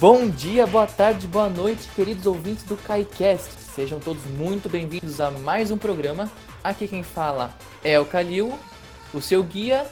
Bom 0.00 0.30
dia, 0.30 0.64
boa 0.64 0.86
tarde, 0.86 1.26
boa 1.26 1.48
noite, 1.48 1.88
queridos 1.96 2.24
ouvintes 2.24 2.62
do 2.62 2.76
KaiCast. 2.76 3.67
Sejam 3.78 4.00
todos 4.00 4.24
muito 4.24 4.68
bem-vindos 4.68 5.20
a 5.20 5.30
mais 5.30 5.70
um 5.70 5.78
programa. 5.78 6.28
Aqui 6.64 6.88
quem 6.88 7.04
fala 7.04 7.56
é 7.84 7.96
o 8.00 8.04
Kalil, 8.04 8.58
o 9.14 9.22
seu 9.22 9.40
guia. 9.40 9.86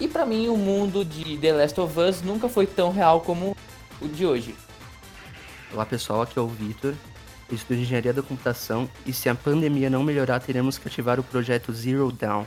E 0.00 0.08
para 0.08 0.26
mim, 0.26 0.48
o 0.48 0.56
mundo 0.56 1.04
de 1.04 1.38
The 1.38 1.52
Last 1.52 1.80
of 1.80 1.96
Us 1.96 2.22
nunca 2.22 2.48
foi 2.48 2.66
tão 2.66 2.90
real 2.90 3.20
como 3.20 3.56
o 4.00 4.08
de 4.08 4.26
hoje. 4.26 4.56
Olá 5.72 5.86
pessoal, 5.86 6.22
aqui 6.22 6.36
é 6.36 6.42
o 6.42 6.48
Vitor, 6.48 6.92
estudo 7.52 7.78
Engenharia 7.78 8.12
da 8.12 8.20
Computação 8.20 8.90
e 9.06 9.12
se 9.12 9.28
a 9.28 9.34
pandemia 9.36 9.88
não 9.88 10.02
melhorar, 10.02 10.40
teremos 10.40 10.76
que 10.76 10.88
ativar 10.88 11.20
o 11.20 11.22
projeto 11.22 11.72
Zero 11.72 12.10
Down. 12.10 12.44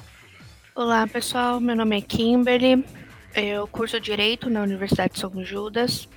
Olá 0.75 1.07
pessoal, 1.07 1.61
meu 1.61 1.77
nome 1.77 1.97
é 1.97 2.01
Kimberly, 2.01 2.83
eu 3.33 3.65
curso 3.67 4.01
Direito 4.01 4.49
na 4.49 4.63
Universidade 4.63 5.13
de 5.13 5.19
São 5.21 5.31
Judas 5.45 6.09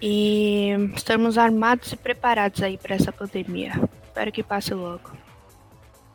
e 0.00 0.70
estamos 0.94 1.36
armados 1.36 1.92
e 1.92 1.96
preparados 1.96 2.62
aí 2.62 2.78
para 2.78 2.94
essa 2.94 3.12
pandemia. 3.12 3.72
Espero 4.04 4.32
que 4.32 4.42
passe 4.42 4.72
logo. 4.74 5.10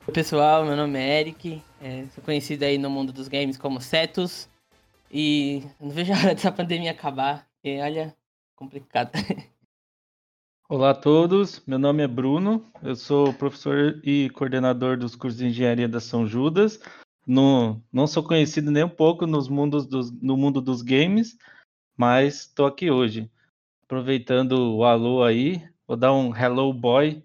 Oi, 0.07 0.13
pessoal, 0.13 0.65
meu 0.65 0.75
nome 0.75 0.99
é 0.99 1.21
Eric, 1.21 1.61
é, 1.81 2.05
sou 2.13 2.23
conhecido 2.23 2.63
aí 2.63 2.77
no 2.77 2.89
mundo 2.89 3.13
dos 3.13 3.27
games 3.27 3.57
como 3.57 3.81
Cetus 3.81 4.49
e 5.11 5.63
não 5.79 5.89
vejo 5.89 6.13
a 6.13 6.17
hora 6.17 6.35
dessa 6.35 6.51
pandemia 6.51 6.91
acabar, 6.91 7.47
e 7.63 7.79
olha, 7.79 8.15
complicado. 8.55 9.11
Olá 10.67 10.91
a 10.91 10.95
todos, 10.95 11.61
meu 11.67 11.77
nome 11.77 12.03
é 12.03 12.07
Bruno, 12.07 12.65
eu 12.81 12.95
sou 12.95 13.33
professor 13.33 14.01
e 14.03 14.29
coordenador 14.31 14.97
dos 14.97 15.15
cursos 15.15 15.39
de 15.39 15.47
engenharia 15.47 15.87
da 15.87 15.99
São 15.99 16.25
Judas. 16.25 16.79
No, 17.25 17.81
não 17.91 18.07
sou 18.07 18.23
conhecido 18.23 18.71
nem 18.71 18.83
um 18.83 18.89
pouco 18.89 19.25
nos 19.25 19.47
mundos 19.47 19.85
dos, 19.85 20.11
no 20.11 20.35
mundo 20.35 20.59
dos 20.59 20.81
games, 20.81 21.37
mas 21.95 22.41
estou 22.41 22.65
aqui 22.65 22.89
hoje 22.89 23.29
aproveitando 23.93 24.75
o 24.75 24.83
alô 24.83 25.23
aí, 25.23 25.61
vou 25.87 25.95
dar 25.95 26.11
um 26.11 26.35
Hello 26.35 26.73
Boy 26.73 27.23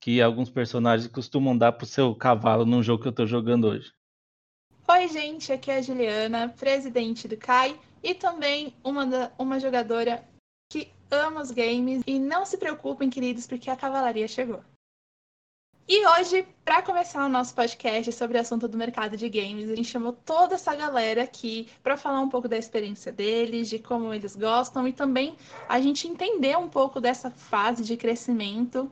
que 0.00 0.22
alguns 0.22 0.48
personagens 0.48 1.10
costumam 1.10 1.58
dar 1.58 1.72
pro 1.72 1.84
seu 1.84 2.14
cavalo 2.14 2.64
num 2.64 2.80
jogo 2.80 3.02
que 3.02 3.08
eu 3.08 3.12
tô 3.12 3.26
jogando 3.26 3.66
hoje. 3.66 3.92
Oi, 4.86 5.08
gente, 5.08 5.52
aqui 5.52 5.68
é 5.68 5.78
a 5.78 5.82
Juliana, 5.82 6.48
presidente 6.50 7.26
do 7.26 7.36
CAI 7.36 7.76
e 8.04 8.14
também 8.14 8.72
uma, 8.84 9.04
da, 9.04 9.32
uma 9.36 9.58
jogadora 9.58 10.24
que 10.70 10.92
ama 11.10 11.42
os 11.42 11.50
games. 11.50 12.04
E 12.06 12.20
não 12.20 12.46
se 12.46 12.56
preocupem, 12.56 13.10
queridos, 13.10 13.48
porque 13.48 13.68
a 13.68 13.74
cavalaria 13.74 14.28
chegou. 14.28 14.62
E 15.88 16.04
hoje, 16.04 16.44
para 16.64 16.82
começar 16.82 17.24
o 17.24 17.28
nosso 17.28 17.54
podcast 17.54 18.10
sobre 18.10 18.36
o 18.36 18.40
assunto 18.40 18.66
do 18.66 18.76
mercado 18.76 19.16
de 19.16 19.28
games, 19.28 19.70
a 19.70 19.76
gente 19.76 19.88
chamou 19.88 20.12
toda 20.12 20.56
essa 20.56 20.74
galera 20.74 21.22
aqui 21.22 21.68
para 21.80 21.96
falar 21.96 22.20
um 22.20 22.28
pouco 22.28 22.48
da 22.48 22.58
experiência 22.58 23.12
deles, 23.12 23.68
de 23.68 23.78
como 23.78 24.12
eles 24.12 24.34
gostam 24.34 24.88
e 24.88 24.92
também 24.92 25.36
a 25.68 25.80
gente 25.80 26.08
entender 26.08 26.58
um 26.58 26.68
pouco 26.68 27.00
dessa 27.00 27.30
fase 27.30 27.84
de 27.84 27.96
crescimento 27.96 28.90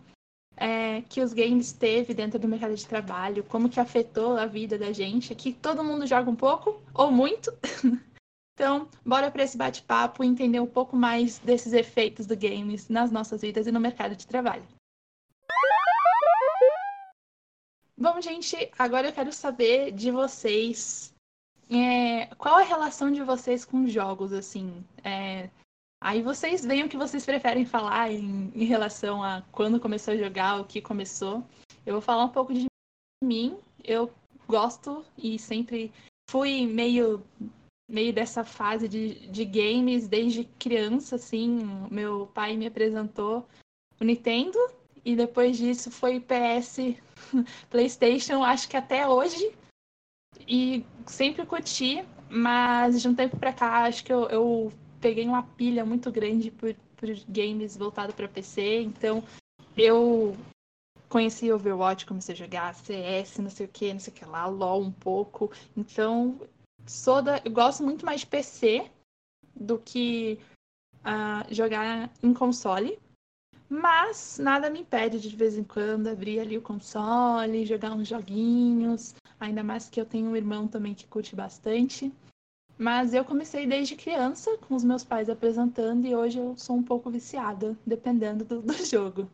é, 0.57 1.03
que 1.09 1.21
os 1.21 1.33
games 1.33 1.73
teve 1.73 2.15
dentro 2.15 2.39
do 2.39 2.47
mercado 2.47 2.77
de 2.77 2.87
trabalho, 2.87 3.43
como 3.43 3.69
que 3.69 3.81
afetou 3.81 4.37
a 4.37 4.47
vida 4.47 4.79
da 4.79 4.93
gente, 4.93 5.35
que 5.35 5.53
todo 5.53 5.83
mundo 5.83 6.07
joga 6.07 6.31
um 6.31 6.37
pouco 6.37 6.81
ou 6.95 7.11
muito. 7.11 7.53
então, 8.55 8.89
bora 9.05 9.33
para 9.33 9.43
esse 9.43 9.59
bate-papo 9.59 10.23
e 10.23 10.29
entender 10.29 10.61
um 10.61 10.67
pouco 10.67 10.95
mais 10.95 11.41
desses 11.41 11.73
efeitos 11.73 12.25
do 12.25 12.37
games 12.37 12.89
nas 12.89 13.11
nossas 13.11 13.41
vidas 13.41 13.67
e 13.67 13.73
no 13.73 13.81
mercado 13.81 14.15
de 14.15 14.29
trabalho. 14.29 14.63
Bom, 17.97 18.21
gente, 18.21 18.57
agora 18.77 19.09
eu 19.09 19.13
quero 19.13 19.33
saber 19.33 19.93
de 19.93 20.11
vocês. 20.11 21.15
É, 21.71 22.27
qual 22.35 22.57
a 22.57 22.63
relação 22.63 23.11
de 23.11 23.23
vocês 23.23 23.65
com 23.65 23.87
jogos, 23.87 24.33
assim? 24.33 24.85
É, 25.03 25.49
aí 26.01 26.21
vocês 26.21 26.65
veem 26.65 26.85
o 26.85 26.89
que 26.89 26.97
vocês 26.97 27.25
preferem 27.25 27.65
falar 27.65 28.11
em, 28.11 28.51
em, 28.53 28.65
relação 28.65 29.23
a 29.23 29.43
quando 29.53 29.79
começou 29.79 30.13
a 30.13 30.17
jogar, 30.17 30.61
o 30.61 30.65
que 30.65 30.83
começou. 30.83 31.47
Eu 31.87 31.95
vou 31.95 32.03
falar 32.03 32.25
um 32.25 32.31
pouco 32.31 32.53
de 32.53 32.67
mim. 33.23 33.57
Eu 33.83 34.13
gosto 34.49 35.05
e 35.17 35.39
sempre 35.39 35.93
fui 36.29 36.67
meio 36.67 37.23
meio 37.89 38.13
dessa 38.13 38.43
fase 38.43 38.89
de, 38.89 39.29
de 39.29 39.45
games 39.45 40.09
desde 40.09 40.45
criança, 40.59 41.15
assim. 41.15 41.61
Meu 41.93 42.27
pai 42.27 42.57
me 42.57 42.67
apresentou 42.67 43.47
o 44.01 44.05
Nintendo 44.05 44.59
e 45.05 45.15
depois 45.15 45.57
disso 45.57 45.91
foi 45.91 46.21
PS, 46.21 46.97
PlayStation, 47.71 48.43
acho 48.43 48.69
que 48.69 48.77
até 48.77 49.07
hoje. 49.07 49.55
E 50.49 50.85
sempre 51.07 51.47
curti, 51.47 52.05
mas 52.29 53.01
de 53.01 53.09
um 53.09 53.15
tempo 53.15 53.37
pra 53.37 53.53
cá 53.53 53.85
acho 53.85 54.05
que 54.05 54.13
eu, 54.13 54.29
eu 54.29 54.73
peguei 55.01 55.27
uma 55.27 55.43
pilha 55.43 55.85
muito 55.85 56.11
grande 56.11 56.51
por, 56.51 56.75
por 56.97 57.09
games 57.29 57.77
voltado 57.77 58.13
para 58.13 58.29
PC, 58.29 58.83
então 58.83 59.23
eu 59.77 60.37
conheci 61.09 61.53
Overwatch, 61.53 62.07
comecei 62.07 62.35
a 62.35 62.39
jogar 62.39 62.75
CS, 62.75 63.39
não 63.39 63.51
sei 63.51 63.67
o 63.67 63.69
que, 63.69 63.93
não 63.93 64.01
sei 64.01 64.13
o 64.13 64.17
que 64.17 64.25
lá, 64.25 64.47
LOL 64.47 64.83
um 64.83 64.91
pouco. 64.91 65.53
Então, 65.77 66.41
sou 66.87 67.23
da, 67.23 67.41
eu 67.45 67.53
gosto 67.53 67.85
muito 67.85 68.05
mais 68.05 68.23
de 68.23 68.27
PC 68.27 68.91
do 69.55 69.79
que 69.79 70.41
uh, 71.01 71.55
jogar 71.55 72.11
em 72.23 72.35
console. 72.35 72.99
Mas 73.75 74.39
nada 74.39 74.71
me 74.71 74.83
impede 74.83 75.19
de, 75.19 75.29
de 75.29 75.35
vez 75.35 75.59
em 75.59 75.65
quando 75.65 76.07
abrir 76.07 76.39
ali 76.39 76.57
o 76.57 76.63
console, 76.63 77.67
jogar 77.67 77.93
uns 77.93 78.07
joguinhos. 78.07 79.17
Ainda 79.41 79.65
mais 79.65 79.91
que 79.91 80.01
eu 80.01 80.07
tenho 80.07 80.31
um 80.31 80.37
irmão 80.37 80.69
também 80.69 80.95
que 80.95 81.09
curte 81.09 81.35
bastante. 81.35 82.13
Mas 82.79 83.13
eu 83.15 83.25
comecei 83.25 83.67
desde 83.67 83.97
criança, 83.97 84.57
com 84.59 84.77
os 84.77 84.85
meus 84.85 85.03
pais 85.03 85.29
apresentando, 85.29 86.07
e 86.07 86.15
hoje 86.15 86.39
eu 86.39 86.57
sou 86.57 86.77
um 86.77 86.85
pouco 86.85 87.11
viciada, 87.11 87.77
dependendo 87.85 88.45
do, 88.45 88.63
do 88.63 88.75
jogo. 88.75 89.29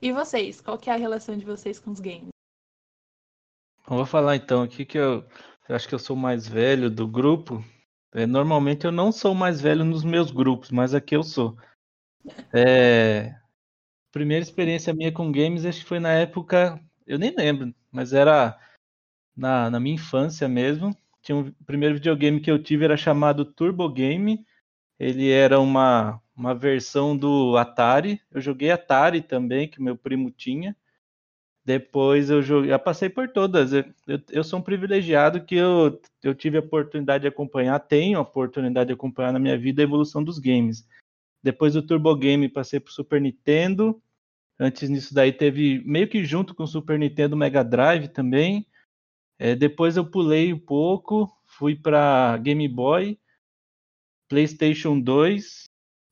E 0.00 0.12
vocês, 0.12 0.60
qual 0.60 0.78
é 0.86 0.90
a 0.90 0.96
relação 0.96 1.36
de 1.38 1.46
vocês 1.46 1.78
com 1.78 1.90
os 1.90 2.00
games? 2.00 2.28
Eu 3.88 3.96
vou 3.96 4.06
falar 4.06 4.36
então 4.36 4.62
aqui 4.62 4.84
que 4.84 4.98
eu, 4.98 5.24
eu 5.68 5.74
acho 5.74 5.88
que 5.88 5.94
eu 5.94 5.98
sou 5.98 6.16
mais 6.16 6.46
velho 6.46 6.90
do 6.90 7.08
grupo. 7.08 7.64
É, 8.12 8.26
normalmente 8.26 8.84
eu 8.84 8.92
não 8.92 9.10
sou 9.10 9.34
mais 9.34 9.58
velho 9.58 9.86
nos 9.86 10.04
meus 10.04 10.30
grupos, 10.30 10.70
mas 10.70 10.92
aqui 10.92 11.16
eu 11.16 11.22
sou. 11.22 11.56
É, 12.52 13.34
primeira 14.16 14.42
experiência 14.42 14.94
minha 14.94 15.12
com 15.12 15.30
games, 15.30 15.66
acho 15.66 15.80
que 15.80 15.88
foi 15.88 16.00
na 16.00 16.10
época, 16.10 16.80
eu 17.06 17.18
nem 17.18 17.36
lembro, 17.36 17.74
mas 17.92 18.14
era 18.14 18.58
na, 19.36 19.68
na 19.68 19.78
minha 19.78 19.96
infância 19.96 20.48
mesmo. 20.48 20.96
Tinha 21.20 21.36
um, 21.36 21.48
o 21.48 21.64
primeiro 21.66 21.96
videogame 21.96 22.40
que 22.40 22.50
eu 22.50 22.62
tive 22.62 22.86
era 22.86 22.96
chamado 22.96 23.44
Turbo 23.44 23.86
Game. 23.90 24.42
Ele 24.98 25.30
era 25.30 25.60
uma, 25.60 26.18
uma 26.34 26.54
versão 26.54 27.14
do 27.14 27.58
Atari. 27.58 28.18
Eu 28.32 28.40
joguei 28.40 28.70
Atari 28.70 29.20
também, 29.20 29.68
que 29.68 29.82
meu 29.82 29.98
primo 29.98 30.30
tinha. 30.30 30.74
Depois 31.62 32.30
eu 32.30 32.40
joguei, 32.40 32.72
eu 32.72 32.78
passei 32.78 33.10
por 33.10 33.28
todas. 33.28 33.74
Eu, 33.74 33.84
eu, 34.06 34.18
eu, 34.30 34.44
sou 34.44 34.60
um 34.60 34.62
privilegiado 34.62 35.44
que 35.44 35.56
eu, 35.56 36.00
eu 36.22 36.34
tive 36.34 36.56
a 36.56 36.60
oportunidade 36.60 37.20
de 37.20 37.28
acompanhar, 37.28 37.78
tenho 37.80 38.16
a 38.16 38.22
oportunidade 38.22 38.86
de 38.86 38.94
acompanhar 38.94 39.34
na 39.34 39.38
minha 39.38 39.58
vida 39.58 39.82
a 39.82 39.84
evolução 39.84 40.24
dos 40.24 40.38
games. 40.38 40.88
Depois 41.42 41.74
do 41.74 41.82
Turbo 41.82 42.16
Game 42.16 42.48
passei 42.48 42.80
para 42.80 42.90
Super 42.90 43.20
Nintendo, 43.20 44.02
Antes 44.58 44.88
nisso 44.88 45.14
daí 45.14 45.32
teve 45.32 45.82
meio 45.84 46.08
que 46.08 46.24
junto 46.24 46.54
com 46.54 46.62
o 46.62 46.66
Super 46.66 46.98
Nintendo 46.98 47.36
Mega 47.36 47.62
Drive 47.62 48.08
também. 48.08 48.66
É, 49.38 49.54
depois 49.54 49.96
eu 49.96 50.04
pulei 50.10 50.52
um 50.52 50.58
pouco, 50.58 51.30
fui 51.44 51.76
para 51.76 52.38
Game 52.38 52.66
Boy, 52.68 53.18
PlayStation 54.28 54.98
2 54.98 55.64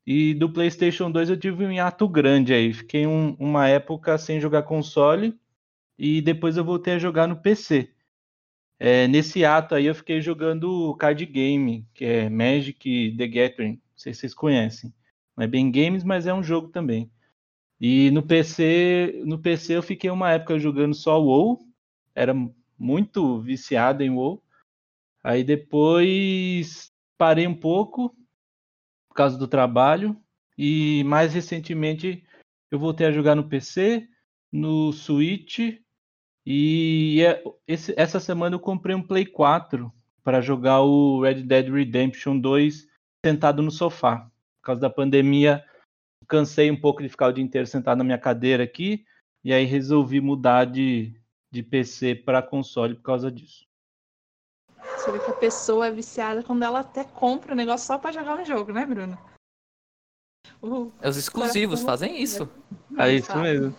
e 0.06 0.35
do 0.35 0.52
PlayStation 0.52 1.11
2 1.11 1.31
eu 1.31 1.38
tive 1.38 1.64
um 1.64 1.73
hiato 1.73 2.06
grande 2.06 2.52
aí. 2.52 2.73
Fiquei 2.73 3.06
um, 3.06 3.35
uma 3.38 3.67
época 3.69 4.19
sem 4.19 4.41
jogar 4.41 4.64
console 4.64 5.38
e 5.99 6.20
depois 6.20 6.56
eu 6.56 6.64
voltei 6.64 6.94
a 6.94 6.99
jogar 6.99 7.26
no 7.26 7.41
PC. 7.41 7.91
É, 8.79 9.08
nesse 9.08 9.44
ato 9.44 9.75
aí 9.75 9.87
eu 9.87 9.94
fiquei 9.94 10.20
jogando 10.20 10.94
card 10.96 11.25
game, 11.25 11.87
que 11.94 12.05
é 12.05 12.29
Magic 12.29 13.14
The 13.17 13.26
Gathering. 13.26 13.73
Não 13.73 13.81
sei 13.96 14.12
se 14.12 14.20
vocês 14.20 14.35
conhecem. 14.35 14.93
Não 15.37 15.44
é 15.44 15.46
bem 15.46 15.70
games, 15.70 16.05
mas 16.05 16.26
é 16.26 16.35
um 16.35 16.43
jogo 16.43 16.69
também. 16.69 17.11
E 17.81 18.11
no 18.11 18.23
PC, 18.23 19.23
no 19.26 19.38
PC 19.38 19.76
eu 19.76 19.82
fiquei 19.82 20.11
uma 20.11 20.31
época 20.31 20.59
jogando 20.59 20.94
só 20.94 21.21
WoW, 21.21 21.61
era 22.15 22.35
muito 22.79 23.41
viciado 23.41 24.03
em 24.03 24.11
WoW. 24.11 24.43
Aí 25.23 25.43
depois 25.43 26.93
parei 27.17 27.47
um 27.47 27.55
pouco 27.55 28.15
por 29.09 29.15
causa 29.15 29.38
do 29.38 29.49
trabalho 29.49 30.17
e 30.56 31.03
mais 31.05 31.32
recentemente 31.32 32.25
eu 32.71 32.79
voltei 32.79 33.06
a 33.06 33.12
jogar 33.12 33.35
no 33.35 33.49
PC. 33.49 34.09
no 34.53 34.93
Switch 34.93 35.59
e 36.47 37.20
é- 37.23 37.43
essa 37.97 38.20
semana 38.20 38.55
eu 38.55 38.61
comprei 38.61 38.94
um 38.94 39.03
Play 39.03 39.27
4 39.27 39.93
para 40.23 40.41
jogar 40.41 40.81
o 40.82 41.23
Red 41.23 41.43
Dead 41.43 41.69
Redemption 41.69 42.38
2 42.38 42.87
sentado 43.25 43.62
no 43.62 43.70
sofá. 43.73 44.31
Por 44.61 44.67
causa 44.67 44.81
da 44.81 44.88
pandemia, 44.88 45.65
cansei 46.26 46.71
um 46.71 46.81
pouco 46.81 47.03
de 47.03 47.09
ficar 47.09 47.29
o 47.29 47.32
dia 47.32 47.44
inteiro 47.44 47.67
sentado 47.67 47.99
na 47.99 48.05
minha 48.05 48.19
cadeira 48.19 48.65
aqui 48.65 49.05
e 49.43 49.53
aí 49.53 49.65
resolvi 49.65 50.21
mudar 50.21 50.65
de, 50.65 51.21
de 51.50 51.62
PC 51.62 52.15
para 52.15 52.43
console 52.43 52.94
por 52.94 53.03
causa 53.03 53.31
disso. 53.31 53.65
Você 54.97 55.12
vê 55.12 55.19
que 55.19 55.31
a 55.31 55.35
pessoa 55.35 55.87
é 55.87 55.91
viciada 55.91 56.43
quando 56.43 56.62
ela 56.62 56.81
até 56.81 57.05
compra 57.05 57.53
o 57.53 57.56
negócio 57.56 57.87
só 57.87 57.99
pra 57.99 58.12
jogar 58.12 58.38
um 58.38 58.44
jogo, 58.44 58.73
né, 58.73 58.87
Bruno? 58.87 59.19
Uh, 60.62 60.91
É 61.00 61.09
Os 61.09 61.17
exclusivos 61.17 61.82
fazem 61.82 62.23
isso. 62.23 62.49
É 62.99 63.12
isso 63.12 63.27
fala. 63.27 63.43
mesmo. 63.43 63.77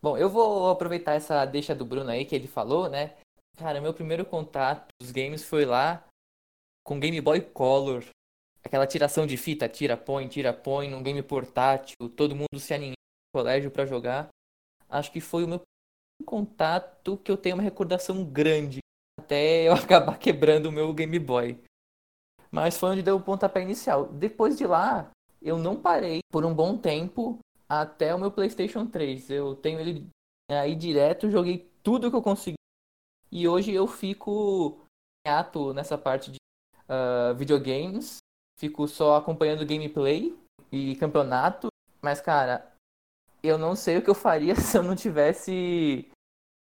Bom, 0.00 0.16
eu 0.16 0.30
vou 0.30 0.70
aproveitar 0.70 1.12
essa 1.12 1.44
deixa 1.44 1.74
do 1.74 1.84
Bruno 1.84 2.10
aí 2.10 2.24
que 2.24 2.34
ele 2.34 2.48
falou, 2.48 2.88
né? 2.88 3.16
Cara, 3.58 3.80
meu 3.80 3.92
primeiro 3.92 4.24
contato 4.24 4.88
dos 4.98 5.10
games 5.10 5.44
foi 5.44 5.66
lá 5.66 6.02
com 6.82 6.98
Game 6.98 7.20
Boy 7.20 7.42
Color. 7.42 8.04
Aquela 8.62 8.86
tiração 8.86 9.26
de 9.26 9.36
fita, 9.36 9.68
tira, 9.68 9.96
põe, 9.96 10.28
tira, 10.28 10.52
põe, 10.52 10.88
num 10.88 11.02
game 11.02 11.22
portátil, 11.22 11.96
todo 12.14 12.36
mundo 12.36 12.58
se 12.58 12.74
aninhando 12.74 12.94
no 13.34 13.40
colégio 13.40 13.70
pra 13.70 13.86
jogar. 13.86 14.28
Acho 14.88 15.10
que 15.10 15.20
foi 15.20 15.44
o 15.44 15.48
meu 15.48 15.62
contato 16.26 17.16
que 17.18 17.30
eu 17.30 17.36
tenho 17.36 17.56
uma 17.56 17.62
recordação 17.62 18.24
grande, 18.24 18.80
até 19.18 19.68
eu 19.68 19.72
acabar 19.74 20.18
quebrando 20.18 20.66
o 20.66 20.72
meu 20.72 20.92
Game 20.92 21.18
Boy. 21.18 21.58
Mas 22.50 22.76
foi 22.76 22.90
onde 22.90 23.02
deu 23.02 23.16
o 23.16 23.22
pontapé 23.22 23.62
inicial. 23.62 24.08
Depois 24.08 24.58
de 24.58 24.66
lá, 24.66 25.10
eu 25.40 25.56
não 25.56 25.80
parei 25.80 26.20
por 26.30 26.44
um 26.44 26.52
bom 26.52 26.76
tempo 26.76 27.38
até 27.68 28.14
o 28.14 28.18
meu 28.18 28.30
PlayStation 28.30 28.86
3. 28.86 29.30
Eu 29.30 29.54
tenho 29.54 29.78
ele 29.78 30.06
aí 30.50 30.74
direto, 30.74 31.30
joguei 31.30 31.70
tudo 31.82 32.10
que 32.10 32.16
eu 32.16 32.22
consegui. 32.22 32.56
E 33.30 33.46
hoje 33.46 33.72
eu 33.72 33.86
fico 33.86 34.84
ato 35.24 35.72
nessa 35.72 35.96
parte 35.96 36.32
de 36.32 36.38
ah, 36.88 37.32
videogames. 37.34 38.16
Fico 38.60 38.86
só 38.86 39.16
acompanhando 39.16 39.64
gameplay 39.64 40.38
e 40.70 40.94
campeonato. 40.96 41.68
Mas, 42.02 42.20
cara, 42.20 42.70
eu 43.42 43.56
não 43.56 43.74
sei 43.74 43.96
o 43.96 44.04
que 44.04 44.10
eu 44.10 44.14
faria 44.14 44.54
se 44.60 44.76
eu 44.76 44.82
não 44.82 44.94
tivesse 44.94 46.06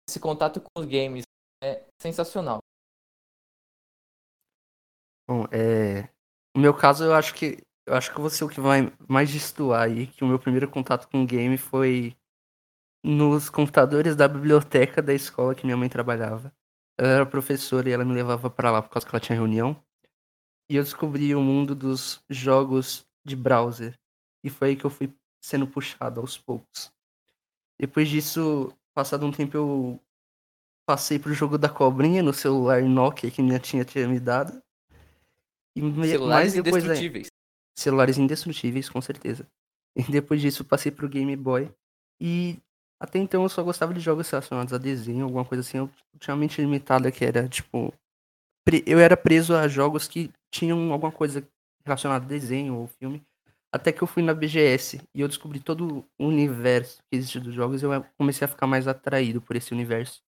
esse 0.09 0.21
contato 0.21 0.61
com 0.61 0.81
os 0.81 0.87
games. 0.87 1.25
É 1.61 1.85
sensacional. 2.01 2.61
Bom, 5.29 5.45
é... 5.51 6.09
No 6.55 6.63
meu 6.63 6.73
caso, 6.73 7.03
eu 7.03 7.15
acho 7.15 7.35
que 7.35 7.59
eu 7.85 7.95
acho 7.95 8.15
que 8.15 8.21
vou 8.21 8.31
ser 8.31 8.45
o 8.45 8.49
que 8.49 8.61
vai 8.61 8.93
mais 9.09 9.29
destoar 9.33 9.83
aí, 9.83 10.07
que 10.07 10.23
o 10.23 10.27
meu 10.27 10.39
primeiro 10.39 10.71
contato 10.71 11.09
com 11.09 11.27
game 11.27 11.59
foi 11.59 12.15
nos 13.03 13.51
computadores 13.51 14.15
da 14.15 14.29
biblioteca 14.29 15.03
da 15.03 15.15
escola 15.15 15.55
que 15.55 15.65
minha 15.65 15.77
mãe 15.77 15.89
trabalhava. 15.89 16.53
Ela 16.97 17.09
era 17.09 17.27
professora 17.27 17.89
e 17.89 17.93
ela 17.93 18.05
me 18.05 18.15
levava 18.15 18.49
pra 18.49 18.71
lá 18.71 18.83
por 18.83 18.91
causa 18.91 19.05
que 19.05 19.13
ela 19.13 19.21
tinha 19.21 19.37
reunião. 19.37 19.83
E 20.71 20.77
eu 20.77 20.83
descobri 20.83 21.35
o 21.35 21.41
mundo 21.41 21.75
dos 21.75 22.21
jogos 22.29 23.07
de 23.25 23.35
browser. 23.35 23.99
E 24.45 24.51
foi 24.51 24.69
aí 24.71 24.77
que 24.77 24.85
eu 24.85 24.91
fui 24.91 25.13
sendo 25.43 25.67
puxado 25.67 26.21
aos 26.21 26.37
poucos. 26.37 26.93
Depois 27.81 28.09
disso, 28.09 28.73
passado 28.95 29.25
um 29.25 29.33
tempo, 29.33 29.57
eu 29.57 30.01
passei 30.87 31.19
pro 31.19 31.33
jogo 31.35 31.57
da 31.59 31.69
cobrinha 31.69 32.23
no 32.23 32.33
celular 32.35 32.83
Nokia 32.83 33.31
que 33.31 33.43
minha 33.43 33.59
tia 33.59 33.85
tinha 33.85 34.09
me 34.09 34.19
dado. 34.21 34.63
E 35.77 35.81
Celulares 35.81 36.19
mais 36.27 36.53
depois 36.53 36.83
é- 36.83 36.87
indestrutíveis. 36.87 37.29
celulares 37.77 38.19
indestrutíveis, 38.19 38.89
com 38.89 39.01
certeza. 39.01 39.47
E 39.97 40.03
depois 40.03 40.41
disso 40.41 40.65
passei 40.65 40.91
pro 40.91 41.09
Game 41.09 41.35
Boy. 41.37 41.71
E 42.21 42.59
até 43.01 43.19
então 43.19 43.43
eu 43.43 43.49
só 43.49 43.63
gostava 43.63 43.95
de 43.95 44.01
jogos 44.01 44.29
relacionados 44.29 44.73
a 44.73 44.79
desenho, 44.79 45.25
alguma 45.25 45.45
coisa 45.45 45.61
assim. 45.61 45.79
Eu 45.79 45.91
tinha 46.19 46.35
uma 46.35 46.41
mente 46.41 46.61
limitada 46.61 47.11
que 47.13 47.25
era, 47.25 47.49
tipo. 47.49 47.93
Eu 48.85 48.99
era 48.99 49.17
preso 49.17 49.55
a 49.55 49.67
jogos 49.69 50.07
que 50.09 50.31
tinham 50.51 50.93
alguma 50.93 51.13
coisa 51.13 51.49
relacionada 51.85 52.25
a 52.25 52.29
desenho 52.29 52.77
ou 52.77 52.87
filme. 52.87 53.25
Até 53.71 53.93
que 53.93 54.03
eu 54.03 54.07
fui 54.07 54.23
na 54.23 54.33
BGS 54.33 55.01
e 55.15 55.21
eu 55.21 55.29
descobri 55.29 55.61
todo 55.61 56.09
o 56.19 56.27
universo 56.27 56.99
que 57.11 57.19
existe 57.19 57.39
dos 57.39 57.55
jogos 57.55 57.83
e 57.83 57.85
eu 57.85 58.05
comecei 58.17 58.45
a 58.45 58.49
ficar 58.49 58.67
mais 58.67 58.89
atraído 58.89 59.43
por 59.43 59.57
esse 59.57 59.73
universo. 59.73 60.23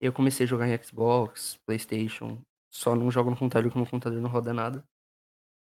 Eu 0.00 0.12
comecei 0.12 0.44
a 0.44 0.48
jogar 0.48 0.66
em 0.66 0.82
Xbox, 0.82 1.58
Playstation. 1.66 2.38
Só 2.70 2.94
não 2.94 3.10
jogo 3.10 3.30
no 3.30 3.36
computador 3.36 3.68
porque 3.68 3.78
meu 3.78 3.90
computador 3.90 4.20
não 4.20 4.30
roda 4.30 4.54
nada. 4.54 4.82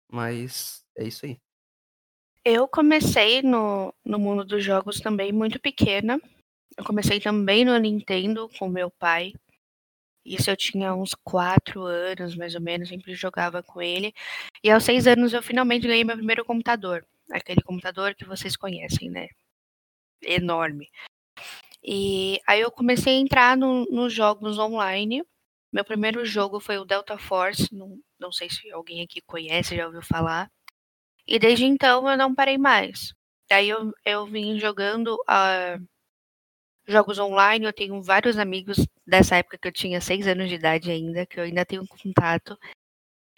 Mas 0.09 0.85
é 0.97 1.03
isso 1.03 1.25
aí. 1.25 1.37
Eu 2.43 2.67
comecei 2.67 3.41
no, 3.41 3.93
no 4.05 4.17
mundo 4.17 4.45
dos 4.45 4.63
jogos 4.63 4.99
também 4.99 5.33
muito 5.33 5.59
pequena. 5.59 6.19
Eu 6.77 6.85
comecei 6.85 7.19
também 7.19 7.65
no 7.65 7.77
Nintendo 7.77 8.49
com 8.57 8.69
meu 8.69 8.89
pai. 8.89 9.33
Isso 10.25 10.49
eu 10.49 10.57
tinha 10.57 10.93
uns 10.93 11.15
quatro 11.23 11.83
anos, 11.83 12.35
mais 12.35 12.55
ou 12.55 12.61
menos, 12.61 12.89
sempre 12.89 13.13
jogava 13.15 13.63
com 13.63 13.81
ele. 13.81 14.13
E 14.63 14.69
aos 14.71 14.83
seis 14.83 15.07
anos 15.07 15.33
eu 15.33 15.41
finalmente 15.43 15.87
ganhei 15.87 16.03
meu 16.03 16.15
primeiro 16.17 16.45
computador. 16.45 17.05
Aquele 17.31 17.61
computador 17.61 18.15
que 18.15 18.25
vocês 18.25 18.55
conhecem, 18.55 19.09
né? 19.09 19.27
Enorme. 20.23 20.89
E 21.83 22.39
aí 22.47 22.61
eu 22.61 22.71
comecei 22.71 23.15
a 23.17 23.19
entrar 23.19 23.57
no- 23.57 23.85
nos 23.85 24.13
jogos 24.13 24.57
online. 24.59 25.23
Meu 25.73 25.85
primeiro 25.85 26.25
jogo 26.25 26.59
foi 26.59 26.77
o 26.77 26.85
Delta 26.85 27.17
Force. 27.17 27.73
Não, 27.73 27.99
não 28.19 28.31
sei 28.31 28.49
se 28.49 28.71
alguém 28.71 29.01
aqui 29.03 29.21
conhece, 29.21 29.75
já 29.75 29.85
ouviu 29.87 30.01
falar. 30.03 30.49
E 31.27 31.39
desde 31.39 31.65
então 31.65 32.09
eu 32.09 32.17
não 32.17 32.35
parei 32.35 32.57
mais. 32.57 33.13
Daí 33.49 33.69
eu, 33.69 33.93
eu 34.05 34.25
vim 34.25 34.59
jogando 34.59 35.17
ah, 35.27 35.77
jogos 36.87 37.19
online. 37.19 37.65
Eu 37.65 37.73
tenho 37.73 38.01
vários 38.01 38.37
amigos 38.37 38.77
dessa 39.05 39.37
época 39.37 39.57
que 39.57 39.67
eu 39.67 39.71
tinha 39.71 40.01
seis 40.01 40.27
anos 40.27 40.49
de 40.49 40.55
idade 40.55 40.91
ainda, 40.91 41.25
que 41.25 41.39
eu 41.39 41.43
ainda 41.43 41.65
tenho 41.65 41.85
contato. 41.87 42.57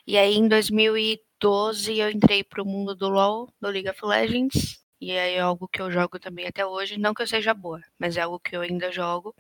E 0.06 0.18
aí 0.18 0.36
em 0.36 0.48
2012 0.48 1.98
eu 1.98 2.10
entrei 2.10 2.44
pro 2.44 2.66
mundo 2.66 2.96
do 2.96 3.10
LoL, 3.10 3.50
do 3.62 3.70
League 3.70 3.90
of 3.90 4.06
Legends. 4.06 4.82
E 5.00 5.12
é 5.12 5.40
algo 5.40 5.68
que 5.68 5.82
eu 5.82 5.92
jogo 5.92 6.20
também 6.20 6.48
até 6.48 6.66
hoje. 6.66 6.98
Não 6.98 7.14
que 7.14 7.22
eu 7.22 7.28
seja 7.28 7.54
boa, 7.54 7.82
mas 8.00 8.16
é 8.18 8.22
algo 8.22 8.40
que 8.40 8.56
eu 8.56 8.62
ainda 8.62 8.92
jogo. 8.92 9.36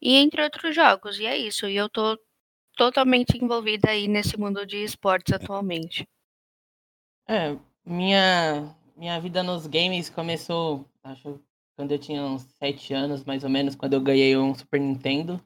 E 0.00 0.16
entre 0.16 0.42
outros 0.42 0.74
jogos. 0.74 1.18
E 1.18 1.26
é 1.26 1.36
isso. 1.36 1.68
E 1.68 1.76
eu 1.76 1.88
tô 1.88 2.18
totalmente 2.76 3.36
envolvida 3.38 3.90
aí 3.90 4.06
nesse 4.06 4.38
mundo 4.38 4.66
de 4.66 4.82
esportes 4.82 5.32
atualmente. 5.32 6.06
É, 7.28 7.56
minha, 7.84 8.76
minha 8.96 9.20
vida 9.20 9.42
nos 9.42 9.66
games 9.66 10.08
começou, 10.10 10.84
acho, 11.02 11.40
quando 11.76 11.92
eu 11.92 11.98
tinha 11.98 12.22
uns 12.24 12.42
7 12.58 12.94
anos, 12.94 13.24
mais 13.24 13.44
ou 13.44 13.50
menos, 13.50 13.76
quando 13.76 13.92
eu 13.94 14.00
ganhei 14.00 14.36
um 14.36 14.54
Super 14.54 14.80
Nintendo. 14.80 15.40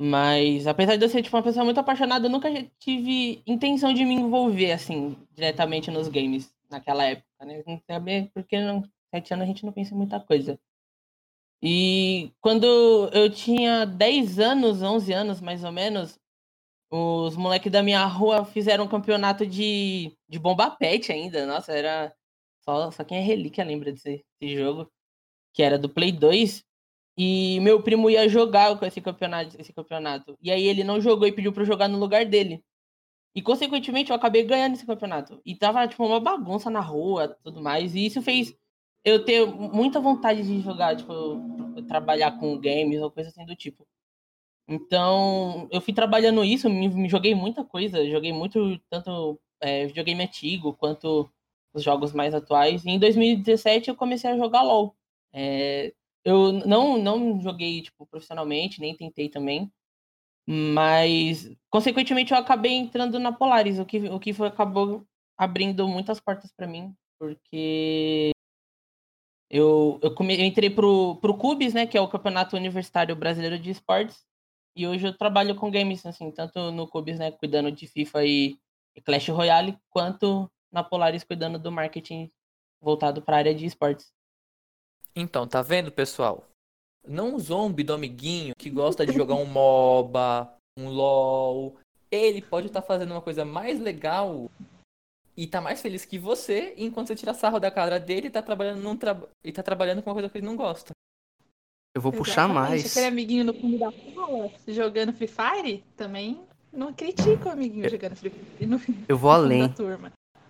Mas, 0.00 0.66
apesar 0.66 0.96
de 0.96 1.04
eu 1.04 1.08
ser, 1.08 1.22
tipo, 1.22 1.36
uma 1.36 1.42
pessoa 1.42 1.64
muito 1.64 1.78
apaixonada, 1.80 2.26
eu 2.26 2.30
nunca 2.30 2.48
tive 2.78 3.42
intenção 3.46 3.92
de 3.92 4.04
me 4.04 4.14
envolver, 4.14 4.72
assim, 4.72 5.16
diretamente 5.32 5.90
nos 5.90 6.08
games, 6.08 6.54
naquela 6.70 7.04
época, 7.04 7.44
né? 7.44 7.62
Também 7.86 8.26
porque 8.28 8.60
não, 8.60 8.82
7 9.14 9.34
anos 9.34 9.44
a 9.44 9.46
gente 9.46 9.64
não 9.66 9.72
pensa 9.72 9.94
em 9.94 9.96
muita 9.96 10.20
coisa. 10.20 10.58
E 11.62 12.32
quando 12.40 12.66
eu 13.12 13.30
tinha 13.30 13.84
10 13.84 14.38
anos, 14.38 14.82
11 14.82 15.12
anos, 15.12 15.40
mais 15.40 15.64
ou 15.64 15.72
menos, 15.72 16.18
os 16.90 17.36
moleques 17.36 17.70
da 17.72 17.82
minha 17.82 18.04
rua 18.06 18.44
fizeram 18.44 18.84
um 18.84 18.88
campeonato 18.88 19.46
de, 19.46 20.12
de 20.28 20.38
bomba 20.38 20.70
pet 20.70 21.12
ainda. 21.12 21.46
Nossa, 21.46 21.72
era. 21.72 22.14
Só, 22.64 22.90
só 22.90 23.04
quem 23.04 23.18
é 23.18 23.22
relíquia 23.22 23.64
lembra 23.64 23.92
desse, 23.92 24.24
desse 24.40 24.56
jogo. 24.56 24.90
Que 25.52 25.62
era 25.62 25.78
do 25.78 25.88
Play 25.88 26.12
2. 26.12 26.64
E 27.16 27.58
meu 27.60 27.82
primo 27.82 28.08
ia 28.08 28.28
jogar 28.28 28.78
com 28.78 28.86
esse 28.86 29.00
campeonato, 29.00 29.56
esse 29.60 29.72
campeonato. 29.72 30.38
E 30.40 30.50
aí 30.50 30.64
ele 30.66 30.84
não 30.84 31.00
jogou 31.00 31.26
e 31.26 31.32
pediu 31.32 31.52
eu 31.56 31.64
jogar 31.64 31.88
no 31.88 31.98
lugar 31.98 32.24
dele. 32.24 32.62
E 33.34 33.42
consequentemente 33.42 34.10
eu 34.10 34.16
acabei 34.16 34.44
ganhando 34.44 34.74
esse 34.74 34.86
campeonato. 34.86 35.40
E 35.44 35.54
tava 35.56 35.86
tipo 35.88 36.04
uma 36.04 36.20
bagunça 36.20 36.70
na 36.70 36.80
rua, 36.80 37.36
tudo 37.42 37.60
mais. 37.62 37.94
E 37.94 38.06
isso 38.06 38.22
fez 38.22 38.56
eu 39.04 39.24
ter 39.24 39.46
muita 39.46 40.00
vontade 40.00 40.42
de 40.42 40.60
jogar, 40.60 40.96
tipo, 40.96 41.12
trabalhar 41.86 42.32
com 42.38 42.58
games 42.58 43.00
ou 43.00 43.10
coisa 43.10 43.30
assim 43.30 43.44
do 43.46 43.56
tipo. 43.56 43.86
Então, 44.68 45.68
eu 45.72 45.80
fui 45.80 45.94
trabalhando 45.94 46.44
isso, 46.44 46.68
me, 46.68 46.88
me 46.88 47.08
joguei 47.08 47.34
muita 47.34 47.64
coisa, 47.64 48.06
joguei 48.10 48.32
muito, 48.32 48.78
tanto 48.90 49.40
é, 49.60 49.86
videogame 49.86 50.22
antigo 50.24 50.74
quanto 50.74 51.30
os 51.72 51.82
jogos 51.82 52.12
mais 52.12 52.34
atuais. 52.34 52.84
E 52.84 52.90
em 52.90 52.98
2017 52.98 53.88
eu 53.90 53.96
comecei 53.96 54.30
a 54.30 54.36
jogar 54.36 54.62
LOL. 54.62 54.94
É, 55.32 55.92
eu 56.24 56.52
não, 56.66 56.98
não 56.98 57.40
joguei 57.40 57.82
tipo, 57.82 58.06
profissionalmente, 58.06 58.80
nem 58.80 58.96
tentei 58.96 59.28
também. 59.28 59.70
Mas, 60.46 61.50
consequentemente, 61.70 62.32
eu 62.32 62.38
acabei 62.38 62.72
entrando 62.72 63.18
na 63.18 63.32
Polaris, 63.32 63.78
o 63.78 63.84
que, 63.84 63.98
o 64.08 64.18
que 64.18 64.32
foi, 64.32 64.48
acabou 64.48 65.06
abrindo 65.36 65.86
muitas 65.86 66.20
portas 66.20 66.50
para 66.52 66.66
mim, 66.66 66.94
porque 67.18 68.30
eu, 69.50 69.98
eu, 70.02 70.14
come, 70.14 70.38
eu 70.38 70.44
entrei 70.44 70.70
pro, 70.70 71.16
pro 71.16 71.36
Cubis, 71.36 71.74
né, 71.74 71.86
que 71.86 71.96
é 71.96 72.00
o 72.00 72.08
Campeonato 72.08 72.56
Universitário 72.56 73.14
Brasileiro 73.14 73.58
de 73.58 73.70
Esportes, 73.70 74.26
e 74.76 74.86
hoje 74.86 75.06
eu 75.06 75.16
trabalho 75.16 75.54
com 75.54 75.70
games, 75.70 76.04
assim, 76.06 76.30
tanto 76.30 76.70
no 76.72 76.88
Cubis, 76.88 77.18
né, 77.18 77.30
cuidando 77.30 77.70
de 77.70 77.86
FIFA 77.86 78.24
e, 78.24 78.58
e 78.96 79.00
Clash 79.00 79.28
Royale, 79.28 79.78
quanto 79.90 80.50
na 80.72 80.82
Polaris 80.84 81.24
cuidando 81.24 81.58
do 81.58 81.72
marketing 81.72 82.30
voltado 82.80 83.22
para 83.22 83.36
a 83.36 83.38
área 83.40 83.54
de 83.54 83.66
esportes. 83.66 84.12
Então, 85.20 85.48
tá 85.48 85.62
vendo, 85.62 85.90
pessoal? 85.90 86.44
Não 87.06 87.34
um 87.34 87.38
zombie 87.38 87.82
do 87.82 87.92
amiguinho 87.92 88.54
que 88.56 88.70
gosta 88.70 89.04
de 89.04 89.12
jogar 89.12 89.34
um 89.34 89.44
MOBA, 89.46 90.48
um 90.78 90.88
LOL. 90.88 91.76
Ele 92.08 92.40
pode 92.40 92.68
estar 92.68 92.82
fazendo 92.82 93.10
uma 93.10 93.20
coisa 93.20 93.44
mais 93.44 93.80
legal 93.80 94.48
e 95.36 95.46
tá 95.46 95.60
mais 95.60 95.82
feliz 95.82 96.04
que 96.04 96.18
você, 96.18 96.72
enquanto 96.76 97.08
você 97.08 97.16
tira 97.16 97.34
sarro 97.34 97.58
da 97.58 97.70
cara 97.70 97.98
dele 97.98 98.28
e 98.28 98.30
tá 98.30 98.40
trabalhando 98.40 98.80
num 98.80 98.96
tra... 98.96 99.20
e 99.44 99.50
tá 99.50 99.62
trabalhando 99.62 100.02
com 100.02 100.10
uma 100.10 100.14
coisa 100.14 100.28
que 100.28 100.38
ele 100.38 100.46
não 100.46 100.56
gosta. 100.56 100.92
Eu 101.94 102.00
vou 102.00 102.12
puxar 102.12 102.44
Exatamente. 102.44 102.70
mais. 102.70 102.86
Aquele 102.86 103.06
amiguinho 103.06 103.44
no 103.44 103.54
fundo 103.54 103.78
da 103.78 103.90
sala 103.90 104.50
jogando 104.68 105.12
Free 105.12 105.28
Fire 105.28 105.84
também 105.96 106.40
não 106.72 106.92
critica 106.92 107.48
o 107.48 107.52
amiguinho 107.52 107.90
jogando 107.90 108.14
Free 108.14 108.30
Fire 108.30 108.66
no 108.66 108.80
Eu 109.08 109.18
vou 109.18 109.32
além. 109.32 109.74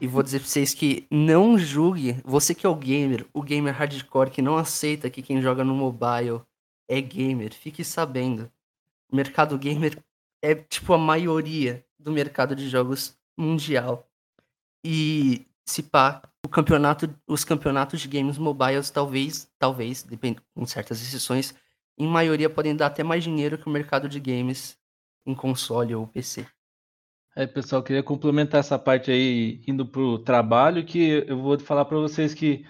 E 0.01 0.07
vou 0.07 0.23
dizer 0.23 0.39
pra 0.39 0.49
vocês 0.49 0.75
que 0.75 1.09
não 1.11 1.59
julgue, 1.59 2.21
você 2.25 2.55
que 2.55 2.65
é 2.65 2.69
o 2.69 2.75
gamer, 2.75 3.27
o 3.33 3.43
gamer 3.43 3.75
hardcore 3.75 4.31
que 4.31 4.41
não 4.41 4.57
aceita 4.57 5.11
que 5.11 5.23
quem 5.23 5.43
joga 5.43 5.65
no 5.65 5.75
mobile 5.75 6.41
é 6.87 7.01
gamer, 7.01 7.53
fique 7.53 7.83
sabendo. 7.83 8.51
O 9.11 9.17
mercado 9.17 9.59
gamer 9.59 9.99
é 10.41 10.55
tipo 10.55 10.93
a 10.93 10.99
maioria 10.99 11.85
do 11.99 12.13
mercado 12.13 12.55
de 12.55 12.69
jogos 12.69 13.19
mundial. 13.37 14.09
E 14.85 15.47
se 15.67 15.83
pá, 15.83 16.23
o 16.45 16.49
campeonato, 16.49 17.13
os 17.27 17.45
campeonatos 17.45 18.01
de 18.01 18.07
games 18.07 18.39
mobiles 18.39 18.91
talvez, 18.91 19.51
talvez, 19.59 20.05
depende 20.05 20.41
com 20.55 20.65
certas 20.65 21.03
exceções, 21.03 21.55
em 21.99 22.07
maioria 22.07 22.49
podem 22.49 22.77
dar 22.77 22.87
até 22.87 23.03
mais 23.03 23.25
dinheiro 23.25 23.59
que 23.59 23.67
o 23.67 23.71
mercado 23.71 24.09
de 24.09 24.21
games 24.21 24.79
em 25.27 25.35
console 25.35 25.95
ou 25.95 26.07
PC. 26.07 26.47
É, 27.39 27.47
pessoal, 27.47 27.85
queria 27.85 28.03
complementar 28.03 28.59
essa 28.59 28.77
parte 28.77 29.13
aí, 29.13 29.63
indo 29.65 29.87
pro 29.87 30.19
trabalho, 30.19 30.85
que 30.85 31.25
eu 31.29 31.41
vou 31.41 31.57
falar 31.61 31.85
para 31.85 31.97
vocês 31.97 32.35
que 32.35 32.67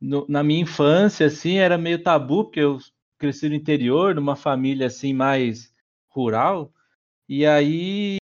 no- 0.00 0.26
na 0.28 0.42
minha 0.42 0.62
infância, 0.62 1.26
assim, 1.26 1.58
era 1.58 1.78
meio 1.78 2.02
tabu, 2.02 2.44
porque 2.44 2.60
eu 2.60 2.78
cresci 3.18 3.48
no 3.48 3.54
interior, 3.54 4.14
numa 4.14 4.36
família, 4.36 4.86
assim, 4.88 5.12
mais 5.12 5.74
rural, 6.08 6.72
e 7.28 7.46
aí 7.46 8.18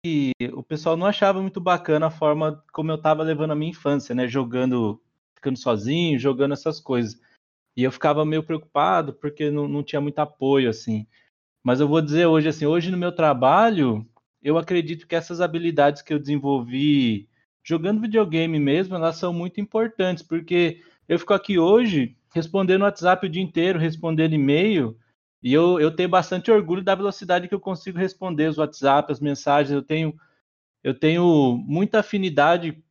o 0.55 0.63
pessoal 0.63 0.97
não 0.97 1.07
achava 1.07 1.43
muito 1.43 1.61
bacana 1.61 2.07
a 2.07 2.11
forma 2.11 2.65
como 2.73 2.91
eu 2.93 2.99
tava 3.01 3.23
levando 3.23 3.53
a 3.53 3.57
minha 3.57 3.71
infância, 3.71 4.15
né, 4.15 4.29
jogando, 4.29 5.03
ficando 5.37 5.59
sozinho, 5.59 6.19
jogando 6.19 6.55
essas 6.55 6.81
coisas. 6.81 7.21
E 7.77 7.85
eu 7.85 7.93
ficava 7.93 8.25
meio 8.25 8.43
preocupado, 8.45 9.15
porque 9.15 9.51
não, 9.51 9.69
não 9.69 9.83
tinha 9.83 10.01
muito 10.01 10.19
apoio, 10.21 10.71
assim. 10.71 11.07
Mas 11.63 11.81
eu 11.81 11.89
vou 11.89 12.03
dizer 12.03 12.27
hoje, 12.27 12.49
assim, 12.49 12.67
hoje 12.67 12.91
no 12.91 12.99
meu 12.99 13.13
trabalho, 13.13 14.07
eu 14.45 14.59
acredito 14.59 15.07
que 15.07 15.17
essas 15.17 15.41
habilidades 15.41 16.03
que 16.03 16.13
eu 16.13 16.19
desenvolvi 16.19 17.27
jogando 17.65 18.03
videogame 18.03 18.61
mesmo, 18.61 18.95
elas 18.95 19.17
são 19.17 19.33
muito 19.33 19.59
importantes, 19.59 20.23
porque 20.23 20.83
eu 21.09 21.19
fico 21.19 21.33
aqui 21.33 21.59
hoje 21.59 22.15
respondendo 22.35 22.83
WhatsApp 22.83 23.27
o 23.27 23.31
dia 23.31 23.43
inteiro, 23.43 23.79
respondendo 23.79 24.35
e-mail, 24.35 24.99
e 25.43 25.53
eu, 25.53 25.81
eu 25.81 25.91
tenho 25.91 26.11
bastante 26.11 26.51
orgulho 26.51 26.83
da 26.83 26.95
velocidade 26.95 27.49
que 27.49 27.55
eu 27.55 27.61
consigo 27.61 27.99
responder 27.99 28.49
os 28.49 28.59
WhatsApp, 28.59 29.11
as 29.11 29.21
mensagens, 29.21 29.73
eu 29.73 29.83
tenho, 29.83 30.15
eu 30.83 30.93
tenho 30.93 31.57
muita 31.67 32.01
afinidade 32.01 32.83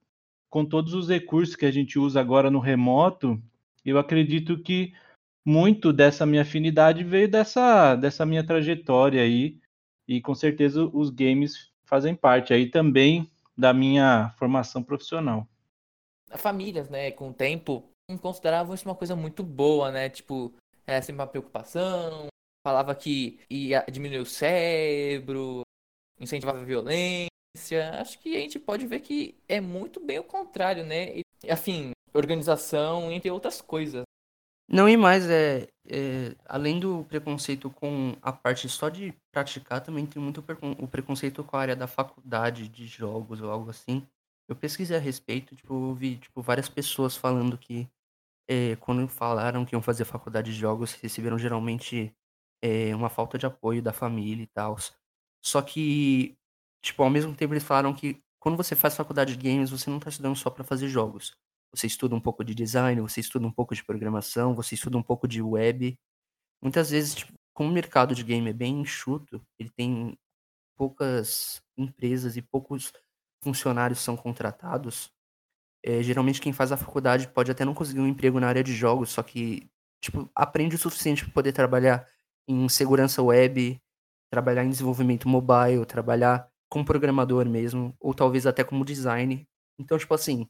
com 0.50 0.66
todos 0.66 0.94
os 0.94 1.08
recursos 1.08 1.56
que 1.56 1.66
a 1.66 1.72
gente 1.72 2.00
usa 2.00 2.20
agora 2.20 2.50
no 2.50 2.60
remoto, 2.60 3.40
eu 3.86 4.00
acredito 4.00 4.58
que 4.58 4.94
muito 5.46 5.94
dessa 5.94 6.26
minha 6.26 6.42
afinidade 6.42 7.04
veio 7.04 7.30
dessa, 7.30 7.96
dessa 7.96 8.26
minha 8.26 8.46
trajetória 8.46 9.22
aí, 9.22 9.60
e 10.08 10.22
com 10.22 10.36
certeza 10.36 10.86
os 10.94 11.10
games 11.10 11.72
fazem 11.86 12.16
parte 12.16 12.54
aí 12.54 12.70
também 12.70 13.30
da 13.58 13.74
minha 13.74 14.34
formação 14.38 14.84
profissional. 14.84 15.48
Famílias, 16.36 16.90
né, 16.90 17.12
com 17.12 17.30
o 17.30 17.34
tempo, 17.34 17.84
consideravam 18.22 18.74
isso 18.74 18.88
uma 18.88 18.96
coisa 18.96 19.16
muito 19.16 19.44
boa, 19.44 19.92
né? 19.92 20.10
Tipo, 20.10 20.54
era 20.86 21.02
sempre 21.02 21.22
uma 21.22 21.28
preocupação, 21.28 22.28
falava 22.66 22.96
que 22.96 23.40
ia 23.50 23.86
diminuir 23.92 24.20
o 24.20 24.26
cérebro, 24.26 25.62
incentivava 26.20 26.60
a 26.60 26.66
violência. 26.66 27.30
Acho 28.00 28.20
que 28.20 28.36
a 28.36 28.40
gente 28.40 28.60
pode 28.60 28.88
ver 28.88 29.00
que 29.02 29.36
é 29.48 29.62
muito 29.62 30.00
bem 30.00 30.20
o 30.20 30.24
contrário, 30.24 30.84
né? 30.84 31.20
E, 31.20 31.24
afim, 31.50 31.92
organização, 32.14 33.12
entre 33.12 33.30
outras 33.30 33.62
coisas. 33.62 34.03
Não, 34.68 34.88
e 34.88 34.96
mais, 34.98 35.30
é, 35.30 35.68
é, 35.88 36.36
além 36.46 36.80
do 36.80 37.04
preconceito 37.06 37.70
com 37.70 38.16
a 38.22 38.32
parte 38.32 38.68
só 38.70 38.90
de 38.90 39.14
praticar, 39.32 39.82
também 39.82 40.06
tem 40.06 40.22
muito 40.22 40.44
o 40.80 40.88
preconceito 40.88 41.44
com 41.44 41.58
a 41.58 41.62
área 41.62 41.76
da 41.76 41.86
faculdade 41.88 42.68
de 42.70 42.88
jogos 42.88 43.42
ou 43.42 43.52
algo 43.52 43.70
assim. 43.70 44.08
Eu 44.48 44.56
pesquisei 44.56 44.96
a 44.98 45.00
respeito, 45.00 45.56
tipo, 45.56 45.74
eu 46.02 46.18
tipo, 46.20 46.42
várias 46.42 46.70
pessoas 46.70 47.16
falando 47.16 47.58
que 47.58 47.88
é, 48.50 48.76
quando 48.78 49.08
falaram 49.08 49.66
que 49.66 49.76
iam 49.76 49.82
fazer 49.82 50.06
faculdade 50.06 50.52
de 50.54 50.58
jogos, 50.60 50.94
receberam 50.94 51.40
geralmente 51.40 52.14
é, 52.62 52.96
uma 52.96 53.10
falta 53.10 53.38
de 53.38 53.46
apoio 53.46 53.82
da 53.84 53.94
família 53.94 54.44
e 54.44 54.48
tal. 54.48 54.78
Só 55.46 55.62
que, 55.62 56.36
tipo, 56.84 57.04
ao 57.04 57.10
mesmo 57.10 57.36
tempo 57.36 57.54
eles 57.54 57.64
falaram 57.64 57.94
que 57.94 58.22
quando 58.40 58.58
você 58.58 58.76
faz 58.76 58.96
faculdade 58.96 59.36
de 59.38 59.44
games, 59.50 59.72
você 59.72 59.90
não 59.90 59.98
está 59.98 60.10
estudando 60.10 60.36
só 60.38 60.50
para 60.50 60.64
fazer 60.64 60.88
jogos. 60.90 61.36
Você 61.74 61.88
estuda 61.88 62.16
um 62.16 62.22
pouco 62.22 62.44
de 62.44 62.54
design, 62.56 63.02
você 63.02 63.20
estuda 63.20 63.48
um 63.48 63.52
pouco 63.52 63.76
de 63.76 63.84
programação, 63.84 64.56
você 64.56 64.76
estuda 64.76 64.98
um 64.98 65.04
pouco 65.04 65.28
de 65.28 65.42
web. 65.42 65.98
Muitas 66.62 66.92
vezes, 66.92 67.16
tipo, 67.16 67.34
como 67.54 67.70
o 67.70 67.74
mercado 67.74 68.16
de 68.16 68.24
game 68.24 68.50
é 68.50 68.54
bem 68.54 68.82
enxuto, 68.82 69.42
ele 69.60 69.70
tem 69.70 70.18
poucas 70.78 71.62
empresas 71.78 72.38
e 72.38 72.42
poucos 72.42 72.92
funcionários 73.44 74.00
são 74.00 74.18
contratados. 74.18 75.12
É, 75.84 76.02
geralmente 76.02 76.42
quem 76.42 76.54
faz 76.54 76.72
a 76.72 76.78
faculdade 76.78 77.28
pode 77.28 77.52
até 77.52 77.66
não 77.66 77.74
conseguir 77.74 78.00
um 78.00 78.08
emprego 78.08 78.40
na 78.40 78.48
área 78.48 78.64
de 78.64 78.74
jogos, 78.74 79.12
só 79.12 79.24
que 79.24 79.70
tipo, 80.02 80.30
aprende 80.36 80.76
o 80.76 80.80
suficiente 80.80 81.24
para 81.26 81.34
poder 81.34 81.54
trabalhar 81.54 82.08
em 82.48 82.68
segurança 82.70 83.22
web, 83.22 83.82
trabalhar 84.32 84.64
em 84.66 84.70
desenvolvimento 84.70 85.28
mobile, 85.30 85.86
trabalhar 85.86 86.50
como 86.70 86.86
programador 86.86 87.48
mesmo, 87.48 87.96
ou 88.00 88.14
talvez 88.14 88.48
até 88.48 88.64
como 88.64 88.86
design. 88.86 89.48
Então, 89.80 89.98
tipo 89.98 90.14
assim, 90.14 90.48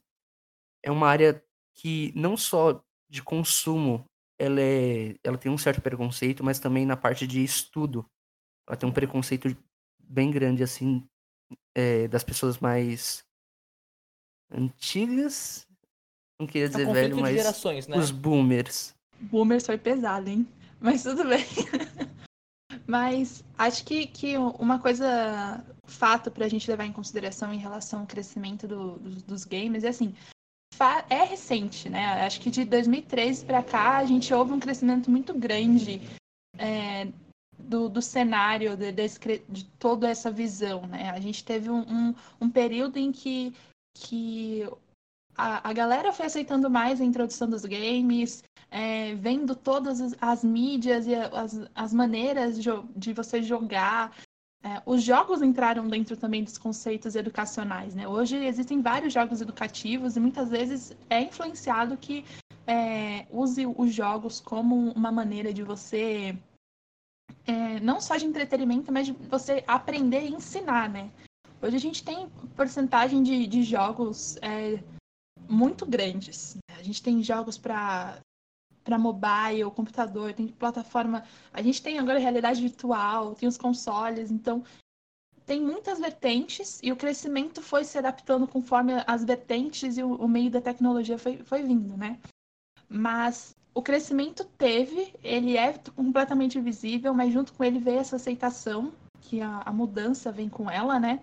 é 0.84 0.90
uma 0.90 1.08
área 1.08 1.42
que 1.74 2.12
não 2.14 2.36
só 2.36 2.80
de 3.08 3.22
consumo 3.22 4.04
ela, 4.38 4.60
é, 4.60 5.16
ela 5.24 5.38
tem 5.38 5.50
um 5.50 5.56
certo 5.58 5.80
preconceito, 5.80 6.44
mas 6.44 6.58
também 6.60 6.84
na 6.84 6.96
parte 6.96 7.26
de 7.26 7.42
estudo. 7.42 8.04
Ela 8.68 8.76
tem 8.76 8.88
um 8.88 8.92
preconceito 8.92 9.56
bem 9.98 10.30
grande, 10.30 10.62
assim, 10.62 11.06
é, 11.74 12.06
das 12.08 12.22
pessoas 12.24 12.58
mais 12.58 13.24
antigas. 14.50 15.66
Não 16.38 16.46
queria 16.46 16.66
É 16.66 16.68
dizer 16.68 16.84
conflito 16.86 17.02
velho, 17.02 17.16
mas 17.20 17.34
gerações, 17.36 17.86
né? 17.88 17.96
os 17.96 18.10
boomers. 18.10 18.94
Boomers 19.20 19.64
foi 19.66 19.78
pesado, 19.78 20.28
hein? 20.28 20.46
Mas 20.80 21.02
tudo 21.02 21.24
bem. 21.26 21.46
Mas 22.86 23.42
acho 23.56 23.84
que, 23.86 24.06
que 24.06 24.36
uma 24.36 24.78
coisa, 24.78 25.64
fato 25.86 26.30
pra 26.30 26.48
gente 26.48 26.68
levar 26.70 26.84
em 26.84 26.92
consideração 26.92 27.54
em 27.54 27.58
relação 27.58 28.00
ao 28.00 28.06
crescimento 28.06 28.68
do- 28.68 28.98
dos, 28.98 29.22
dos 29.22 29.44
games 29.44 29.84
é 29.84 29.88
assim, 29.88 30.14
é 31.10 31.24
recente, 31.24 31.88
né? 31.88 32.24
Acho 32.24 32.40
que 32.40 32.50
de 32.50 32.64
2013 32.64 33.44
pra 33.44 33.62
cá 33.62 33.98
a 33.98 34.04
gente 34.04 34.32
houve 34.32 34.52
um 34.52 34.60
crescimento 34.60 35.10
muito 35.10 35.34
grande 35.34 36.00
é, 36.58 37.08
do, 37.58 37.88
do 37.88 38.02
cenário, 38.02 38.76
de, 38.76 39.18
cre- 39.18 39.44
de 39.48 39.64
toda 39.78 40.08
essa 40.08 40.30
visão, 40.30 40.86
né? 40.86 41.10
A 41.10 41.20
gente 41.20 41.44
teve 41.44 41.70
um, 41.70 41.80
um, 41.80 42.14
um 42.40 42.50
período 42.50 42.98
em 42.98 43.12
que, 43.12 43.54
que 43.96 44.68
a, 45.36 45.68
a 45.68 45.72
galera 45.72 46.12
foi 46.12 46.26
aceitando 46.26 46.70
mais 46.70 47.00
a 47.00 47.04
introdução 47.04 47.48
dos 47.48 47.64
games, 47.64 48.42
é, 48.70 49.14
vendo 49.14 49.54
todas 49.54 50.00
as, 50.00 50.16
as 50.20 50.44
mídias 50.44 51.06
e 51.06 51.14
as, 51.14 51.60
as 51.74 51.92
maneiras 51.92 52.60
de, 52.60 52.70
de 52.96 53.12
você 53.12 53.42
jogar. 53.42 54.16
É, 54.64 54.82
os 54.86 55.02
jogos 55.02 55.42
entraram 55.42 55.86
dentro 55.86 56.16
também 56.16 56.42
dos 56.42 56.56
conceitos 56.56 57.14
educacionais, 57.14 57.94
né? 57.94 58.08
Hoje 58.08 58.36
existem 58.36 58.80
vários 58.80 59.12
jogos 59.12 59.42
educativos 59.42 60.16
e 60.16 60.20
muitas 60.20 60.48
vezes 60.48 60.96
é 61.10 61.20
influenciado 61.20 61.98
que 61.98 62.24
é, 62.66 63.26
use 63.30 63.66
os 63.66 63.92
jogos 63.92 64.40
como 64.40 64.90
uma 64.92 65.12
maneira 65.12 65.52
de 65.52 65.62
você 65.62 66.34
é, 67.46 67.78
não 67.80 68.00
só 68.00 68.16
de 68.16 68.24
entretenimento, 68.24 68.90
mas 68.90 69.06
de 69.06 69.12
você 69.12 69.62
aprender 69.66 70.22
e 70.22 70.32
ensinar, 70.32 70.88
né? 70.88 71.10
Hoje 71.60 71.76
a 71.76 71.80
gente 71.80 72.02
tem 72.02 72.28
porcentagem 72.56 73.22
de, 73.22 73.46
de 73.46 73.62
jogos 73.62 74.38
é, 74.40 74.82
muito 75.46 75.84
grandes. 75.84 76.56
A 76.70 76.82
gente 76.82 77.02
tem 77.02 77.22
jogos 77.22 77.58
para 77.58 78.18
para 78.84 78.98
mobile, 78.98 79.70
computador, 79.74 80.32
tem 80.34 80.46
plataforma. 80.46 81.24
A 81.52 81.62
gente 81.62 81.82
tem 81.82 81.98
agora 81.98 82.18
realidade 82.18 82.60
virtual, 82.60 83.34
tem 83.34 83.48
os 83.48 83.56
consoles, 83.56 84.30
então 84.30 84.62
tem 85.46 85.60
muitas 85.60 85.98
vertentes 85.98 86.80
e 86.82 86.92
o 86.92 86.96
crescimento 86.96 87.60
foi 87.62 87.84
se 87.84 87.98
adaptando 87.98 88.46
conforme 88.46 88.92
as 89.06 89.24
vertentes 89.24 89.96
e 89.96 90.02
o, 90.02 90.14
o 90.14 90.28
meio 90.28 90.50
da 90.50 90.60
tecnologia 90.60 91.18
foi, 91.18 91.38
foi 91.38 91.62
vindo, 91.62 91.96
né? 91.96 92.18
Mas 92.88 93.56
o 93.74 93.82
crescimento 93.82 94.44
teve, 94.56 95.14
ele 95.22 95.56
é 95.56 95.74
completamente 95.96 96.60
visível, 96.60 97.12
mas 97.12 97.32
junto 97.32 97.52
com 97.52 97.64
ele 97.64 97.78
veio 97.78 97.98
essa 97.98 98.16
aceitação, 98.16 98.92
que 99.20 99.40
a, 99.40 99.62
a 99.64 99.72
mudança 99.72 100.30
vem 100.30 100.48
com 100.48 100.70
ela, 100.70 101.00
né? 101.00 101.20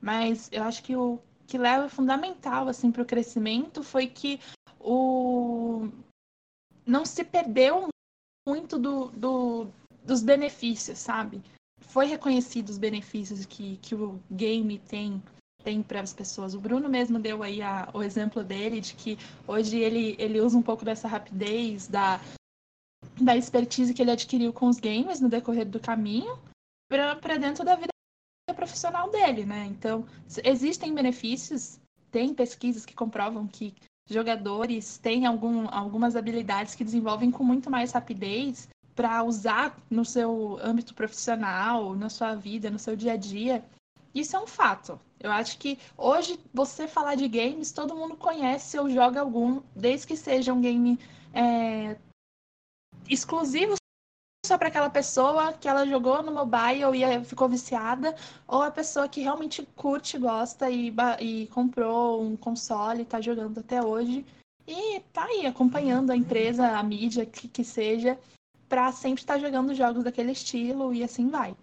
Mas 0.00 0.48
eu 0.52 0.62
acho 0.64 0.82
que 0.82 0.94
o 0.94 1.18
que 1.46 1.58
leva 1.58 1.88
fundamental 1.88 2.68
assim 2.68 2.90
para 2.90 3.02
o 3.02 3.06
crescimento 3.06 3.82
foi 3.82 4.06
que 4.06 4.40
o 4.80 5.88
não 6.86 7.04
se 7.04 7.24
perdeu 7.24 7.88
muito 8.46 8.78
do, 8.78 9.08
do, 9.10 9.66
dos 10.04 10.22
benefícios, 10.22 10.98
sabe? 10.98 11.42
Foi 11.80 12.06
reconhecido 12.06 12.68
os 12.68 12.78
benefícios 12.78 13.46
que, 13.46 13.76
que 13.78 13.94
o 13.94 14.20
game 14.30 14.78
tem 14.78 15.22
tem 15.64 15.82
para 15.82 16.02
as 16.02 16.12
pessoas. 16.12 16.54
O 16.54 16.60
Bruno 16.60 16.88
mesmo 16.90 17.18
deu 17.18 17.42
aí 17.42 17.62
a, 17.62 17.88
o 17.94 18.02
exemplo 18.02 18.44
dele 18.44 18.82
de 18.82 18.94
que 18.94 19.16
hoje 19.48 19.78
ele, 19.78 20.14
ele 20.18 20.38
usa 20.40 20.58
um 20.58 20.62
pouco 20.62 20.84
dessa 20.84 21.08
rapidez, 21.08 21.88
da, 21.88 22.20
da 23.18 23.34
expertise 23.34 23.94
que 23.94 24.02
ele 24.02 24.10
adquiriu 24.10 24.52
com 24.52 24.68
os 24.68 24.78
games 24.78 25.20
no 25.20 25.28
decorrer 25.28 25.66
do 25.66 25.80
caminho 25.80 26.38
para 26.88 27.38
dentro 27.38 27.64
da 27.64 27.74
vida 27.74 27.88
profissional 28.54 29.10
dele, 29.10 29.44
né? 29.44 29.64
Então, 29.66 30.06
existem 30.44 30.94
benefícios, 30.94 31.80
tem 32.10 32.34
pesquisas 32.34 32.84
que 32.84 32.94
comprovam 32.94 33.48
que 33.48 33.74
jogadores 34.06 34.98
têm 34.98 35.26
algum, 35.26 35.66
algumas 35.68 36.16
habilidades 36.16 36.74
que 36.74 36.84
desenvolvem 36.84 37.30
com 37.30 37.42
muito 37.42 37.70
mais 37.70 37.92
rapidez 37.92 38.68
para 38.94 39.22
usar 39.24 39.76
no 39.90 40.04
seu 40.04 40.58
âmbito 40.62 40.94
profissional, 40.94 41.94
na 41.94 42.08
sua 42.08 42.34
vida, 42.34 42.70
no 42.70 42.78
seu 42.78 42.94
dia 42.94 43.14
a 43.14 43.16
dia. 43.16 43.64
Isso 44.14 44.36
é 44.36 44.40
um 44.40 44.46
fato. 44.46 45.00
Eu 45.18 45.32
acho 45.32 45.58
que 45.58 45.78
hoje 45.96 46.38
você 46.52 46.86
falar 46.86 47.16
de 47.16 47.26
games, 47.26 47.72
todo 47.72 47.96
mundo 47.96 48.16
conhece 48.16 48.78
ou 48.78 48.88
joga 48.88 49.20
algum, 49.20 49.60
desde 49.74 50.06
que 50.06 50.16
seja 50.16 50.52
um 50.52 50.60
game 50.60 50.98
é, 51.32 51.96
exclusivo 53.08 53.74
só 54.44 54.58
para 54.58 54.68
aquela 54.68 54.90
pessoa 54.90 55.52
que 55.52 55.68
ela 55.68 55.86
jogou 55.86 56.22
no 56.22 56.32
mobile 56.32 57.02
e 57.02 57.24
ficou 57.24 57.48
viciada, 57.48 58.14
ou 58.46 58.62
a 58.62 58.70
pessoa 58.70 59.08
que 59.08 59.20
realmente 59.20 59.66
curte, 59.74 60.18
gosta 60.18 60.70
e, 60.70 60.92
e 61.20 61.46
comprou 61.48 62.22
um 62.22 62.36
console 62.36 63.00
e 63.00 63.02
está 63.02 63.20
jogando 63.20 63.60
até 63.60 63.82
hoje. 63.82 64.24
E 64.66 65.00
tá 65.12 65.24
aí 65.24 65.46
acompanhando 65.46 66.10
a 66.10 66.16
empresa, 66.16 66.78
a 66.78 66.82
mídia, 66.82 67.26
que, 67.26 67.48
que 67.48 67.64
seja, 67.64 68.18
para 68.68 68.92
sempre 68.92 69.22
estar 69.22 69.34
tá 69.34 69.40
jogando 69.40 69.74
jogos 69.74 70.04
daquele 70.04 70.32
estilo 70.32 70.92
e 70.94 71.02
assim 71.02 71.28
vai. 71.28 71.54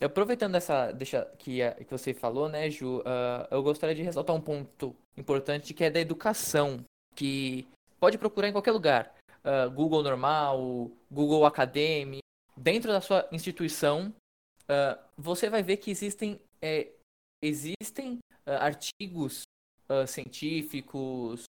Aproveitando 0.00 0.54
essa 0.54 0.92
deixa 0.92 1.26
que, 1.38 1.58
que 1.84 1.90
você 1.90 2.14
falou, 2.14 2.48
né, 2.48 2.70
Ju, 2.70 2.98
uh, 2.98 3.02
eu 3.50 3.62
gostaria 3.62 3.94
de 3.94 4.02
ressaltar 4.02 4.34
um 4.34 4.40
ponto 4.40 4.94
importante 5.16 5.74
que 5.74 5.82
é 5.82 5.90
da 5.90 5.98
educação, 5.98 6.84
que 7.16 7.66
pode 7.98 8.16
procurar 8.16 8.48
em 8.48 8.52
qualquer 8.52 8.70
lugar. 8.70 9.12
Uh, 9.44 9.68
Google 9.70 10.02
normal, 10.02 10.90
Google 11.10 11.44
Academy, 11.46 12.20
dentro 12.58 12.90
da 12.90 13.00
sua 13.00 13.26
instituição, 13.30 14.12
uh, 14.64 14.98
você 15.16 15.48
vai 15.48 15.62
ver 15.62 15.78
que 15.78 15.90
existem, 15.90 16.40
é, 16.60 16.88
existem 17.42 18.18
uh, 18.46 18.52
artigos 18.60 19.42
uh, 19.88 20.06
científicos, 20.06 21.44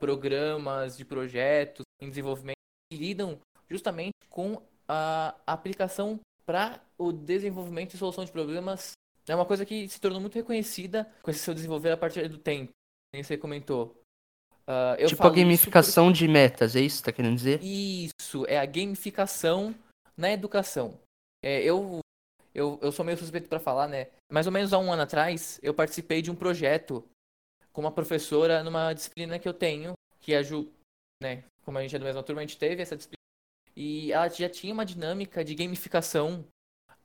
programas 0.00 0.96
de 0.96 1.04
projetos 1.04 1.82
em 2.00 2.08
desenvolvimento 2.08 2.56
que 2.90 2.98
lidam 2.98 3.38
justamente 3.68 4.14
com 4.30 4.62
a 4.88 5.34
aplicação 5.46 6.18
para 6.46 6.80
o 6.96 7.12
desenvolvimento 7.12 7.92
e 7.92 7.98
solução 7.98 8.24
de 8.24 8.32
problemas. 8.32 8.92
É 9.28 9.34
uma 9.34 9.44
coisa 9.44 9.66
que 9.66 9.86
se 9.86 10.00
tornou 10.00 10.22
muito 10.22 10.36
reconhecida 10.36 11.06
com 11.20 11.30
esse 11.30 11.40
seu 11.40 11.52
desenvolver 11.52 11.90
a 11.90 11.98
partir 11.98 12.26
do 12.30 12.38
tempo. 12.38 12.70
Nem 13.12 13.22
você 13.22 13.36
comentou. 13.36 13.94
Tipo 15.06 15.26
a 15.26 15.30
gamificação 15.30 16.06
porque... 16.06 16.20
de 16.20 16.28
metas, 16.28 16.74
é 16.74 16.80
isso 16.80 17.02
que 17.02 17.04
tá 17.04 17.12
querendo 17.12 17.36
dizer? 17.36 17.62
Isso, 17.62 18.46
é 18.48 18.58
a 18.58 18.64
gamificação 18.64 19.74
na 20.18 20.32
educação. 20.32 21.00
É, 21.42 21.62
eu, 21.62 22.00
eu, 22.52 22.78
eu 22.82 22.90
sou 22.90 23.04
meio 23.04 23.16
suspeito 23.16 23.48
para 23.48 23.60
falar, 23.60 23.86
né? 23.86 24.08
Mais 24.30 24.46
ou 24.46 24.52
menos 24.52 24.72
há 24.72 24.78
um 24.78 24.92
ano 24.92 25.02
atrás, 25.02 25.60
eu 25.62 25.72
participei 25.72 26.20
de 26.20 26.30
um 26.30 26.34
projeto 26.34 27.08
com 27.72 27.80
uma 27.80 27.92
professora 27.92 28.64
numa 28.64 28.92
disciplina 28.92 29.38
que 29.38 29.48
eu 29.48 29.54
tenho, 29.54 29.92
que 30.20 30.34
é 30.34 30.38
a 30.38 30.42
Ju, 30.42 30.70
né? 31.22 31.44
Como 31.64 31.78
a 31.78 31.82
gente 31.82 31.94
é 31.94 31.98
do 31.98 32.04
mesmo 32.04 32.22
turma, 32.24 32.42
a 32.42 32.44
gente 32.44 32.58
teve 32.58 32.82
essa 32.82 32.96
disciplina. 32.96 33.16
E 33.76 34.12
ela 34.12 34.28
já 34.28 34.50
tinha 34.50 34.74
uma 34.74 34.84
dinâmica 34.84 35.44
de 35.44 35.54
gamificação 35.54 36.44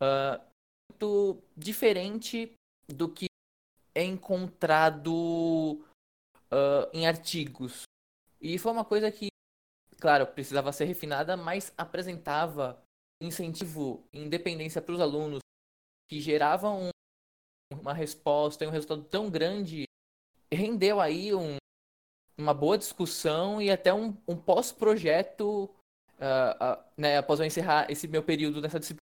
uh, 0.01 0.43
muito 0.89 1.37
diferente 1.55 2.51
do 2.87 3.07
que 3.07 3.27
é 3.93 4.03
encontrado 4.03 5.13
uh, 6.51 6.89
em 6.91 7.05
artigos. 7.05 7.83
E 8.41 8.57
foi 8.57 8.71
uma 8.71 8.83
coisa 8.83 9.11
que, 9.11 9.27
claro, 9.99 10.25
precisava 10.25 10.71
ser 10.71 10.85
refinada, 10.85 11.37
mas 11.37 11.71
apresentava 11.77 12.81
incentivo 13.21 14.03
e 14.11 14.19
independência 14.19 14.81
para 14.81 14.93
os 14.93 15.01
alunos 15.01 15.39
que 16.09 16.19
geravam 16.19 16.89
uma 17.71 17.93
resposta 17.93 18.63
e 18.63 18.67
um 18.67 18.71
resultado 18.71 19.03
tão 19.03 19.29
grande, 19.29 19.85
rendeu 20.51 20.99
aí 20.99 21.33
um, 21.33 21.57
uma 22.37 22.53
boa 22.53 22.77
discussão 22.77 23.61
e 23.61 23.71
até 23.71 23.93
um, 23.93 24.15
um 24.27 24.35
pós-projeto, 24.35 25.65
uh, 25.65 25.69
uh, 25.69 26.83
né, 26.97 27.17
após 27.17 27.39
eu 27.39 27.45
encerrar 27.45 27.89
esse 27.89 28.07
meu 28.07 28.23
período 28.23 28.61
nessa 28.61 28.79
disciplina. 28.79 29.02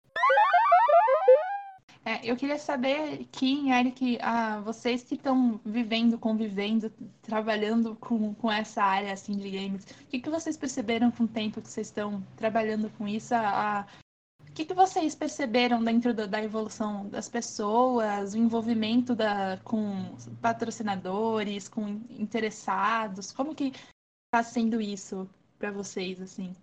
É, 2.07 2.21
eu 2.31 2.37
queria 2.37 2.59
saber, 2.59 3.27
Kim, 3.33 3.71
Eric, 3.71 4.19
ah, 4.21 4.61
vocês 4.61 5.03
que 5.03 5.15
estão 5.15 5.59
vivendo, 5.65 6.19
convivendo, 6.19 6.93
trabalhando 7.23 7.97
com, 7.97 8.35
com 8.35 8.53
essa 8.53 8.83
área 8.83 9.11
assim, 9.11 9.39
de 9.39 9.51
games, 9.51 9.85
o 9.85 10.07
que, 10.09 10.21
que 10.21 10.29
vocês 10.29 10.55
perceberam 10.55 11.11
com 11.11 11.25
o 11.25 11.29
tempo 11.29 11.63
que 11.63 11.69
vocês 11.71 11.87
estão 11.87 12.23
trabalhando 12.37 12.91
com 12.99 13.09
isso? 13.09 13.35
O 13.35 14.53
que, 14.53 14.67
que 14.67 14.75
vocês 14.75 15.15
perceberam 15.15 15.83
dentro 15.83 16.13
da, 16.13 16.27
da, 16.27 16.43
evolução 16.43 17.09
das 17.09 17.27
pessoas, 17.27 18.35
o 18.35 18.39
envolvimento 18.39 19.15
da, 19.15 19.59
com 19.65 20.15
patrocinadores, 20.43 21.71
com 21.71 22.03
interessados? 22.11 23.33
Como 23.33 23.55
que 23.55 23.73
está 24.27 24.43
sendo 24.43 24.79
isso 24.79 25.29
para 25.59 25.73
vocês, 25.73 26.21
assim? 26.21 26.55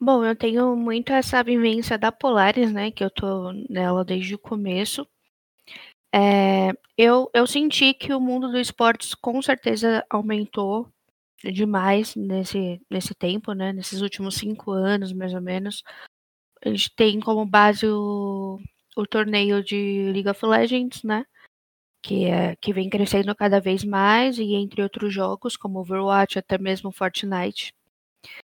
Bom, 0.00 0.24
eu 0.24 0.36
tenho 0.36 0.76
muito 0.76 1.12
essa 1.12 1.42
vivência 1.42 1.96
da 1.96 2.12
Polaris, 2.12 2.72
né? 2.72 2.90
Que 2.90 3.04
eu 3.04 3.10
tô 3.10 3.52
nela 3.68 4.04
desde 4.04 4.34
o 4.34 4.38
começo. 4.38 5.06
É, 6.14 6.70
eu, 6.96 7.30
eu 7.34 7.46
senti 7.46 7.92
que 7.94 8.12
o 8.12 8.20
mundo 8.20 8.50
do 8.50 8.58
esportes 8.58 9.14
com 9.14 9.42
certeza 9.42 10.04
aumentou 10.08 10.88
demais 11.42 12.14
nesse, 12.14 12.80
nesse 12.90 13.14
tempo, 13.14 13.52
né? 13.52 13.72
Nesses 13.72 14.00
últimos 14.00 14.36
cinco 14.36 14.70
anos, 14.70 15.12
mais 15.12 15.34
ou 15.34 15.40
menos 15.40 15.82
a 16.64 16.70
gente 16.70 16.94
tem 16.94 17.20
como 17.20 17.44
base 17.44 17.86
o, 17.86 18.58
o 18.96 19.06
torneio 19.06 19.62
de 19.62 20.10
League 20.12 20.28
of 20.28 20.44
Legends, 20.46 21.02
né? 21.02 21.24
Que, 22.02 22.26
é, 22.26 22.56
que 22.56 22.72
vem 22.72 22.90
crescendo 22.90 23.34
cada 23.34 23.60
vez 23.60 23.84
mais, 23.84 24.38
e 24.38 24.54
entre 24.54 24.82
outros 24.82 25.12
jogos, 25.12 25.56
como 25.56 25.80
Overwatch, 25.80 26.38
até 26.38 26.58
mesmo 26.58 26.92
Fortnite. 26.92 27.72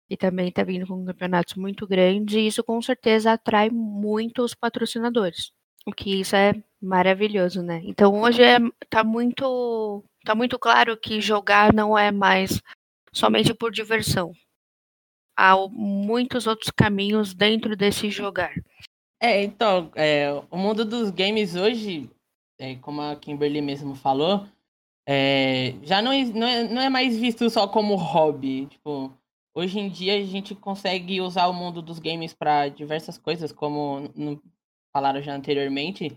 E 0.10 0.16
também 0.16 0.50
está 0.50 0.64
vindo 0.64 0.86
com 0.86 1.06
campeonatos 1.06 1.56
muito 1.56 1.88
grandes, 1.88 2.36
e 2.36 2.48
isso 2.48 2.64
com 2.64 2.82
certeza 2.82 3.34
atrai 3.34 3.70
muito 3.70 4.44
os 4.44 4.54
patrocinadores. 4.54 5.52
O 5.86 5.92
que 5.92 6.20
isso 6.20 6.36
é 6.36 6.54
maravilhoso, 6.82 7.62
né? 7.64 7.82
Então 7.84 8.22
hoje 8.22 8.44
é, 8.44 8.58
tá 8.90 9.04
muito 9.04 10.04
tá 10.24 10.34
muito 10.36 10.58
claro 10.58 10.98
que 10.98 11.22
jogar 11.22 11.74
não 11.74 11.98
é 11.98 12.12
mais 12.12 12.62
somente 13.14 13.54
por 13.54 13.72
diversão 13.72 14.34
há 15.36 15.56
muitos 15.70 16.48
outros 16.48 16.72
caminhos 16.72 17.34
dentro 17.34 17.76
desse 17.76 18.10
jogar. 18.10 18.54
É, 19.20 19.44
então, 19.44 19.92
é, 19.96 20.32
o 20.50 20.58
mundo 20.58 20.86
dos 20.86 21.10
games 21.10 21.56
hoje, 21.56 22.10
é, 22.60 22.76
como 22.76 23.02
a 23.02 23.16
Kimberly 23.16 23.62
mesmo 23.62 23.96
falou, 23.96 24.46
é, 25.08 25.74
já 25.84 26.02
não, 26.02 26.12
não, 26.30 26.48
é, 26.48 26.64
não 26.64 26.82
é 26.82 26.90
mais 26.90 27.18
visto 27.18 27.50
só 27.50 27.68
como 27.68 27.96
hobby. 27.96 28.68
Tipo, 28.68 29.12
hoje 29.56 29.80
em 29.80 29.90
dia 29.90 30.16
a 30.18 30.24
gente 30.24 30.54
consegue 30.54 31.22
usar 31.22 31.48
o 31.48 31.54
mundo 31.54 31.82
dos 31.82 31.98
games 31.98 32.34
para 32.34 32.68
diversas 32.68 33.18
coisas, 33.18 33.52
como 33.54 34.12
falaram 34.94 35.22
já 35.22 35.34
anteriormente. 35.34 36.16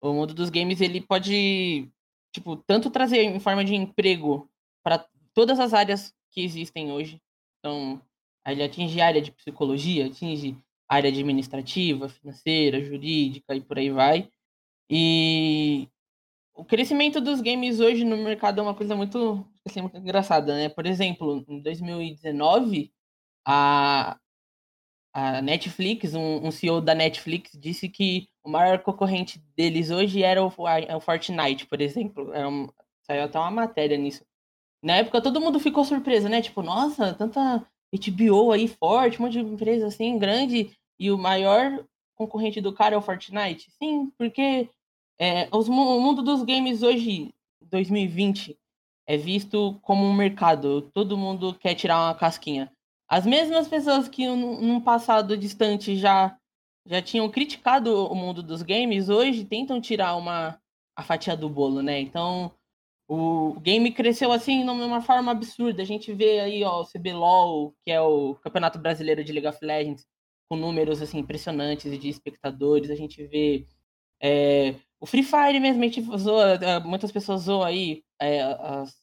O 0.00 0.12
mundo 0.12 0.34
dos 0.34 0.50
games 0.50 0.80
ele 0.80 1.00
pode, 1.00 1.88
tipo, 2.34 2.56
tanto 2.56 2.90
trazer 2.90 3.22
em 3.22 3.38
forma 3.38 3.64
de 3.64 3.74
emprego 3.74 4.50
para 4.82 5.06
todas 5.32 5.60
as 5.60 5.72
áreas 5.72 6.12
que 6.30 6.42
existem 6.42 6.90
hoje. 6.90 7.22
Então, 7.60 8.02
ele 8.44 8.64
atinge 8.64 9.00
a 9.00 9.06
área 9.06 9.22
de 9.22 9.30
psicologia, 9.30 10.06
atinge 10.06 10.58
a 10.88 10.96
área 10.96 11.08
administrativa, 11.08 12.08
financeira, 12.08 12.82
jurídica 12.82 13.54
e 13.54 13.60
por 13.60 13.78
aí 13.78 13.90
vai. 13.90 14.28
E 14.90 15.88
o 16.62 16.64
crescimento 16.64 17.20
dos 17.20 17.40
games 17.40 17.80
hoje 17.80 18.04
no 18.04 18.16
mercado 18.16 18.60
é 18.60 18.62
uma 18.62 18.74
coisa 18.74 18.94
muito, 18.94 19.44
assim, 19.66 19.80
muito 19.80 19.96
engraçada, 19.96 20.54
né? 20.54 20.68
Por 20.68 20.86
exemplo, 20.86 21.44
em 21.48 21.60
2019, 21.60 22.92
a, 23.44 24.16
a 25.12 25.42
Netflix, 25.42 26.14
um, 26.14 26.46
um 26.46 26.52
CEO 26.52 26.80
da 26.80 26.94
Netflix, 26.94 27.50
disse 27.58 27.88
que 27.88 28.28
o 28.44 28.48
maior 28.48 28.78
concorrente 28.78 29.42
deles 29.56 29.90
hoje 29.90 30.22
era 30.22 30.40
o, 30.40 30.52
a, 30.64 30.96
o 30.96 31.00
Fortnite, 31.00 31.66
por 31.66 31.80
exemplo. 31.80 32.32
É 32.32 32.46
um, 32.46 32.68
saiu 33.02 33.24
até 33.24 33.40
uma 33.40 33.50
matéria 33.50 33.96
nisso. 33.96 34.24
Na 34.80 34.98
época 34.98 35.20
todo 35.20 35.40
mundo 35.40 35.58
ficou 35.58 35.84
surpreso, 35.84 36.28
né? 36.28 36.40
Tipo, 36.40 36.62
nossa, 36.62 37.12
tanta 37.12 37.66
HBO 37.92 38.52
aí 38.52 38.68
forte, 38.68 39.18
um 39.18 39.24
monte 39.24 39.32
de 39.32 39.40
empresa 39.40 39.88
assim 39.88 40.16
grande 40.16 40.70
e 40.96 41.10
o 41.10 41.18
maior 41.18 41.84
concorrente 42.14 42.60
do 42.60 42.72
cara 42.72 42.94
é 42.94 42.98
o 42.98 43.02
Fortnite? 43.02 43.68
Sim, 43.72 44.12
porque 44.16 44.70
é, 45.22 45.48
os, 45.52 45.68
o 45.68 46.00
mundo 46.00 46.20
dos 46.20 46.42
games 46.42 46.82
hoje, 46.82 47.32
2020, 47.70 48.58
é 49.06 49.16
visto 49.16 49.78
como 49.80 50.04
um 50.04 50.12
mercado. 50.12 50.82
Todo 50.92 51.16
mundo 51.16 51.54
quer 51.54 51.76
tirar 51.76 52.00
uma 52.00 52.14
casquinha. 52.14 52.72
as 53.08 53.24
mesmas 53.24 53.68
pessoas 53.68 54.08
que 54.08 54.26
num 54.26 54.80
passado 54.80 55.36
distante 55.36 55.96
já 55.96 56.36
já 56.84 57.00
tinham 57.00 57.30
criticado 57.30 58.06
o 58.08 58.14
mundo 58.16 58.42
dos 58.42 58.62
games, 58.62 59.08
hoje 59.08 59.44
tentam 59.44 59.80
tirar 59.80 60.16
uma 60.16 60.58
a 60.96 61.04
fatia 61.04 61.36
do 61.36 61.48
bolo, 61.48 61.80
né? 61.82 62.00
Então, 62.00 62.52
o 63.08 63.60
game 63.60 63.92
cresceu 63.92 64.32
assim 64.32 64.64
de 64.64 64.70
uma 64.70 65.00
forma 65.00 65.30
absurda. 65.30 65.82
A 65.82 65.86
gente 65.86 66.12
vê 66.12 66.40
aí, 66.40 66.64
ó, 66.64 66.82
o 66.82 66.86
CBLOL, 66.86 67.72
que 67.84 67.92
é 67.92 68.00
o 68.00 68.34
Campeonato 68.36 68.78
Brasileiro 68.80 69.22
de 69.22 69.32
League 69.32 69.46
of 69.46 69.58
Legends, 69.64 70.04
com 70.48 70.56
números 70.56 71.00
assim 71.00 71.18
impressionantes 71.18 71.96
de 72.00 72.08
espectadores. 72.08 72.90
A 72.90 72.96
gente 72.96 73.24
vê 73.26 73.66
é, 74.20 74.74
o 75.02 75.06
Free 75.06 75.24
Fire 75.24 75.58
mesmo, 75.58 75.82
a 75.82 75.86
gente 75.86 76.00
zoa, 76.16 76.54
é, 76.54 76.78
muitas 76.78 77.10
pessoas 77.10 77.42
zoam 77.42 77.64
aí 77.64 78.04
é, 78.20 78.40
as 78.40 78.94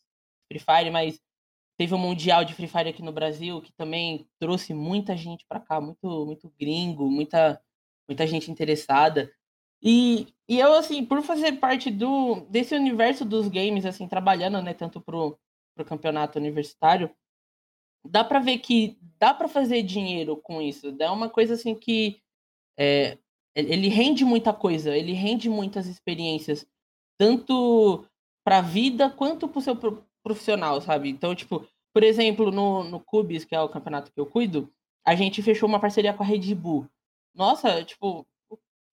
Free 0.47 0.59
Fire, 0.59 0.89
mas 0.89 1.19
teve 1.77 1.93
um 1.93 1.97
Mundial 1.97 2.45
de 2.45 2.53
Free 2.53 2.69
Fire 2.69 2.88
aqui 2.88 3.03
no 3.03 3.12
Brasil, 3.12 3.62
que 3.62 3.73
também 3.73 4.25
trouxe 4.39 4.73
muita 4.73 5.17
gente 5.17 5.45
para 5.45 5.59
cá, 5.59 5.81
muito, 5.81 6.25
muito 6.25 6.49
gringo, 6.57 7.12
muita 7.12 7.62
muita 8.07 8.25
gente 8.25 8.49
interessada. 8.49 9.29
E, 9.83 10.33
e 10.47 10.57
eu, 10.57 10.73
assim, 10.73 11.05
por 11.05 11.21
fazer 11.21 11.59
parte 11.59 11.91
do 11.91 12.47
desse 12.49 12.73
universo 12.73 13.25
dos 13.25 13.49
games, 13.49 13.85
assim, 13.85 14.07
trabalhando, 14.07 14.62
né, 14.62 14.73
tanto 14.73 15.01
pro, 15.01 15.38
pro 15.75 15.85
campeonato 15.85 16.39
universitário, 16.39 17.13
dá 18.05 18.23
para 18.23 18.39
ver 18.39 18.59
que 18.59 18.97
dá 19.19 19.33
para 19.33 19.49
fazer 19.49 19.83
dinheiro 19.83 20.38
com 20.38 20.62
isso. 20.62 20.95
É 20.97 21.09
uma 21.12 21.29
coisa, 21.29 21.55
assim, 21.55 21.75
que 21.75 22.21
é, 22.77 23.17
ele 23.55 23.88
rende 23.88 24.23
muita 24.23 24.53
coisa, 24.53 24.95
ele 24.95 25.13
rende 25.13 25.49
muitas 25.49 25.88
experiências, 25.88 26.65
tanto 27.17 28.05
para 28.43 28.59
a 28.59 28.62
vida 28.62 29.09
quanto 29.09 29.47
para 29.47 29.59
o 29.59 29.62
seu 29.62 29.75
profissional, 30.23 30.81
sabe? 30.81 31.09
Então, 31.09 31.35
tipo, 31.35 31.67
por 31.93 32.03
exemplo, 32.03 32.51
no, 32.51 32.83
no 32.83 32.99
Cubis, 32.99 33.45
que 33.45 33.55
é 33.55 33.62
o 33.62 33.69
campeonato 33.69 34.12
que 34.12 34.19
eu 34.19 34.25
cuido, 34.25 34.71
a 35.05 35.15
gente 35.15 35.41
fechou 35.41 35.67
uma 35.67 35.79
parceria 35.79 36.13
com 36.13 36.23
a 36.23 36.25
Red 36.25 36.53
Bull 36.55 36.88
nossa, 37.39 37.83
tipo, 37.83 38.27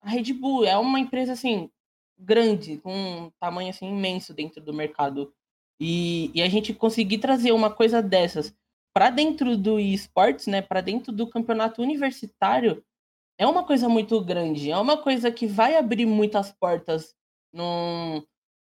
a 0.00 0.08
Red 0.08 0.32
Bull 0.32 0.64
é 0.64 0.76
uma 0.76 1.00
empresa 1.00 1.32
assim 1.32 1.70
grande, 2.16 2.78
com 2.78 2.92
um 2.92 3.30
tamanho 3.40 3.70
assim 3.70 3.88
imenso 3.88 4.32
dentro 4.32 4.62
do 4.62 4.72
mercado. 4.72 5.34
E, 5.80 6.30
e 6.34 6.40
a 6.40 6.48
gente 6.48 6.72
conseguir 6.72 7.18
trazer 7.18 7.52
uma 7.52 7.70
coisa 7.70 8.00
dessas 8.00 8.54
para 8.94 9.10
dentro 9.10 9.56
do 9.56 9.78
esportes, 9.78 10.46
né, 10.46 10.62
para 10.62 10.80
dentro 10.80 11.12
do 11.12 11.28
campeonato 11.28 11.82
universitário, 11.82 12.82
é 13.38 13.46
uma 13.46 13.64
coisa 13.64 13.88
muito 13.88 14.20
grande, 14.20 14.70
é 14.70 14.76
uma 14.76 14.96
coisa 14.96 15.30
que 15.30 15.46
vai 15.46 15.76
abrir 15.76 16.06
muitas 16.06 16.52
portas 16.52 17.14
num, 17.52 18.22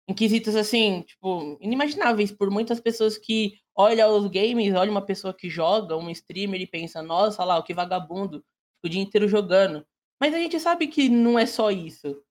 em 0.08 0.14
quesitos 0.14 0.56
assim, 0.56 1.02
tipo, 1.02 1.58
inimagináveis 1.62 2.32
por 2.32 2.50
muitas 2.50 2.80
pessoas 2.80 3.18
que 3.18 3.60
olham 3.76 4.18
os 4.18 4.28
games, 4.28 4.74
olha 4.74 4.92
uma 4.92 5.06
pessoa 5.06 5.34
que 5.34 5.50
joga, 5.50 5.98
um 5.98 6.10
streamer 6.10 6.62
e 6.62 6.68
pensa, 6.68 7.02
nossa, 7.02 7.44
lá, 7.44 7.58
o 7.58 7.64
que 7.64 7.74
vagabundo 7.74 8.44
o 8.84 8.90
dia 8.90 9.02
inteiro 9.02 9.28
jogando. 9.28 9.86
Mas 10.20 10.34
a 10.34 10.38
gente 10.38 10.60
sabe 10.60 10.88
que 10.88 11.10
não 11.10 11.38
é 11.38 11.46
só 11.46 11.72
isso. 11.72 12.22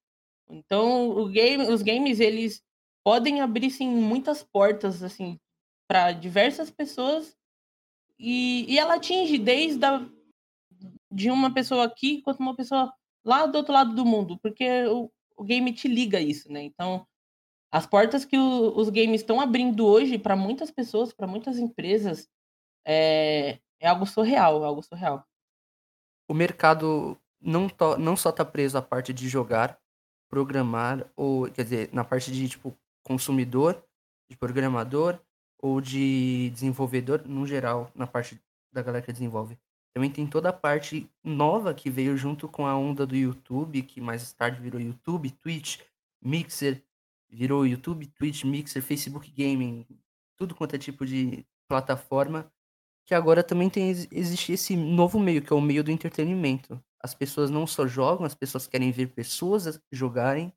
Então, 0.48 1.28
game, 1.30 1.68
os 1.68 1.82
games, 1.82 2.20
eles 2.20 2.62
podem 3.04 3.40
abrir, 3.40 3.70
sim, 3.70 3.88
muitas 3.88 4.42
portas, 4.42 5.02
assim, 5.02 5.38
para 5.88 6.12
diversas 6.12 6.70
pessoas. 6.70 7.36
E, 8.18 8.66
e 8.72 8.78
ela 8.78 8.94
atinge 8.94 9.38
desde 9.38 9.84
a, 9.84 10.06
de 11.10 11.30
uma 11.30 11.52
pessoa 11.52 11.84
aqui 11.84 12.22
quanto 12.22 12.40
uma 12.40 12.56
pessoa 12.56 12.92
lá 13.24 13.46
do 13.46 13.56
outro 13.56 13.72
lado 13.72 13.94
do 13.94 14.04
mundo, 14.04 14.38
porque 14.42 14.86
o, 14.86 15.10
o 15.36 15.44
game 15.44 15.72
te 15.72 15.88
liga 15.88 16.20
isso, 16.20 16.50
né? 16.50 16.62
Então, 16.62 17.06
as 17.72 17.86
portas 17.86 18.24
que 18.24 18.38
o, 18.38 18.76
os 18.76 18.88
games 18.90 19.20
estão 19.20 19.40
abrindo 19.40 19.86
hoje 19.86 20.18
para 20.18 20.36
muitas 20.36 20.70
pessoas, 20.70 21.12
para 21.12 21.26
muitas 21.26 21.58
empresas, 21.58 22.28
é, 22.86 23.58
é 23.80 23.88
algo 23.88 24.06
surreal, 24.06 24.62
é 24.64 24.66
algo 24.66 24.82
surreal 24.82 25.24
o 26.30 26.34
mercado 26.34 27.20
não, 27.40 27.68
to, 27.68 27.98
não 27.98 28.16
só 28.16 28.30
está 28.30 28.44
preso 28.44 28.78
à 28.78 28.82
parte 28.82 29.12
de 29.12 29.28
jogar, 29.28 29.76
programar, 30.28 31.10
ou 31.16 31.50
quer 31.50 31.64
dizer, 31.64 31.90
na 31.92 32.04
parte 32.04 32.30
de 32.30 32.48
tipo 32.48 32.78
consumidor, 33.02 33.84
de 34.30 34.36
programador 34.36 35.18
ou 35.58 35.80
de 35.80 36.50
desenvolvedor, 36.50 37.26
no 37.26 37.44
geral, 37.48 37.90
na 37.96 38.06
parte 38.06 38.40
da 38.72 38.80
galera 38.80 39.04
que 39.04 39.12
desenvolve. 39.12 39.58
Também 39.92 40.11
tem 40.11 40.26
toda 40.26 40.50
a 40.50 40.53
parte 40.53 41.11
nova 41.22 41.74
que 41.74 41.90
veio 41.90 42.16
junto 42.16 42.48
com 42.48 42.66
a 42.66 42.76
onda 42.76 43.07
do 43.07 43.16
YouTube, 43.16 43.83
que 43.83 44.00
mais 44.00 44.33
tarde 44.33 44.61
virou 44.61 44.81
YouTube, 44.81 45.31
Twitch, 45.31 45.81
Mixer, 46.22 46.83
virou 47.29 47.66
YouTube, 47.66 48.07
Twitch, 48.07 48.44
Mixer, 48.44 48.83
Facebook 48.83 49.31
Gaming, 49.31 49.87
tudo 50.37 50.55
quanto 50.55 50.76
é 50.76 50.79
tipo 50.79 51.05
de 51.05 51.44
plataforma 51.68 52.50
que 53.11 53.14
agora 53.16 53.42
também 53.42 53.68
tem 53.68 53.90
existe 53.90 54.53
esse 54.53 54.76
novo 54.76 55.18
meio, 55.18 55.42
que 55.42 55.53
é 55.53 55.57
o 55.57 55.61
meio 55.61 55.83
do 55.83 55.90
entretenimento. 55.90 56.81
As 57.03 57.12
pessoas 57.12 57.50
não 57.50 57.66
só 57.66 57.85
jogam, 57.85 58.24
as 58.24 58.37
pessoas 58.37 58.68
querem 58.68 58.92
ver 58.92 59.09
pessoas 59.09 59.81
jogarem, 59.90 60.53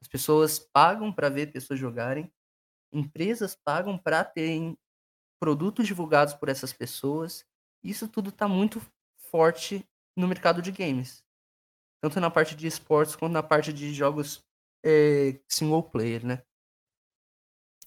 as 0.00 0.08
pessoas 0.08 0.58
pagam 0.58 1.12
para 1.12 1.28
ver 1.28 1.52
pessoas 1.52 1.78
jogarem, 1.78 2.32
empresas 2.90 3.54
pagam 3.54 3.98
para 3.98 4.24
terem 4.24 4.74
produtos 5.38 5.86
divulgados 5.86 6.32
por 6.32 6.48
essas 6.48 6.72
pessoas. 6.72 7.44
Isso 7.82 8.08
tudo 8.08 8.30
está 8.30 8.48
muito 8.48 8.80
forte 9.30 9.84
no 10.16 10.26
mercado 10.28 10.60
de 10.60 10.72
games. 10.72 11.22
Tanto 12.02 12.20
na 12.20 12.30
parte 12.30 12.54
de 12.54 12.66
esportes 12.66 13.16
quanto 13.16 13.32
na 13.32 13.42
parte 13.42 13.72
de 13.72 13.92
jogos 13.92 14.40
é, 14.84 15.38
single 15.48 15.82
player, 15.82 16.24
né? 16.24 16.42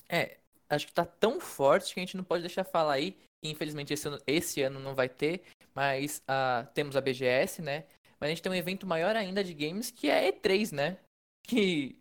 É, 0.09 0.37
acho 0.69 0.87
que 0.87 0.93
tá 0.93 1.05
tão 1.05 1.39
forte 1.39 1.93
que 1.93 1.99
a 1.99 2.03
gente 2.03 2.17
não 2.17 2.23
pode 2.23 2.41
deixar 2.41 2.65
falar 2.65 2.93
aí 2.93 3.17
Infelizmente 3.43 3.93
esse 3.93 4.07
ano, 4.07 4.19
esse 4.27 4.61
ano 4.61 4.79
não 4.79 4.93
vai 4.93 5.09
ter, 5.09 5.43
mas 5.73 6.21
uh, 6.29 6.67
temos 6.73 6.95
a 6.95 7.01
BGS, 7.01 7.61
né? 7.61 7.85
Mas 8.19 8.27
a 8.27 8.29
gente 8.29 8.41
tem 8.41 8.51
um 8.51 8.55
evento 8.55 8.85
maior 8.85 9.15
ainda 9.15 9.43
de 9.43 9.53
games 9.53 9.89
que 9.89 10.09
é 10.09 10.29
a 10.29 10.31
E3, 10.31 10.71
né? 10.71 10.97
Que. 11.43 11.99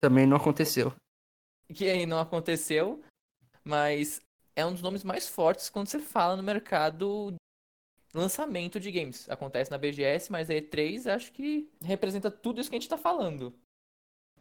Também 0.00 0.26
não 0.26 0.38
aconteceu. 0.38 0.94
Que 1.74 1.90
aí 1.90 2.06
não 2.06 2.18
aconteceu, 2.18 3.02
mas 3.62 4.18
é 4.58 4.66
um 4.66 4.72
dos 4.72 4.82
nomes 4.82 5.04
mais 5.04 5.28
fortes 5.28 5.70
quando 5.70 5.86
você 5.86 6.00
fala 6.00 6.36
no 6.36 6.42
mercado 6.42 7.32
lançamento 8.12 8.80
de 8.80 8.90
games. 8.90 9.30
Acontece 9.30 9.70
na 9.70 9.78
BGS, 9.78 10.32
mas 10.32 10.50
a 10.50 10.54
E3 10.54 11.06
acho 11.06 11.30
que 11.30 11.70
representa 11.80 12.28
tudo 12.28 12.60
isso 12.60 12.68
que 12.68 12.74
a 12.74 12.80
gente 12.80 12.88
tá 12.88 12.98
falando. 12.98 13.54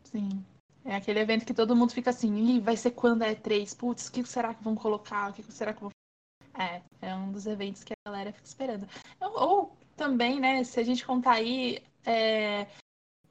Sim. 0.03 0.43
É 0.84 0.95
aquele 0.95 1.19
evento 1.19 1.45
que 1.45 1.53
todo 1.53 1.75
mundo 1.75 1.91
fica 1.91 2.10
assim, 2.10 2.60
vai 2.60 2.75
ser 2.75 2.91
quando 2.91 3.21
é 3.21 3.36
E3? 3.36 3.77
Putz, 3.77 4.08
o 4.08 4.12
que 4.12 4.25
será 4.25 4.56
que 4.56 4.63
vão 4.63 4.73
colocar? 4.73 5.30
O 5.30 5.34
que 5.34 5.43
será 5.51 5.71
que 5.71 5.82
vão 5.82 5.91
é, 6.58 6.82
é 7.01 7.13
um 7.13 7.32
dos 7.32 7.45
eventos 7.45 7.84
que 7.84 7.93
a 7.93 8.10
galera 8.10 8.34
fica 8.34 8.47
esperando. 8.47 8.88
Ou, 9.21 9.77
também, 9.95 10.39
né, 10.39 10.63
se 10.63 10.80
a 10.80 10.84
gente 10.84 11.06
contar 11.06 11.34
aí, 11.34 11.84
é, 12.03 12.65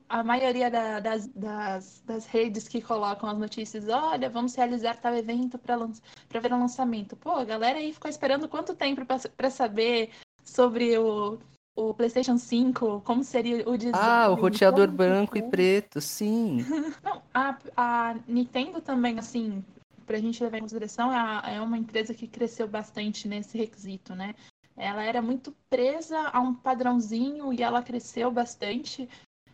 a 0.08 0.22
maioria 0.22 0.70
da, 0.70 1.00
das, 1.00 1.26
das, 1.28 2.02
das, 2.06 2.26
redes 2.26 2.68
que 2.68 2.80
colocam 2.80 3.28
as 3.28 3.38
notícias, 3.38 3.88
olha, 3.88 4.30
vamos 4.30 4.54
realizar 4.54 4.96
tal 4.96 5.14
evento 5.14 5.58
para 5.58 6.40
ver 6.40 6.52
o 6.52 6.58
lançamento. 6.58 7.16
Pô, 7.16 7.30
a 7.30 7.44
galera 7.44 7.78
aí 7.78 7.92
ficou 7.92 8.08
esperando 8.08 8.48
quanto 8.48 8.74
tempo 8.74 9.02
para 9.04 9.50
saber 9.50 10.10
sobre 10.44 10.96
o, 10.96 11.38
o 11.74 11.92
PlayStation 11.92 12.38
5, 12.38 13.02
como 13.04 13.24
seria 13.24 13.68
o 13.68 13.76
design. 13.76 13.98
Ah, 13.98 14.30
o 14.30 14.34
roteador 14.34 14.90
branco 14.90 15.36
e 15.36 15.42
preto, 15.42 16.00
sim. 16.00 16.64
Não, 17.02 17.22
a, 17.34 17.58
a 17.76 18.16
Nintendo 18.26 18.80
também, 18.80 19.18
assim, 19.18 19.64
para 20.06 20.16
a 20.16 20.20
gente 20.20 20.42
levar 20.42 20.58
em 20.58 20.62
consideração, 20.62 21.12
é, 21.12 21.56
é 21.56 21.60
uma 21.60 21.76
empresa 21.76 22.14
que 22.14 22.28
cresceu 22.28 22.68
bastante 22.68 23.26
nesse 23.26 23.58
requisito, 23.58 24.14
né? 24.14 24.34
Ela 24.76 25.02
era 25.02 25.22
muito 25.22 25.54
presa 25.70 26.28
a 26.28 26.40
um 26.40 26.54
padrãozinho 26.54 27.52
e 27.52 27.62
ela 27.62 27.82
cresceu 27.82 28.30
bastante. 28.30 29.08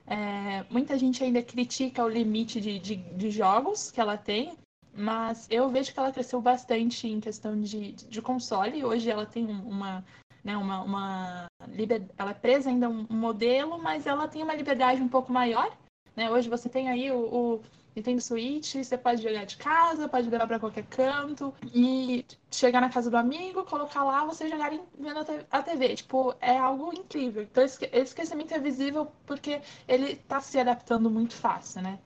É, 0.07 0.65
muita 0.71 0.99
gente 0.99 1.23
ainda 1.23 1.43
critica 1.43 2.05
o 2.05 2.09
limite 2.09 2.61
de, 2.61 2.79
de, 2.79 2.97
de, 2.97 3.31
jogos 3.31 3.91
que 3.91 4.01
ela 4.01 4.17
tem, 4.17 4.57
mas 4.95 5.47
eu 5.51 5.69
vejo 5.69 5.93
que 5.93 5.99
ela 5.99 6.13
cresceu 6.13 6.41
bastante 6.41 7.07
em 7.07 7.21
questão 7.21 7.61
de, 7.61 7.93
de 7.93 8.23
console. 8.23 8.85
Hoje 8.85 9.11
ela 9.11 9.25
tem 9.25 9.47
uma, 9.47 10.05
né, 10.43 10.57
uma, 10.57 10.83
uma 10.83 11.47
liber... 11.69 12.03
ela 12.19 12.33
é 12.33 12.35
presa 12.35 12.69
ainda 12.69 12.89
um 12.89 13.07
modelo, 13.11 13.79
mas 13.79 14.07
ela 14.07 14.29
tem 14.29 14.43
uma 14.43 14.55
liberdade 14.55 15.01
um 15.01 15.09
pouco 15.09 15.33
maior. 15.33 15.77
Né? 16.17 16.31
Hoje 16.31 16.49
você 16.49 16.69
tem 16.69 16.89
aí 16.89 17.11
o, 17.11 17.19
o 17.19 17.61
Nintendo 17.95 18.21
Switch, 18.21 18.75
você 18.75 18.97
pode 18.97 19.23
jogar 19.23 19.45
de 19.45 19.57
casa, 19.57 20.09
pode 20.09 20.29
levar 20.29 20.47
para 20.47 20.59
qualquer 20.59 20.85
canto 20.87 21.55
e 21.75 22.25
chegar 22.51 22.81
na 22.81 22.89
casa 22.89 23.11
do 23.11 23.17
amigo, 23.17 23.65
colocar 23.65 24.03
lá, 24.05 24.25
você 24.25 24.49
jogar 24.49 24.71
vendo 24.99 25.21
a 25.51 25.63
TV. 25.63 25.95
Tipo, 25.97 26.35
é 26.41 26.57
algo 26.57 26.93
incrível. 26.95 27.43
Então, 27.43 27.63
esse 27.63 27.85
esquecimento 27.93 28.55
é 28.55 28.59
visível 28.59 29.13
porque 29.27 29.61
ele 29.87 30.13
está 30.13 30.41
se 30.41 30.59
adaptando 30.59 31.11
muito 31.11 31.35
fácil, 31.35 31.83
né? 31.83 31.99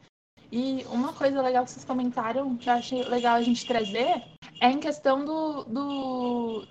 E 0.51 0.85
uma 0.91 1.13
coisa 1.13 1.43
legal 1.43 1.65
que 1.65 1.71
vocês 1.71 1.85
comentaram, 1.85 2.57
que 2.57 2.69
eu 2.69 2.75
achei 2.75 3.03
legal 3.05 3.37
a 3.37 3.43
gente 3.43 3.67
trazer, 3.67 4.23
é 4.61 4.71
em 4.71 4.79
questão 4.79 5.25
do, 5.25 5.65
do, 5.65 6.67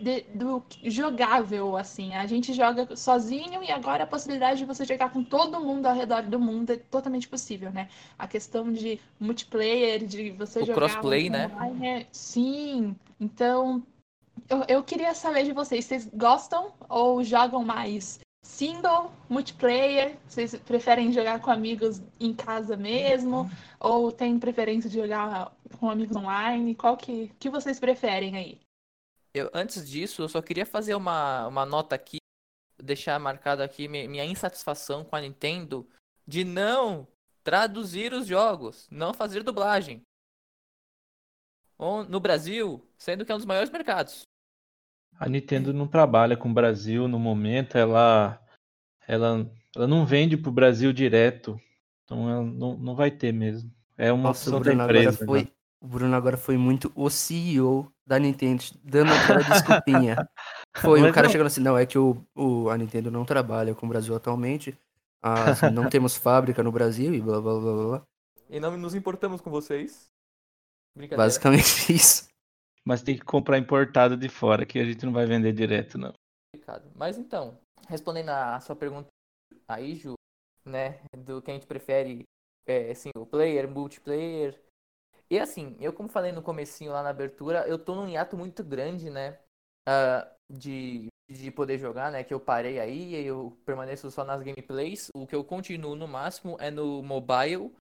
de, 0.00 0.22
do 0.34 0.62
jogável, 0.84 1.76
assim. 1.76 2.14
A 2.14 2.26
gente 2.26 2.52
joga 2.52 2.96
sozinho 2.96 3.62
e 3.62 3.70
agora 3.70 4.04
a 4.04 4.06
possibilidade 4.06 4.58
de 4.58 4.64
você 4.64 4.84
jogar 4.84 5.10
com 5.12 5.22
todo 5.22 5.60
mundo 5.60 5.86
ao 5.86 5.94
redor 5.94 6.22
do 6.22 6.40
mundo 6.40 6.70
é 6.70 6.76
totalmente 6.76 7.28
possível, 7.28 7.70
né? 7.70 7.88
A 8.18 8.26
questão 8.26 8.72
de 8.72 8.98
multiplayer, 9.18 10.04
de 10.06 10.30
você 10.30 10.60
o 10.60 10.66
jogar... 10.66 10.74
crossplay, 10.74 11.28
né? 11.28 11.50
Online, 11.54 11.86
é... 11.86 12.06
Sim, 12.10 12.96
então 13.20 13.82
eu, 14.48 14.64
eu 14.68 14.82
queria 14.82 15.14
saber 15.14 15.44
de 15.44 15.52
vocês, 15.52 15.84
vocês 15.84 16.10
gostam 16.14 16.72
ou 16.88 17.22
jogam 17.22 17.62
mais 17.62 18.20
single, 18.42 19.12
multiplayer? 19.28 20.16
Vocês 20.26 20.54
preferem 20.56 21.12
jogar 21.12 21.40
com 21.40 21.50
amigos 21.50 22.02
em 22.18 22.32
casa 22.32 22.76
mesmo? 22.76 23.50
Ou 23.78 24.10
tem 24.10 24.38
preferência 24.38 24.88
de 24.88 24.98
jogar 24.98 25.52
com 25.78 25.90
amigos 25.90 26.16
online? 26.16 26.74
Qual 26.74 26.96
que, 26.96 27.30
que 27.38 27.50
vocês 27.50 27.78
preferem 27.78 28.36
aí? 28.36 28.58
Eu, 29.32 29.50
antes 29.54 29.88
disso, 29.88 30.22
eu 30.22 30.28
só 30.28 30.42
queria 30.42 30.66
fazer 30.66 30.94
uma, 30.94 31.46
uma 31.46 31.64
nota 31.64 31.94
aqui, 31.94 32.18
deixar 32.78 33.18
marcado 33.18 33.62
aqui 33.62 33.86
minha 33.86 34.24
insatisfação 34.24 35.04
com 35.04 35.14
a 35.14 35.20
Nintendo 35.20 35.88
de 36.26 36.44
não 36.44 37.06
traduzir 37.42 38.12
os 38.12 38.26
jogos, 38.26 38.88
não 38.90 39.14
fazer 39.14 39.42
dublagem. 39.42 40.02
No 42.08 42.20
Brasil, 42.20 42.86
sendo 42.98 43.24
que 43.24 43.32
é 43.32 43.34
um 43.34 43.38
dos 43.38 43.46
maiores 43.46 43.70
mercados. 43.70 44.22
A 45.18 45.28
Nintendo 45.28 45.72
não 45.72 45.88
trabalha 45.88 46.36
com 46.36 46.50
o 46.50 46.54
Brasil 46.54 47.08
no 47.08 47.18
momento, 47.18 47.78
ela, 47.78 48.40
ela, 49.06 49.50
ela 49.74 49.86
não 49.86 50.04
vende 50.04 50.36
para 50.36 50.50
o 50.50 50.52
Brasil 50.52 50.92
direto. 50.92 51.58
Então 52.04 52.28
ela 52.28 52.42
não, 52.42 52.76
não 52.76 52.94
vai 52.94 53.10
ter 53.10 53.32
mesmo. 53.32 53.72
É 53.96 54.12
uma 54.12 54.28
Nossa, 54.28 54.50
opção 54.50 54.62
da 54.62 54.84
empresa. 54.84 55.24
foi, 55.24 55.44
né? 55.44 55.48
O 55.80 55.86
Bruno 55.86 56.14
agora 56.14 56.36
foi 56.36 56.56
muito 56.56 56.92
o 56.94 57.08
CEO 57.08 57.90
da 58.06 58.18
Nintendo, 58.18 58.62
dando 58.84 59.12
aquela 59.12 59.42
desculpinha. 59.42 60.16
Foi, 60.76 61.00
o 61.00 61.02
Mas 61.02 61.14
cara 61.14 61.26
não. 61.26 61.32
chegando 61.32 61.46
assim, 61.46 61.60
não, 61.60 61.76
é 61.76 61.84
que 61.84 61.98
o, 61.98 62.24
o, 62.34 62.68
a 62.68 62.76
Nintendo 62.76 63.10
não 63.10 63.24
trabalha 63.24 63.74
com 63.74 63.86
o 63.86 63.88
Brasil 63.88 64.14
atualmente, 64.14 64.78
assim, 65.22 65.70
não 65.70 65.88
temos 65.88 66.16
fábrica 66.16 66.62
no 66.62 66.70
Brasil 66.70 67.14
e 67.14 67.20
blá 67.20 67.40
blá 67.40 67.58
blá 67.58 67.72
blá, 67.72 67.86
blá. 67.88 68.06
E 68.48 68.60
não 68.60 68.76
nos 68.76 68.94
importamos 68.94 69.40
com 69.40 69.50
vocês. 69.50 70.08
Basicamente 71.16 71.90
isso. 71.92 72.28
Mas 72.84 73.02
tem 73.02 73.16
que 73.16 73.24
comprar 73.24 73.58
importado 73.58 74.16
de 74.16 74.28
fora, 74.28 74.66
que 74.66 74.78
a 74.78 74.84
gente 74.84 75.04
não 75.04 75.12
vai 75.12 75.26
vender 75.26 75.52
direto, 75.52 75.98
não. 75.98 76.12
Mas 76.94 77.18
então, 77.18 77.58
respondendo 77.88 78.30
a 78.30 78.60
sua 78.60 78.76
pergunta 78.76 79.08
aí, 79.68 79.94
Ju, 79.94 80.14
né, 80.64 81.00
do 81.16 81.42
que 81.42 81.50
a 81.50 81.54
gente 81.54 81.66
prefere 81.66 82.24
é, 82.66 82.94
single 82.94 83.26
player, 83.26 83.68
multiplayer. 83.68 84.60
E 85.30 85.38
assim, 85.38 85.76
eu 85.80 85.92
como 85.92 86.08
falei 86.08 86.32
no 86.32 86.42
comecinho 86.42 86.92
lá 86.92 87.02
na 87.02 87.10
abertura, 87.10 87.66
eu 87.68 87.78
tô 87.78 87.94
num 87.94 88.08
hiato 88.08 88.36
muito 88.36 88.64
grande, 88.64 89.10
né, 89.10 89.38
ah, 89.86 90.28
de, 90.50 91.06
de 91.28 91.50
poder 91.52 91.78
jogar, 91.78 92.10
né, 92.10 92.24
que 92.24 92.34
eu 92.34 92.40
parei 92.40 92.80
aí, 92.80 93.14
e 93.14 93.26
eu 93.26 93.56
permaneço 93.64 94.10
só 94.10 94.24
nas 94.24 94.42
gameplays. 94.42 95.08
O 95.14 95.26
que 95.26 95.34
eu 95.34 95.44
continuo 95.44 95.94
no 95.94 96.08
máximo 96.08 96.56
é 96.58 96.70
no 96.70 97.00
mobile, 97.02 97.72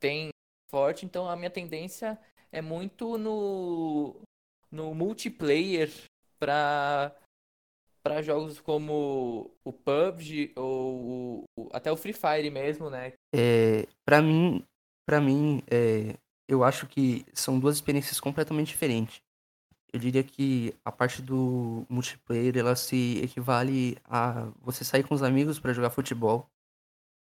tem 0.00 0.30
forte, 0.70 1.04
então 1.04 1.28
a 1.28 1.36
minha 1.36 1.50
tendência 1.50 2.18
é 2.50 2.62
muito 2.62 3.18
no, 3.18 4.20
no 4.70 4.94
multiplayer 4.94 5.90
pra 6.38 7.14
para 8.02 8.22
jogos 8.22 8.60
como 8.60 9.50
o 9.64 9.72
PUBG 9.72 10.52
ou 10.54 11.44
o- 11.58 11.68
até 11.72 11.90
o 11.90 11.96
Free 11.96 12.12
Fire 12.12 12.48
mesmo, 12.52 12.88
né? 12.88 13.14
É, 13.34 13.88
para 14.04 14.22
mim, 14.22 14.64
para 15.04 15.20
mim, 15.20 15.60
é, 15.68 16.16
eu 16.48 16.64
acho 16.64 16.86
que 16.86 17.24
são 17.34 17.58
duas 17.58 17.76
experiências 17.76 18.20
completamente 18.20 18.68
diferentes. 18.68 19.22
Eu 19.92 20.00
diria 20.00 20.22
que 20.24 20.74
a 20.84 20.92
parte 20.92 21.22
do 21.22 21.86
multiplayer, 21.88 22.56
ela 22.56 22.76
se 22.76 23.20
equivale 23.22 23.98
a 24.04 24.52
você 24.60 24.84
sair 24.84 25.04
com 25.04 25.14
os 25.14 25.22
amigos 25.22 25.58
para 25.58 25.72
jogar 25.72 25.90
futebol, 25.90 26.50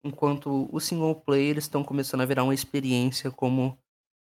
enquanto 0.04 0.68
o 0.72 0.80
single 0.80 1.14
player 1.14 1.58
estão 1.58 1.84
começando 1.84 2.22
a 2.22 2.26
virar 2.26 2.44
uma 2.44 2.54
experiência 2.54 3.30
como 3.30 3.78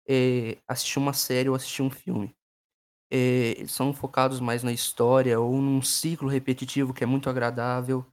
é, 0.09 0.59
assistir 0.67 0.99
uma 0.99 1.13
série 1.13 1.49
ou 1.49 1.55
assistir 1.55 1.83
um 1.83 1.91
filme. 1.91 2.35
É, 3.11 3.67
são 3.67 3.93
focados 3.93 4.41
mais 4.41 4.63
na 4.63 4.73
história 4.73 5.41
ou 5.41 5.53
num 5.63 5.81
ciclo 5.83 6.29
repetitivo 6.29 6.93
que 6.95 7.05
é 7.05 7.07
muito 7.07 7.31
agradável, 7.31 8.07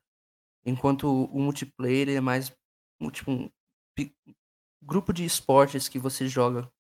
enquanto 0.66 1.06
o 1.08 1.40
multiplayer 1.40 2.10
é 2.10 2.22
mais 2.22 2.52
tipo 3.12 3.32
um 3.32 3.50
grupo 4.82 5.12
de 5.12 5.26
esportes 5.26 5.90
que 5.90 6.00
você 6.00 6.28
joga 6.28 6.72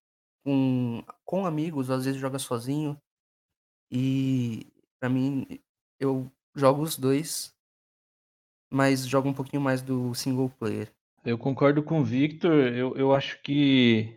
com, 0.45 1.03
com 1.25 1.45
amigos, 1.45 1.89
às 1.89 2.05
vezes 2.05 2.21
joga 2.21 2.37
sozinho. 2.37 2.95
E 3.91 4.71
pra 4.99 5.09
mim, 5.09 5.59
eu 5.99 6.31
jogo 6.55 6.83
os 6.83 6.95
dois, 6.95 7.53
mas 8.71 9.07
jogo 9.07 9.27
um 9.27 9.33
pouquinho 9.33 9.61
mais 9.61 9.81
do 9.81 10.13
single 10.13 10.49
player. 10.49 10.91
Eu 11.25 11.37
concordo 11.37 11.81
com 11.81 11.99
o 11.99 12.03
Victor. 12.03 12.67
Eu, 12.67 12.95
eu 12.95 13.13
acho 13.13 13.41
que 13.41 14.15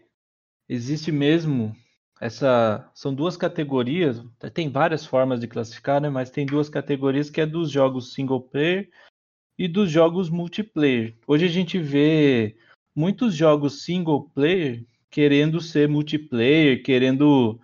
existe 0.69 1.11
mesmo 1.11 1.75
essa. 2.21 2.91
São 2.95 3.15
duas 3.15 3.37
categorias. 3.37 4.23
Tem 4.53 4.71
várias 4.71 5.07
formas 5.07 5.41
de 5.41 5.49
classificar, 5.49 6.01
né? 6.01 6.11
Mas 6.11 6.31
tem 6.31 6.45
duas 6.45 6.69
categorias 6.69 7.31
que 7.31 7.41
é 7.41 7.47
dos 7.47 7.71
jogos 7.71 8.13
single 8.13 8.43
player 8.43 8.91
e 9.59 9.67
dos 9.67 9.91
jogos 9.91 10.29
multiplayer. 10.29 11.17
Hoje 11.27 11.47
a 11.47 11.49
gente 11.49 11.79
vê 11.79 12.57
muitos 12.95 13.35
jogos 13.35 13.83
single 13.83 14.29
player 14.31 14.85
querendo 15.11 15.61
ser 15.61 15.89
multiplayer, 15.89 16.83
querendo 16.83 17.61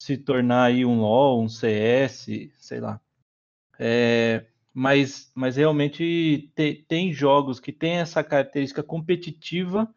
se 0.00 0.16
tornar 0.16 0.64
aí 0.64 0.84
um 0.84 1.00
LoL, 1.00 1.42
um 1.42 1.48
CS, 1.48 2.52
sei 2.58 2.80
lá. 2.80 3.00
É, 3.78 4.46
mas, 4.74 5.30
mas 5.34 5.56
realmente 5.56 6.50
te- 6.54 6.84
tem 6.88 7.12
jogos 7.12 7.60
que 7.60 7.72
têm 7.72 7.94
essa 7.98 8.22
característica 8.22 8.82
competitiva 8.82 9.92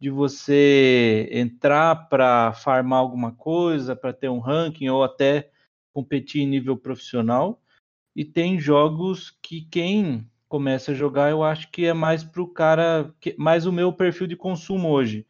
de 0.00 0.10
você 0.10 1.28
entrar 1.32 2.08
para 2.08 2.52
farmar 2.52 2.98
alguma 2.98 3.32
coisa, 3.32 3.96
para 3.96 4.12
ter 4.12 4.28
um 4.28 4.38
ranking 4.38 4.88
ou 4.88 5.02
até 5.02 5.50
competir 5.92 6.42
em 6.42 6.46
nível 6.46 6.76
profissional. 6.76 7.60
E 8.14 8.24
tem 8.24 8.58
jogos 8.58 9.30
que 9.42 9.62
quem 9.62 10.28
começa 10.48 10.92
a 10.92 10.94
jogar, 10.94 11.30
eu 11.30 11.42
acho 11.42 11.70
que 11.70 11.84
é 11.86 11.92
mais 11.92 12.22
pro 12.22 12.46
cara, 12.46 13.12
que- 13.20 13.34
mais 13.38 13.66
o 13.66 13.72
meu 13.72 13.92
perfil 13.92 14.26
de 14.26 14.36
consumo 14.36 14.88
hoje. 14.88 15.26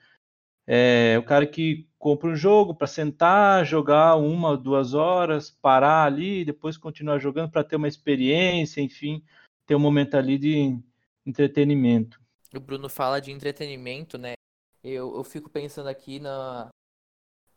É 0.66 1.18
o 1.18 1.22
cara 1.22 1.46
que 1.46 1.86
compra 1.98 2.30
um 2.30 2.36
jogo 2.36 2.74
para 2.74 2.86
sentar, 2.86 3.64
jogar 3.66 4.16
uma, 4.16 4.56
duas 4.56 4.94
horas, 4.94 5.50
parar 5.50 6.04
ali, 6.04 6.44
depois 6.44 6.78
continuar 6.78 7.18
jogando 7.18 7.50
para 7.50 7.64
ter 7.64 7.76
uma 7.76 7.88
experiência, 7.88 8.80
enfim, 8.80 9.22
ter 9.66 9.74
um 9.74 9.80
momento 9.80 10.16
ali 10.16 10.38
de 10.38 10.78
entretenimento. 11.26 12.20
O 12.54 12.60
Bruno 12.60 12.88
fala 12.88 13.20
de 13.20 13.30
entretenimento, 13.30 14.16
né? 14.16 14.34
Eu, 14.82 15.16
eu 15.16 15.24
fico 15.24 15.50
pensando 15.50 15.88
aqui 15.88 16.18
na, 16.18 16.68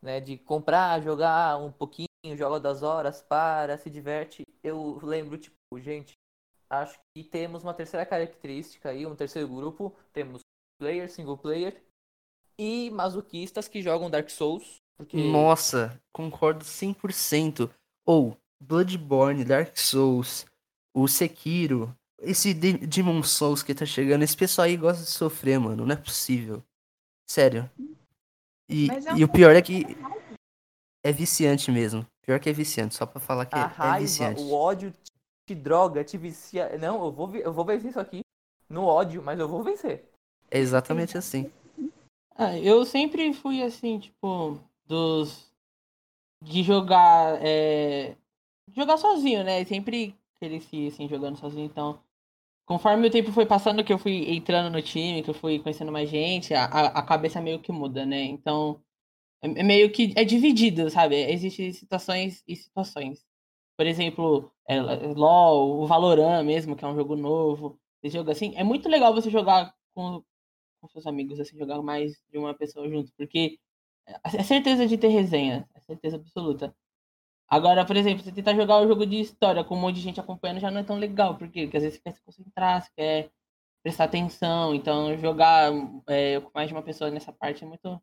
né, 0.02 0.20
de 0.20 0.38
comprar, 0.38 1.02
jogar 1.02 1.58
um 1.58 1.72
pouquinho, 1.72 2.08
joga 2.36 2.60
das 2.60 2.84
horas, 2.84 3.22
para, 3.22 3.78
se 3.78 3.90
diverte. 3.90 4.44
Eu 4.64 5.00
lembro, 5.04 5.38
tipo, 5.38 5.56
gente, 5.78 6.14
acho 6.70 6.98
que 7.14 7.24
temos 7.24 7.64
uma 7.64 7.74
terceira 7.74 8.06
característica 8.06 8.90
aí, 8.90 9.06
um 9.06 9.16
terceiro 9.16 9.48
grupo. 9.48 9.96
Temos 10.12 10.42
player, 10.80 11.10
single 11.10 11.38
player 11.38 11.87
e 12.58 12.90
masoquistas 12.90 13.68
que 13.68 13.82
jogam 13.82 14.10
Dark 14.10 14.30
Souls. 14.30 14.78
Porque 14.98 15.18
Nossa, 15.18 16.00
concordo 16.12 16.66
100%. 16.66 17.70
Ou 18.06 18.36
Bloodborne, 18.60 19.46
Dark 19.46 19.78
Souls, 19.78 20.46
o 20.96 21.08
Sekiro, 21.08 21.96
esse 22.20 22.54
De- 22.54 22.88
Demon 22.88 23.22
Souls 23.22 23.62
que 23.62 23.76
tá 23.76 23.86
chegando, 23.86 24.24
esse 24.24 24.36
pessoal 24.36 24.66
aí 24.66 24.76
gosta 24.76 25.04
de 25.04 25.10
sofrer, 25.10 25.60
mano, 25.60 25.86
não 25.86 25.94
é 25.94 25.98
possível. 25.98 26.64
Sério. 27.30 27.70
E, 28.70 28.90
é 28.90 29.14
um 29.14 29.18
e 29.18 29.24
o 29.24 29.30
pior 29.30 29.56
é 29.56 29.62
que 29.62 29.86
é 31.04 31.12
viciante 31.12 31.72
mesmo. 31.72 32.06
Pior 32.26 32.40
que 32.40 32.50
é 32.50 32.54
viciante, 32.54 32.96
só 32.96 33.06
pra 33.06 33.20
falar 33.20 33.46
que 33.46 33.56
a 33.56 33.60
é, 33.60 33.62
é 33.62 33.66
raiva, 33.68 34.00
viciante. 34.00 34.42
o 34.42 34.54
ódio 34.54 34.92
te, 34.92 35.12
te 35.48 35.56
droga, 35.56 36.04
te 36.04 36.18
vicia. 36.18 36.78
Não, 36.78 37.06
eu 37.06 37.12
vou, 37.12 37.36
eu 37.36 37.54
vou 37.54 37.64
vencer 37.64 37.92
isso 37.92 38.00
aqui 38.00 38.22
no 38.70 38.84
ódio, 38.84 39.22
mas 39.22 39.40
eu 39.40 39.48
vou 39.48 39.64
vencer. 39.64 40.10
É 40.50 40.60
exatamente 40.60 41.18
assim. 41.18 41.52
Ah, 42.38 42.58
eu 42.60 42.86
sempre 42.86 43.34
fui 43.34 43.64
assim, 43.64 44.00
tipo, 44.00 44.60
dos. 44.86 45.52
De 46.44 46.64
jogar. 46.64 47.40
É... 47.46 48.16
Jogar 48.76 48.98
sozinho, 48.98 49.44
né? 49.44 49.66
Sempre 49.66 50.16
cresci 50.40 50.88
assim, 50.88 51.08
jogando 51.08 51.38
sozinho, 51.38 51.66
então. 51.66 52.00
Conforme 52.66 53.08
o 53.08 53.12
tempo 53.12 53.32
foi 53.32 53.46
passando, 53.46 53.84
que 53.84 53.94
eu 53.94 54.00
fui 54.00 54.32
entrando 54.36 54.72
no 54.72 54.82
time, 54.82 55.24
que 55.24 55.30
eu 55.32 55.34
fui 55.36 55.60
conhecendo 55.60 55.92
mais 55.92 56.10
gente, 56.10 56.54
a, 56.54 56.66
a 56.66 57.04
cabeça 57.04 57.42
meio 57.42 57.60
que 57.62 57.72
muda, 57.72 58.06
né? 58.06 58.24
Então. 58.24 58.82
É 59.44 59.48
é 59.62 59.64
meio 59.64 59.92
que. 59.92 60.14
É 60.18 60.26
dividido, 60.26 60.90
sabe? 60.92 61.16
Existem 61.32 61.74
situações 61.74 62.44
e 62.48 62.56
situações. 62.56 63.26
Por 63.78 63.88
exemplo, 63.88 64.52
é, 64.68 64.82
LOL, 64.82 65.82
o 65.82 65.88
Valorant 65.88 66.44
mesmo, 66.46 66.76
que 66.76 66.86
é 66.86 66.88
um 66.88 66.96
jogo 66.96 67.16
novo. 67.16 67.80
Esse 68.04 68.18
jogo 68.18 68.32
assim, 68.32 68.54
é 68.56 68.64
muito 68.64 68.90
legal 68.90 69.14
você 69.14 69.30
jogar 69.30 69.76
com, 69.96 70.24
com 70.80 70.88
seus 70.88 71.06
amigos, 71.08 71.40
assim, 71.40 71.58
jogar 71.58 71.82
mais 71.82 72.22
de 72.32 72.38
uma 72.38 72.54
pessoa 72.54 72.90
junto, 72.90 73.12
porque 73.18 73.60
é 74.06 74.44
certeza 74.44 74.88
de 74.88 74.98
ter 74.98 75.10
resenha, 75.10 75.68
é 75.76 75.80
certeza 75.82 76.18
absoluta. 76.18 76.76
Agora, 77.50 77.86
por 77.86 77.96
exemplo, 77.96 78.24
você 78.24 78.32
tentar 78.32 78.56
jogar 78.56 78.80
o 78.80 78.88
jogo 78.88 79.06
de 79.06 79.20
história 79.20 79.64
com 79.64 79.76
um 79.76 79.80
monte 79.80 79.96
de 79.96 80.02
gente 80.02 80.20
acompanhando 80.20 80.60
já 80.60 80.72
não 80.72 80.82
é 80.82 80.84
tão 80.84 80.98
legal, 80.98 81.38
porque, 81.38 81.64
porque 81.64 81.78
às 81.78 81.84
vezes 81.84 81.98
você 81.98 82.04
quer 82.04 82.14
se 82.14 82.22
concentrar, 82.22 82.82
você 82.82 82.90
quer 82.96 83.32
prestar 83.84 84.06
atenção, 84.06 84.76
então 84.76 85.18
jogar 85.18 85.72
é, 86.08 86.40
com 86.42 86.52
mais 86.54 86.68
de 86.68 86.74
uma 86.74 86.84
pessoa 86.84 87.10
nessa 87.10 87.32
parte 87.32 87.64
é 87.64 87.68
muito 87.68 88.02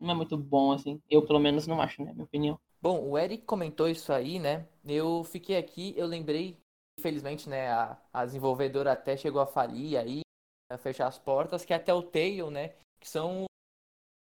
não 0.00 0.12
é 0.12 0.14
muito 0.14 0.36
bom, 0.36 0.72
assim. 0.72 1.00
Eu, 1.10 1.24
pelo 1.26 1.38
menos, 1.38 1.66
não 1.66 1.80
acho, 1.80 2.02
né? 2.02 2.12
Minha 2.12 2.24
opinião. 2.24 2.58
Bom, 2.80 3.06
o 3.06 3.18
Eric 3.18 3.44
comentou 3.44 3.88
isso 3.88 4.12
aí, 4.12 4.38
né? 4.38 4.66
Eu 4.84 5.22
fiquei 5.24 5.58
aqui, 5.58 5.92
eu 5.96 6.06
lembrei, 6.06 6.58
infelizmente, 6.98 7.48
né, 7.48 7.68
a, 7.70 7.98
a 8.12 8.24
desenvolvedora 8.24 8.92
até 8.92 9.16
chegou 9.16 9.42
a 9.42 9.46
falir 9.46 9.98
aí, 9.98 10.22
a 10.70 10.78
fechar 10.78 11.08
as 11.08 11.18
portas, 11.18 11.64
que 11.64 11.72
é 11.72 11.76
até 11.76 11.92
o 11.92 12.02
Tale, 12.02 12.50
né? 12.50 12.68
Que 13.00 13.08
são 13.08 13.44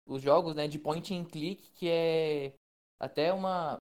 os 0.06 0.20
jogos, 0.20 0.54
né, 0.54 0.68
de 0.68 0.78
point 0.78 1.14
and 1.14 1.24
click, 1.24 1.70
que 1.70 1.88
é 1.88 2.52
até 3.00 3.32
uma 3.32 3.78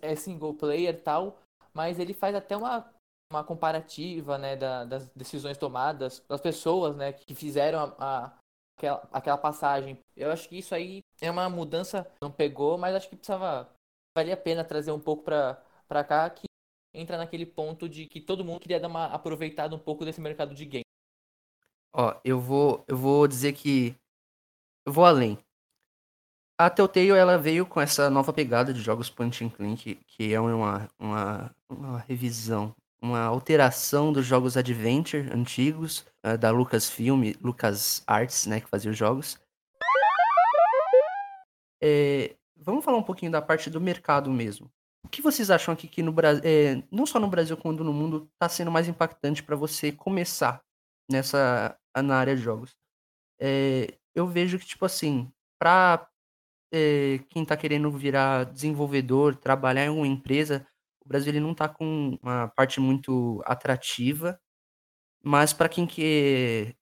é 0.00 0.14
single 0.14 0.54
player 0.54 1.02
tal, 1.02 1.40
mas 1.72 1.98
ele 1.98 2.14
faz 2.14 2.34
até 2.34 2.56
uma, 2.56 2.88
uma 3.32 3.42
comparativa, 3.42 4.38
né, 4.38 4.54
da, 4.54 4.84
das 4.84 5.08
decisões 5.10 5.58
tomadas 5.58 6.22
das 6.28 6.40
pessoas, 6.40 6.94
né, 6.96 7.12
que 7.12 7.34
fizeram 7.34 7.80
a, 7.98 8.24
a 8.26 8.38
aquela, 8.76 9.08
aquela 9.12 9.38
passagem. 9.38 9.98
Eu 10.16 10.30
acho 10.30 10.48
que 10.48 10.58
isso 10.58 10.74
aí 10.74 11.00
é 11.20 11.30
uma 11.30 11.48
mudança, 11.48 12.06
não 12.20 12.30
pegou, 12.30 12.78
mas 12.78 12.94
acho 12.94 13.08
que 13.08 13.16
precisava 13.16 13.68
valia 14.16 14.34
a 14.34 14.36
pena 14.36 14.64
trazer 14.64 14.92
um 14.92 15.00
pouco 15.00 15.24
para 15.24 16.04
cá 16.04 16.30
que 16.30 16.44
entra 16.92 17.16
naquele 17.18 17.44
ponto 17.44 17.88
de 17.88 18.06
que 18.06 18.20
todo 18.20 18.44
mundo 18.44 18.60
queria 18.60 18.78
dar 18.78 18.86
uma 18.86 19.06
aproveitada 19.06 19.74
um 19.74 19.78
pouco 19.78 20.04
desse 20.04 20.20
mercado 20.20 20.54
de 20.54 20.64
game. 20.64 20.84
Ó, 21.96 22.12
eu 22.24 22.40
vou 22.40 22.84
eu 22.88 22.96
vou 22.96 23.28
dizer 23.28 23.52
que 23.52 23.94
eu 24.84 24.92
vou 24.92 25.04
além. 25.04 25.38
A 26.58 26.68
Telltale 26.68 27.10
ela 27.10 27.38
veio 27.38 27.64
com 27.64 27.80
essa 27.80 28.10
nova 28.10 28.32
pegada 28.32 28.72
de 28.72 28.80
jogos 28.80 29.08
punch 29.08 29.44
and 29.44 29.50
click, 29.50 29.96
que 30.06 30.34
é 30.34 30.40
uma, 30.40 30.88
uma, 30.98 31.54
uma 31.68 31.98
revisão, 32.00 32.74
uma 33.00 33.20
alteração 33.22 34.12
dos 34.12 34.26
jogos 34.26 34.56
Adventure 34.56 35.30
antigos, 35.32 36.06
uh, 36.24 36.38
da 36.38 36.50
Lucasfilm, 36.50 37.32
Lucas 37.40 38.02
Arts, 38.06 38.46
né, 38.46 38.60
que 38.60 38.68
fazia 38.68 38.90
os 38.90 38.96
jogos. 38.96 39.38
É, 41.82 42.36
vamos 42.56 42.84
falar 42.84 42.98
um 42.98 43.02
pouquinho 43.02 43.32
da 43.32 43.42
parte 43.42 43.68
do 43.68 43.80
mercado 43.80 44.30
mesmo. 44.30 44.70
O 45.04 45.08
que 45.08 45.20
vocês 45.20 45.50
acham 45.50 45.74
aqui 45.74 45.88
que 45.88 46.02
no 46.02 46.12
Brasil, 46.12 46.42
é, 46.44 46.82
não 46.90 47.04
só 47.04 47.18
no 47.20 47.28
Brasil 47.28 47.56
quanto 47.56 47.84
no 47.84 47.92
mundo, 47.92 48.28
está 48.32 48.48
sendo 48.48 48.70
mais 48.70 48.88
impactante 48.88 49.42
para 49.42 49.56
você 49.56 49.92
começar 49.92 50.62
nessa 51.10 51.76
na 52.02 52.16
área 52.16 52.36
de 52.36 52.42
jogos? 52.42 52.76
É, 53.40 53.96
eu 54.14 54.26
vejo 54.26 54.58
que 54.58 54.66
tipo 54.66 54.84
assim, 54.84 55.30
para 55.58 56.08
é, 56.72 57.20
quem 57.30 57.42
está 57.42 57.56
querendo 57.56 57.90
virar 57.90 58.44
desenvolvedor, 58.44 59.36
trabalhar 59.36 59.86
em 59.86 59.90
uma 59.90 60.06
empresa, 60.06 60.66
o 61.04 61.08
Brasil 61.08 61.30
ele 61.32 61.40
não 61.40 61.52
está 61.52 61.68
com 61.68 62.18
uma 62.22 62.48
parte 62.48 62.80
muito 62.80 63.42
atrativa, 63.44 64.40
mas 65.22 65.52
para 65.52 65.68
quem 65.68 65.86
quer 65.86 66.74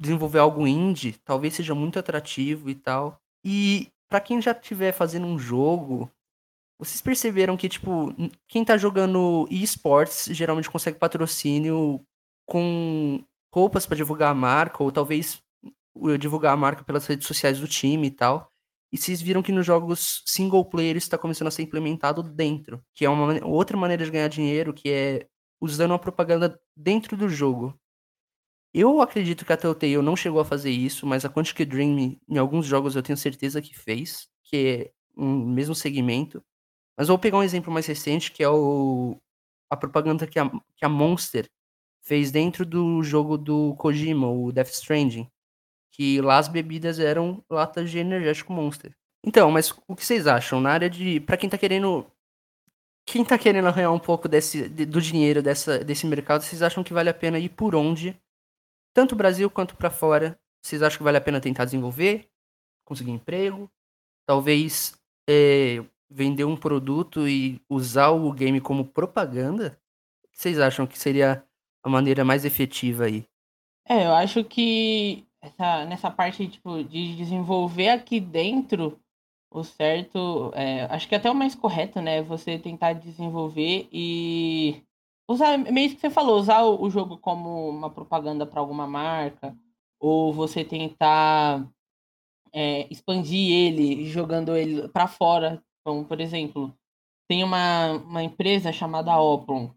desenvolver 0.00 0.38
algo 0.38 0.66
indie, 0.66 1.18
talvez 1.24 1.54
seja 1.54 1.74
muito 1.74 1.98
atrativo 1.98 2.68
e 2.70 2.74
tal. 2.74 3.20
E 3.44 3.90
para 4.08 4.20
quem 4.20 4.40
já 4.40 4.52
estiver 4.52 4.92
fazendo 4.92 5.26
um 5.26 5.38
jogo, 5.38 6.10
vocês 6.78 7.00
perceberam 7.00 7.56
que, 7.56 7.68
tipo, 7.68 8.14
quem 8.48 8.64
tá 8.64 8.76
jogando 8.76 9.46
esportes 9.50 10.26
geralmente 10.26 10.70
consegue 10.70 10.98
patrocínio 10.98 12.04
com 12.46 13.24
roupas 13.56 13.86
para 13.86 13.96
divulgar 13.96 14.30
a 14.30 14.34
marca, 14.34 14.82
ou 14.82 14.92
talvez 14.92 15.42
divulgar 16.20 16.52
a 16.52 16.56
marca 16.58 16.84
pelas 16.84 17.06
redes 17.06 17.26
sociais 17.26 17.58
do 17.58 17.66
time 17.66 18.08
e 18.08 18.10
tal. 18.10 18.52
E 18.92 18.98
vocês 18.98 19.22
viram 19.22 19.42
que 19.42 19.50
nos 19.50 19.64
jogos 19.64 20.22
single 20.26 20.62
player 20.62 20.94
está 20.94 21.16
começando 21.16 21.48
a 21.48 21.50
ser 21.50 21.62
implementado 21.62 22.22
dentro, 22.22 22.84
que 22.94 23.06
é 23.06 23.08
uma 23.08 23.42
outra 23.46 23.74
maneira 23.74 24.04
de 24.04 24.10
ganhar 24.10 24.28
dinheiro, 24.28 24.74
que 24.74 24.90
é 24.90 25.26
usando 25.58 25.94
a 25.94 25.98
propaganda 25.98 26.60
dentro 26.76 27.16
do 27.16 27.30
jogo. 27.30 27.74
Eu 28.74 29.00
acredito 29.00 29.46
que 29.46 29.54
a 29.54 29.56
Telltale 29.56 30.02
não 30.02 30.14
chegou 30.14 30.38
a 30.38 30.44
fazer 30.44 30.70
isso, 30.70 31.06
mas 31.06 31.24
a 31.24 31.30
Quantic 31.30 31.64
Dream, 31.64 32.18
em 32.28 32.36
alguns 32.36 32.66
jogos, 32.66 32.94
eu 32.94 33.02
tenho 33.02 33.16
certeza 33.16 33.62
que 33.62 33.74
fez, 33.74 34.28
que 34.44 34.56
é 34.56 34.90
um 35.16 35.46
mesmo 35.46 35.74
segmento. 35.74 36.44
Mas 36.94 37.08
vou 37.08 37.18
pegar 37.18 37.38
um 37.38 37.42
exemplo 37.42 37.72
mais 37.72 37.86
recente, 37.86 38.30
que 38.30 38.42
é 38.42 38.50
o, 38.50 39.18
a 39.70 39.76
propaganda 39.78 40.26
que 40.26 40.38
a, 40.38 40.50
que 40.76 40.84
a 40.84 40.90
Monster 40.90 41.48
fez 42.06 42.30
dentro 42.30 42.64
do 42.64 43.02
jogo 43.02 43.36
do 43.36 43.74
Kojima, 43.76 44.30
o 44.30 44.52
Death 44.52 44.70
Stranding 44.70 45.28
que 45.96 46.20
lá 46.20 46.36
as 46.36 46.46
bebidas 46.46 46.98
eram 47.00 47.42
latas 47.48 47.90
de 47.90 47.98
energético 47.98 48.52
Monster. 48.52 48.94
Então, 49.24 49.50
mas 49.50 49.70
o 49.88 49.96
que 49.96 50.04
vocês 50.04 50.26
acham 50.26 50.60
na 50.60 50.70
área 50.70 50.90
de, 50.90 51.20
para 51.20 51.38
quem 51.38 51.48
tá 51.48 51.56
querendo 51.56 52.06
quem 53.08 53.24
tá 53.24 53.38
querendo 53.38 53.68
arranhar 53.68 53.92
um 53.92 53.98
pouco 53.98 54.28
desse 54.28 54.68
do 54.68 55.00
dinheiro 55.00 55.42
dessa 55.42 55.82
desse 55.82 56.06
mercado, 56.06 56.42
vocês 56.42 56.60
acham 56.60 56.84
que 56.84 56.92
vale 56.92 57.08
a 57.08 57.14
pena 57.14 57.38
ir 57.38 57.48
por 57.48 57.74
onde? 57.74 58.14
Tanto 58.92 59.16
Brasil 59.16 59.48
quanto 59.48 59.74
para 59.74 59.88
fora. 59.90 60.38
Vocês 60.62 60.82
acham 60.82 60.98
que 60.98 61.04
vale 61.04 61.16
a 61.16 61.20
pena 61.20 61.40
tentar 61.40 61.64
desenvolver, 61.64 62.28
conseguir 62.84 63.12
emprego, 63.12 63.70
talvez 64.26 64.98
é, 65.28 65.82
vender 66.10 66.44
um 66.44 66.56
produto 66.56 67.26
e 67.26 67.62
usar 67.70 68.10
o 68.10 68.30
game 68.32 68.60
como 68.60 68.84
propaganda? 68.84 69.78
O 70.24 70.28
que 70.32 70.38
vocês 70.42 70.58
acham 70.58 70.86
que 70.86 70.98
seria 70.98 71.45
a 71.86 71.90
maneira 71.90 72.24
mais 72.24 72.44
efetiva 72.44 73.04
aí? 73.04 73.24
É, 73.88 74.06
eu 74.06 74.12
acho 74.12 74.42
que 74.42 75.24
essa, 75.40 75.84
nessa 75.84 76.10
parte 76.10 76.48
tipo, 76.48 76.82
de 76.82 77.14
desenvolver 77.16 77.90
aqui 77.90 78.18
dentro, 78.18 78.98
o 79.50 79.62
certo, 79.62 80.50
é, 80.54 80.84
acho 80.86 81.08
que 81.08 81.14
até 81.14 81.30
o 81.30 81.34
mais 81.34 81.54
correto, 81.54 82.00
né? 82.00 82.22
Você 82.22 82.58
tentar 82.58 82.94
desenvolver 82.94 83.88
e 83.92 84.82
usar, 85.30 85.56
meio 85.56 85.94
que 85.94 86.00
você 86.00 86.10
falou, 86.10 86.40
usar 86.40 86.62
o, 86.62 86.82
o 86.82 86.90
jogo 86.90 87.18
como 87.18 87.68
uma 87.68 87.88
propaganda 87.88 88.44
para 88.44 88.60
alguma 88.60 88.86
marca, 88.86 89.56
ou 90.00 90.32
você 90.32 90.64
tentar 90.64 91.64
é, 92.52 92.86
expandir 92.90 93.52
ele, 93.52 94.06
jogando 94.06 94.56
ele 94.56 94.88
para 94.88 95.06
fora. 95.06 95.62
Então, 95.80 96.02
por 96.02 96.20
exemplo, 96.20 96.74
tem 97.28 97.44
uma, 97.44 97.92
uma 97.92 98.22
empresa 98.24 98.72
chamada 98.72 99.16
Oplon. 99.20 99.70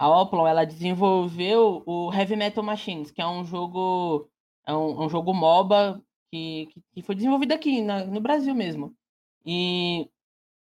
A 0.00 0.08
Oplon, 0.08 0.46
ela 0.46 0.64
desenvolveu 0.64 1.82
o 1.84 2.10
Heavy 2.10 2.34
Metal 2.34 2.64
Machines, 2.64 3.10
que 3.10 3.20
é 3.20 3.26
um 3.26 3.44
jogo 3.44 4.30
é 4.66 4.72
um, 4.72 5.04
um 5.04 5.10
jogo 5.10 5.34
MOBA 5.34 6.02
que, 6.32 6.68
que, 6.72 6.82
que, 6.94 7.02
foi 7.02 7.14
desenvolvido 7.14 7.52
aqui 7.52 7.82
na, 7.82 8.06
no 8.06 8.18
Brasil 8.18 8.54
mesmo. 8.54 8.96
E 9.44 10.08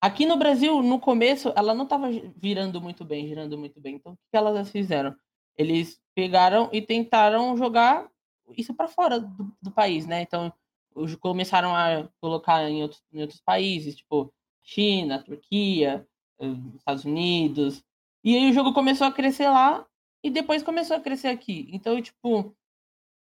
aqui 0.01 0.25
no 0.25 0.35
Brasil, 0.35 0.83
no 0.83 0.99
começo, 0.99 1.53
ela 1.55 1.73
não 1.73 1.85
estava 1.85 2.09
virando 2.35 2.81
muito 2.81 3.05
bem, 3.05 3.25
girando 3.25 3.57
muito 3.57 3.79
bem. 3.79 3.95
Então, 3.95 4.11
o 4.11 4.17
que 4.29 4.35
elas 4.35 4.69
fizeram? 4.69 5.15
Eles 5.57 6.01
pegaram 6.13 6.67
e 6.73 6.81
tentaram 6.81 7.55
jogar 7.55 8.09
isso 8.57 8.73
para 8.73 8.89
fora 8.89 9.21
do, 9.21 9.55
do, 9.61 9.71
país, 9.71 10.05
né? 10.05 10.21
Então, 10.21 10.51
começaram 11.21 11.73
a 11.73 12.09
colocar 12.19 12.69
em 12.69 12.81
outros, 12.81 13.01
em 13.13 13.21
outros 13.21 13.39
países, 13.39 13.95
tipo 13.95 14.33
China, 14.61 15.23
Turquia, 15.23 16.05
eh, 16.41 16.75
Estados 16.75 17.05
Unidos. 17.05 17.81
E 18.23 18.37
aí 18.37 18.49
o 18.49 18.53
jogo 18.53 18.73
começou 18.73 19.07
a 19.07 19.11
crescer 19.11 19.49
lá 19.49 19.85
e 20.23 20.29
depois 20.29 20.63
começou 20.63 20.95
a 20.97 21.01
crescer 21.01 21.27
aqui. 21.27 21.69
Então, 21.71 22.01
tipo, 22.01 22.55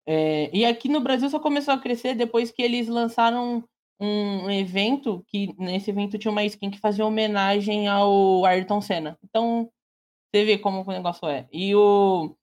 é, 0.07 0.51
e 0.57 0.65
aqui 0.65 0.89
no 0.89 1.01
Brasil 1.01 1.29
só 1.31 1.41
começou 1.41 1.75
a 1.75 1.79
crescer 1.79 2.15
depois 2.15 2.51
que 2.51 2.63
eles 2.63 2.89
lançaram 2.89 3.65
um, 4.01 4.51
evento, 4.51 5.25
que 5.29 5.55
nesse 5.59 5.91
evento 5.91 6.19
tinha 6.19 6.33
uma 6.33 6.45
skin 6.45 6.71
que 6.71 6.79
fazia 6.79 7.07
homenagem 7.07 7.89
ao 7.89 8.45
Ayrton 8.45 8.81
Senna. 8.81 9.19
Então, 9.25 9.71
você 10.33 10.45
vê 10.45 10.59
como 10.59 10.83
o 10.83 10.93
negócio 10.93 11.29
é. 11.29 11.49
E 11.53 11.75
o 11.75 12.35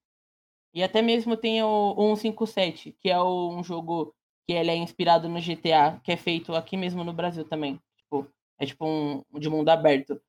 e 0.73 0.83
até 0.83 1.01
mesmo 1.01 1.35
tem 1.35 1.63
o 1.63 2.15
157, 2.15 2.95
que 3.01 3.09
é 3.09 3.19
o, 3.19 3.49
um 3.49 3.63
jogo 3.63 4.13
que 4.47 4.53
ele 4.53 4.71
é 4.71 4.75
inspirado 4.75 5.27
no 5.27 5.39
GTA, 5.41 5.99
que 6.03 6.11
é 6.11 6.17
feito 6.17 6.53
aqui 6.55 6.77
mesmo 6.77 7.03
no 7.03 7.13
Brasil 7.13 7.43
também. 7.43 7.79
Tipo, 7.97 8.27
é 8.59 8.65
tipo 8.65 8.85
um 8.85 9.23
de 9.39 9.49
mundo 9.49 9.69
aberto. 9.69 10.21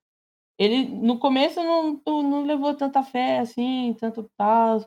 Ele 0.61 0.85
no 0.85 1.19
começo 1.19 1.59
não, 1.65 2.03
não 2.07 2.45
levou 2.45 2.75
tanta 2.75 3.03
fé 3.03 3.39
assim, 3.39 3.97
tanto 3.99 4.31
tal. 4.37 4.85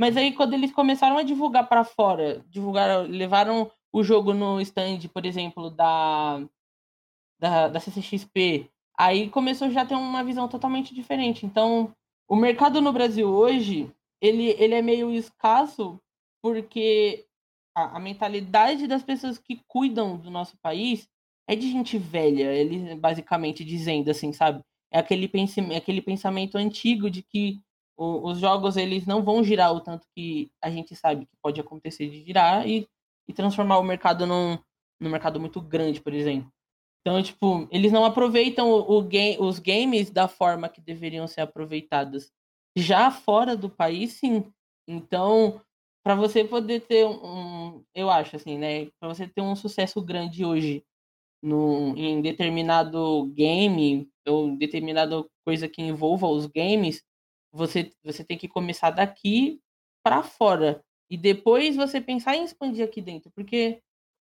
Mas 0.00 0.16
aí 0.16 0.32
quando 0.32 0.54
eles 0.54 0.72
começaram 0.72 1.18
a 1.18 1.22
divulgar 1.22 1.68
para 1.68 1.84
fora, 1.84 2.42
divulgaram, 2.48 3.02
levaram 3.02 3.70
o 3.92 4.02
jogo 4.02 4.32
no 4.32 4.58
stand, 4.62 5.00
por 5.12 5.26
exemplo, 5.26 5.70
da, 5.70 6.42
da, 7.38 7.68
da 7.68 7.80
CCXP, 7.80 8.70
aí 8.98 9.28
começou 9.28 9.68
já 9.70 9.82
a 9.82 9.86
ter 9.86 9.94
uma 9.94 10.24
visão 10.24 10.48
totalmente 10.48 10.94
diferente. 10.94 11.44
Então, 11.44 11.94
o 12.26 12.34
mercado 12.34 12.80
no 12.80 12.90
Brasil 12.90 13.28
hoje, 13.28 13.92
ele, 14.22 14.56
ele 14.58 14.74
é 14.74 14.80
meio 14.80 15.12
escasso 15.12 16.00
porque 16.42 17.26
a, 17.76 17.98
a 17.98 18.00
mentalidade 18.00 18.86
das 18.86 19.02
pessoas 19.02 19.36
que 19.36 19.60
cuidam 19.68 20.16
do 20.16 20.30
nosso 20.30 20.56
país 20.62 21.06
é 21.46 21.54
de 21.54 21.70
gente 21.70 21.98
velha, 21.98 22.54
ele 22.54 22.94
basicamente 22.94 23.62
dizendo 23.62 24.10
assim, 24.10 24.32
sabe? 24.32 24.64
É 24.92 24.98
aquele, 24.98 25.28
pensamento, 25.28 25.76
aquele 25.76 26.02
pensamento 26.02 26.56
antigo 26.56 27.10
de 27.10 27.22
que 27.22 27.60
o, 27.96 28.28
os 28.30 28.38
jogos 28.38 28.76
eles 28.76 29.06
não 29.06 29.22
vão 29.22 29.44
girar 29.44 29.72
o 29.72 29.80
tanto 29.80 30.06
que 30.14 30.50
a 30.62 30.70
gente 30.70 30.96
sabe 30.96 31.26
que 31.26 31.36
pode 31.42 31.60
acontecer 31.60 32.08
de 32.08 32.24
girar 32.24 32.66
e, 32.66 32.88
e 33.28 33.32
transformar 33.32 33.78
o 33.78 33.84
mercado 33.84 34.26
num, 34.26 34.58
num 35.00 35.10
mercado 35.10 35.38
muito 35.38 35.60
grande, 35.60 36.00
por 36.00 36.12
exemplo. 36.12 36.50
Então, 37.00 37.22
tipo, 37.22 37.68
eles 37.70 37.92
não 37.92 38.04
aproveitam 38.04 38.70
o, 38.70 39.00
o 39.00 39.46
os 39.46 39.58
games 39.58 40.10
da 40.10 40.28
forma 40.28 40.68
que 40.68 40.80
deveriam 40.80 41.26
ser 41.26 41.42
aproveitados. 41.42 42.30
Já 42.76 43.10
fora 43.10 43.56
do 43.56 43.70
país, 43.70 44.14
sim. 44.14 44.52
Então, 44.86 45.60
para 46.02 46.14
você 46.14 46.44
poder 46.44 46.80
ter 46.80 47.06
um, 47.06 47.84
eu 47.94 48.10
acho 48.10 48.36
assim, 48.36 48.58
né, 48.58 48.86
para 48.98 49.08
você 49.08 49.26
ter 49.28 49.40
um 49.40 49.54
sucesso 49.56 50.00
grande 50.02 50.44
hoje 50.44 50.84
no, 51.42 51.94
em 51.96 52.20
determinado 52.20 53.26
game 53.34 54.08
ou 54.26 54.56
determinada 54.56 55.24
coisa 55.44 55.68
que 55.68 55.82
envolva 55.82 56.26
os 56.26 56.46
games, 56.46 57.02
você, 57.52 57.90
você 58.04 58.22
tem 58.22 58.38
que 58.38 58.48
começar 58.48 58.90
daqui 58.90 59.60
para 60.02 60.22
fora. 60.22 60.82
E 61.08 61.16
depois 61.16 61.74
você 61.74 62.00
pensar 62.00 62.36
em 62.36 62.44
expandir 62.44 62.84
aqui 62.84 63.00
dentro. 63.00 63.30
Porque 63.32 63.82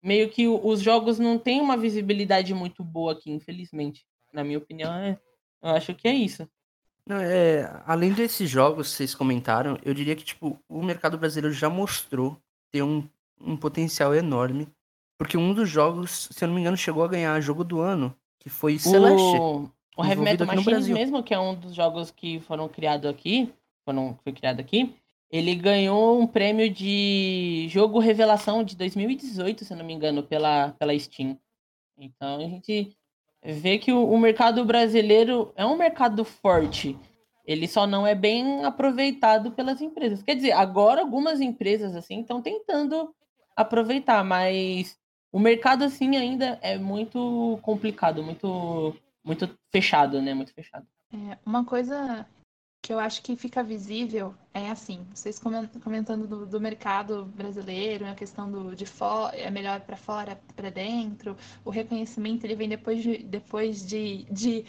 meio 0.04 0.30
que 0.30 0.48
os 0.48 0.82
jogos 0.82 1.20
não 1.20 1.38
têm 1.38 1.62
uma 1.62 1.78
visibilidade 1.78 2.54
muito 2.54 2.84
boa 2.84 3.14
aqui, 3.14 3.30
infelizmente. 3.32 4.06
Na 4.34 4.44
minha 4.44 4.58
opinião, 4.58 4.94
é, 4.94 5.20
eu 5.62 5.70
acho 5.70 5.94
que 5.94 6.08
é 6.08 6.14
isso. 6.14 6.48
Não, 7.06 7.18
é, 7.18 7.82
além 7.86 8.14
desses 8.14 8.50
jogos 8.50 8.90
que 8.90 8.98
vocês 8.98 9.14
comentaram, 9.14 9.78
eu 9.84 9.94
diria 9.94 10.16
que 10.16 10.24
tipo, 10.24 10.60
o 10.68 10.84
mercado 10.84 11.18
brasileiro 11.18 11.54
já 11.54 11.70
mostrou 11.70 12.42
ter 12.72 12.84
um, 12.84 13.08
um 13.40 13.58
potencial 13.58 14.16
enorme. 14.16 14.68
Porque 15.22 15.38
um 15.38 15.54
dos 15.54 15.70
jogos, 15.70 16.30
se 16.32 16.44
eu 16.44 16.48
não 16.48 16.56
me 16.56 16.62
engano, 16.62 16.76
chegou 16.76 17.04
a 17.04 17.08
ganhar 17.08 17.40
jogo 17.42 17.64
do 17.64 17.80
ano, 17.80 18.12
que 18.40 18.50
foi 18.50 18.80
Celeste. 18.80 19.22
O, 19.22 19.70
o 19.96 20.04
Heavy 20.04 20.20
Metal 20.20 20.48
Machines 20.48 20.88
mesmo, 20.88 21.22
que 21.22 21.32
é 21.32 21.40
um 21.40 21.54
dos 21.54 21.76
jogos 21.76 22.10
que 22.10 22.40
foram 22.40 22.68
criados 22.68 23.08
aqui, 23.08 23.54
foram, 23.86 24.18
foi 24.24 24.34
criado 24.34 24.60
aqui, 24.60 24.96
ele 25.30 25.54
ganhou 25.54 26.20
um 26.20 26.26
prêmio 26.26 26.68
de 26.72 27.68
jogo 27.70 28.00
revelação 28.00 28.64
de 28.64 28.76
2018, 28.76 29.64
se 29.64 29.76
não 29.76 29.86
me 29.86 29.94
engano, 29.94 30.24
pela, 30.24 30.70
pela 30.80 30.98
Steam. 30.98 31.38
Então 32.00 32.38
a 32.38 32.46
gente 32.46 32.98
vê 33.46 33.78
que 33.78 33.94
o, 33.94 34.04
o 34.04 34.18
mercado 34.18 34.66
brasileiro 34.66 35.54
é 35.56 35.64
um 35.64 35.78
mercado 35.78 36.26
forte. 36.26 36.98
Ele 37.46 37.68
só 37.68 37.86
não 37.86 38.08
é 38.08 38.16
bem 38.16 38.66
aproveitado 38.66 39.52
pelas 39.52 39.82
empresas. 39.82 40.24
Quer 40.24 40.34
dizer, 40.34 40.54
agora 40.54 41.00
algumas 41.00 41.40
empresas 41.40 41.96
assim 41.96 42.22
estão 42.22 42.42
tentando 42.42 43.14
aproveitar, 43.56 44.24
mas 44.24 45.00
o 45.32 45.40
mercado 45.40 45.84
assim 45.84 46.16
ainda 46.16 46.60
é 46.62 46.78
muito 46.78 47.60
complicado, 47.62 48.22
muito 48.24 48.96
muito 49.24 49.50
fechado, 49.72 50.22
né? 50.22 50.34
Muito 50.34 50.54
fechado. 50.54 50.88
É, 51.14 51.38
uma 51.46 51.64
coisa 51.64 52.28
que 52.82 52.92
eu 52.92 53.00
acho 53.00 53.22
que 53.22 53.36
fica 53.36 53.64
visível 53.64 54.34
é 54.54 54.72
assim, 54.72 55.06
vocês 55.14 55.40
comentando 55.40 56.28
do, 56.28 56.46
do 56.48 56.60
mercado 56.60 57.26
brasileiro, 57.26 58.08
a 58.08 58.16
questão 58.16 58.52
do 58.52 58.76
de 58.76 58.88
fora, 58.88 59.36
é 59.38 59.52
melhor 59.52 59.82
para 59.82 59.96
fora, 59.96 60.42
para 60.56 60.72
dentro, 60.72 61.38
o 61.64 61.70
reconhecimento 61.70 62.44
ele 62.44 62.56
vem 62.56 62.68
depois 62.68 63.04
de, 63.04 63.20
depois 63.20 63.86
de, 63.86 64.24
de 64.24 64.66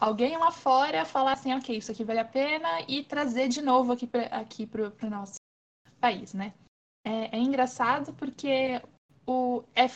alguém 0.00 0.36
lá 0.38 0.52
fora 0.52 1.04
falar 1.04 1.32
assim, 1.32 1.52
ok, 1.52 1.76
isso 1.76 1.90
aqui 1.90 2.04
vale 2.04 2.20
a 2.20 2.24
pena 2.24 2.82
e 2.86 3.02
trazer 3.02 3.48
de 3.48 3.60
novo 3.60 3.92
aqui 3.92 4.06
para 4.06 4.26
aqui 4.26 4.70
o 5.02 5.10
nosso 5.10 5.34
país, 6.00 6.32
né? 6.32 6.54
É, 7.04 7.36
é 7.36 7.40
engraçado 7.40 8.14
porque 8.14 8.80
o, 9.26 9.64
é, 9.84 9.90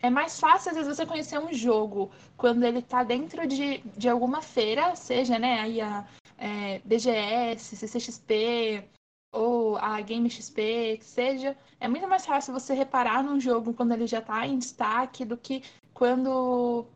é 0.00 0.10
mais 0.10 0.38
fácil, 0.38 0.70
às 0.70 0.76
vezes, 0.76 0.96
você 0.96 1.06
conhecer 1.06 1.38
um 1.38 1.52
jogo 1.52 2.10
quando 2.36 2.64
ele 2.64 2.80
está 2.80 3.02
dentro 3.04 3.46
de, 3.46 3.78
de 3.96 4.08
alguma 4.08 4.42
feira, 4.42 4.94
seja 4.96 5.38
né, 5.38 5.60
aí 5.60 5.80
a 5.80 6.06
é, 6.36 6.80
BGS, 6.84 7.76
CCXP 7.76 8.84
ou 9.32 9.76
a 9.76 10.00
Game 10.00 10.28
XP, 10.30 10.98
que 10.98 11.04
seja. 11.04 11.56
É 11.78 11.86
muito 11.86 12.08
mais 12.08 12.24
fácil 12.24 12.52
você 12.52 12.74
reparar 12.74 13.22
num 13.22 13.40
jogo 13.40 13.74
quando 13.74 13.92
ele 13.92 14.06
já 14.06 14.18
está 14.18 14.46
em 14.46 14.58
destaque 14.58 15.24
do 15.24 15.36
que 15.36 15.62
quando 15.92 16.86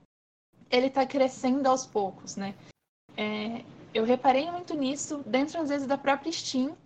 ele 0.71 0.87
está 0.87 1.05
crescendo 1.05 1.67
aos 1.69 1.87
poucos, 1.87 2.37
né? 2.37 2.55
É, 3.17 3.65
eu 3.93 4.05
reparei 4.05 4.51
muito 4.51 4.75
nisso 4.75 5.23
dentro, 5.27 5.61
às 5.61 5.69
vezes, 5.69 5.87
da 5.87 5.99
própria 5.99 6.33
Steam. 6.33 6.77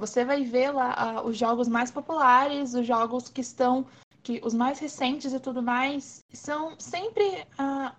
Você 0.00 0.24
vai 0.24 0.42
ver 0.42 0.70
lá 0.70 1.20
uh, 1.20 1.26
os 1.28 1.36
jogos 1.36 1.68
mais 1.68 1.90
populares, 1.90 2.74
os 2.74 2.86
jogos 2.86 3.28
que 3.28 3.42
estão 3.42 3.86
que 4.24 4.40
os 4.42 4.54
mais 4.54 4.78
recentes 4.78 5.32
e 5.32 5.38
tudo 5.38 5.62
mais 5.62 6.24
são 6.32 6.74
sempre 6.80 7.46
a, 7.58 7.94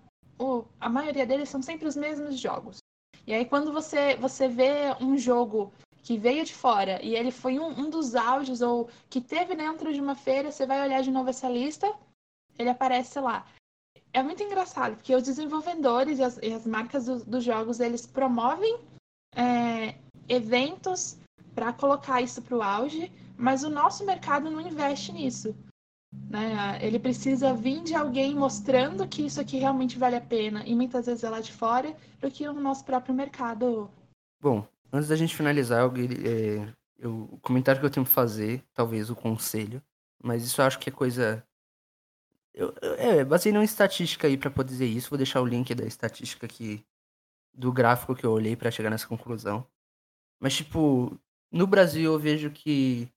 a 0.82 0.90
maioria 0.90 1.26
deles 1.26 1.48
são 1.48 1.62
sempre 1.62 1.88
os 1.88 1.96
mesmos 1.96 2.40
jogos. 2.40 2.80
E 3.26 3.34
aí 3.34 3.46
quando 3.46 3.72
você 3.72 4.18
você 4.18 4.48
vê 4.48 4.94
um 5.00 5.18
jogo 5.18 5.72
que 6.04 6.18
veio 6.18 6.44
de 6.44 6.54
fora 6.54 7.00
e 7.02 7.16
ele 7.16 7.32
foi 7.32 7.58
um, 7.60 7.68
um 7.68 7.90
dos 7.90 8.16
auges 8.16 8.62
ou 8.62 8.90
que 9.10 9.22
teve 9.22 9.56
dentro 9.56 9.94
de 9.94 10.02
uma 10.02 10.16
feira, 10.16 10.52
você 10.52 10.66
vai 10.66 10.82
olhar 10.82 11.02
de 11.02 11.12
novo 11.12 11.30
essa 11.30 11.48
lista, 11.48 11.92
ele 12.58 12.70
aparece 12.70 13.20
lá. 13.20 13.46
É 14.12 14.24
muito 14.24 14.42
engraçado, 14.42 14.96
porque 14.96 15.16
os 15.16 15.24
desenvolvedores 15.24 16.20
e 16.20 16.24
as, 16.24 16.40
e 16.42 16.54
as 16.54 16.66
marcas 16.66 17.06
do, 17.06 17.24
dos 17.26 17.44
jogos, 17.44 17.80
eles 17.80 18.06
promovem 18.06 18.80
é, 19.36 19.96
eventos 20.30 21.18
para 21.54 21.74
colocar 21.74 22.22
isso 22.22 22.42
para 22.42 22.58
o 22.58 22.62
auge, 22.62 23.12
mas 23.38 23.64
o 23.64 23.70
nosso 23.70 24.06
mercado 24.06 24.50
não 24.50 24.62
investe 24.62 25.12
nisso. 25.12 25.56
Né? 26.30 26.80
Ele 26.82 27.00
precisa 27.00 27.54
vir 27.54 27.82
de 27.84 27.96
alguém 27.96 28.36
mostrando 28.36 29.08
que 29.08 29.26
isso 29.26 29.40
aqui 29.40 29.58
realmente 29.58 29.98
vale 29.98 30.16
a 30.16 30.22
pena, 30.22 30.64
e 30.66 30.76
muitas 30.76 31.06
vezes 31.06 31.24
é 31.24 31.30
lá 31.30 31.40
de 31.40 31.52
fora, 31.52 31.96
do 32.20 32.30
que 32.30 32.46
no 32.46 32.60
nosso 32.62 32.84
próprio 32.84 33.14
mercado. 33.14 33.90
Bom, 34.42 34.68
antes 34.92 35.10
da 35.10 35.16
gente 35.16 35.36
finalizar, 35.36 35.82
eu, 35.82 35.94
é, 35.96 36.74
eu, 36.98 37.30
o 37.32 37.40
comentário 37.40 37.80
que 37.80 37.86
eu 37.86 37.92
tenho 37.92 38.06
que 38.06 38.12
fazer, 38.12 38.64
talvez 38.74 39.10
o 39.10 39.16
conselho, 39.16 39.82
mas 40.22 40.44
isso 40.44 40.62
eu 40.62 40.66
acho 40.66 40.80
que 40.80 40.90
é 40.90 40.94
coisa. 40.94 41.46
Eu, 42.54 42.74
é, 42.82 43.24
baseei 43.24 43.54
numa 43.54 43.66
estatística 43.66 44.28
aí 44.28 44.38
para 44.38 44.50
poder 44.50 44.70
dizer 44.70 44.86
isso, 44.86 45.10
vou 45.10 45.18
deixar 45.18 45.42
o 45.42 45.46
link 45.46 45.74
da 45.76 45.86
estatística 45.86 46.46
aqui, 46.46 46.84
do 47.54 47.72
gráfico 47.72 48.16
que 48.16 48.26
eu 48.26 48.32
olhei 48.32 48.56
para 48.56 48.72
chegar 48.72 48.90
nessa 48.90 49.08
conclusão. 49.08 49.66
Mas, 50.40 50.56
tipo, 50.56 51.18
no 51.52 51.66
Brasil 51.66 52.14
eu 52.14 52.20
vejo 52.20 52.50
que, 52.52 53.10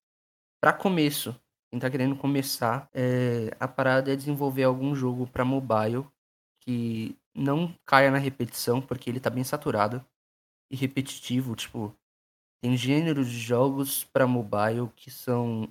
para 0.61 0.73
começo, 0.73 1.35
quem 1.71 1.79
tá 1.79 1.91
querendo 1.91 2.17
começar, 2.17 2.89
é, 2.95 3.55
a 3.61 3.69
parada 3.69 4.13
é 4.13 4.17
desenvolver 4.17 4.65
algum 4.65 4.95
jogo 4.95 5.27
para 5.27 5.45
mobile 5.45 6.07
que 6.61 7.17
não 7.35 7.75
caia 7.85 8.11
na 8.11 8.19
repetição, 8.19 8.81
porque 8.81 9.09
ele 9.11 9.21
tá 9.21 9.29
bem 9.31 9.45
saturado 9.45 10.05
e 10.71 10.77
repetitivo, 10.77 11.55
tipo, 11.55 11.95
tem 12.63 12.77
gêneros 12.77 13.29
de 13.29 13.39
jogos 13.39 14.05
para 14.05 14.27
mobile 14.27 14.91
que 14.97 15.11
são 15.11 15.69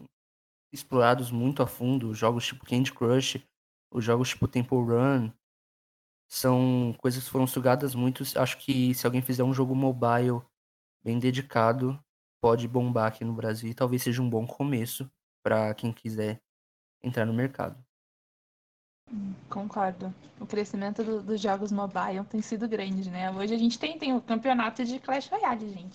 explorados 0.72 1.32
muito 1.32 1.64
a 1.64 1.68
fundo, 1.68 2.14
jogos 2.14 2.46
tipo 2.46 2.66
Candy 2.66 2.94
Crush, 2.94 3.44
os 3.92 4.04
jogos 4.04 4.30
tipo 4.30 4.48
Temple 4.48 4.78
Run, 4.78 5.32
são 6.30 6.94
coisas 7.00 7.24
que 7.24 7.30
foram 7.30 7.48
sugadas 7.48 7.96
muito. 7.96 8.24
Acho 8.38 8.58
que 8.58 8.94
se 8.94 9.06
alguém 9.06 9.22
fizer 9.22 9.44
um 9.44 9.54
jogo 9.54 9.74
mobile 9.74 10.42
bem 11.04 11.18
dedicado, 11.20 12.00
pode 12.42 12.68
bombar 12.68 13.08
aqui 13.08 13.24
no 13.24 13.34
Brasil 13.34 13.70
e 13.70 13.74
talvez 13.74 14.04
seja 14.04 14.22
um 14.22 14.30
bom 14.30 14.46
começo 14.46 15.10
para 15.48 15.74
quem 15.74 15.94
quiser 15.94 16.42
entrar 17.02 17.26
no 17.26 17.34
mercado. 17.34 17.82
Concordo. 19.50 20.14
O 20.42 20.46
crescimento 20.46 21.06
do, 21.06 21.24
dos 21.24 21.40
jogos 21.40 21.72
mobile 21.72 22.26
tem 22.30 22.42
sido 22.42 22.68
grande, 22.68 23.10
né? 23.10 23.32
Hoje 23.32 23.56
a 23.56 23.58
gente 23.58 23.80
tem, 23.80 23.98
tem 23.98 24.14
o 24.14 24.20
campeonato 24.22 24.84
de 24.84 25.00
Clash 25.00 25.30
Royale, 25.30 25.70
gente. 25.70 25.94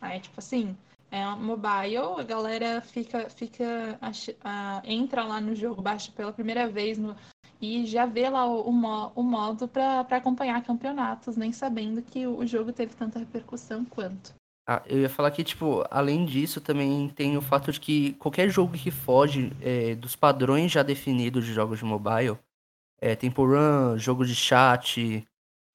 Aí, 0.00 0.18
tipo 0.18 0.40
assim, 0.40 0.74
é 1.10 1.26
mobile, 1.34 2.18
a 2.18 2.22
galera 2.22 2.80
fica, 2.80 3.28
fica 3.28 4.00
entra 4.82 5.24
lá 5.24 5.42
no 5.42 5.54
jogo, 5.54 5.82
baixa 5.82 6.10
pela 6.12 6.32
primeira 6.32 6.66
vez 6.66 6.96
no, 6.96 7.14
e 7.60 7.84
já 7.84 8.06
vê 8.06 8.30
lá 8.30 8.46
o, 8.46 8.70
o, 8.70 9.12
o 9.14 9.22
modo 9.22 9.68
para 9.68 10.00
acompanhar 10.16 10.64
campeonatos, 10.64 11.36
nem 11.36 11.52
sabendo 11.52 12.00
que 12.00 12.26
o 12.26 12.46
jogo 12.46 12.72
teve 12.72 12.94
tanta 12.94 13.18
repercussão 13.18 13.84
quanto. 13.84 14.34
Ah, 14.68 14.82
eu 14.86 14.98
ia 15.00 15.08
falar 15.08 15.30
que, 15.30 15.44
tipo, 15.44 15.84
além 15.90 16.24
disso, 16.24 16.60
também 16.60 17.08
tem 17.10 17.36
o 17.36 17.40
fato 17.42 17.70
de 17.70 17.78
que 17.78 18.14
qualquer 18.14 18.48
jogo 18.50 18.72
que 18.72 18.90
foge 18.90 19.52
é, 19.60 19.94
dos 19.94 20.16
padrões 20.16 20.72
já 20.72 20.82
definidos 20.82 21.46
de 21.46 21.52
jogos 21.52 21.78
de 21.78 21.84
mobile, 21.84 22.36
é, 23.00 23.14
Temple 23.14 23.44
Run, 23.44 23.96
jogo 23.96 24.24
de 24.26 24.34
chat, 24.34 25.24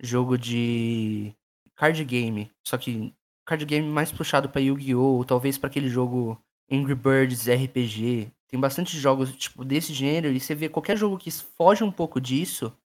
jogo 0.01 0.37
de 0.37 1.33
card 1.75 2.03
game, 2.03 2.51
só 2.67 2.77
que 2.77 3.13
card 3.45 3.65
game 3.65 3.87
mais 3.87 4.11
puxado 4.11 4.49
para 4.49 4.61
Yu-Gi-Oh!, 4.61 5.23
talvez 5.25 5.57
para 5.57 5.67
aquele 5.69 5.87
jogo 5.87 6.37
Angry 6.69 6.95
Birds 6.95 7.47
RPG. 7.47 8.31
Tem 8.49 8.59
bastante 8.59 8.97
jogos, 8.97 9.33
tipo, 9.37 9.63
desse 9.63 9.93
gênero, 9.93 10.33
e 10.33 10.39
você 10.39 10.53
vê 10.53 10.67
qualquer 10.67 10.97
jogo 10.97 11.17
que 11.17 11.31
foge 11.31 11.83
um 11.83 11.91
pouco 11.91 12.19
disso, 12.19 12.75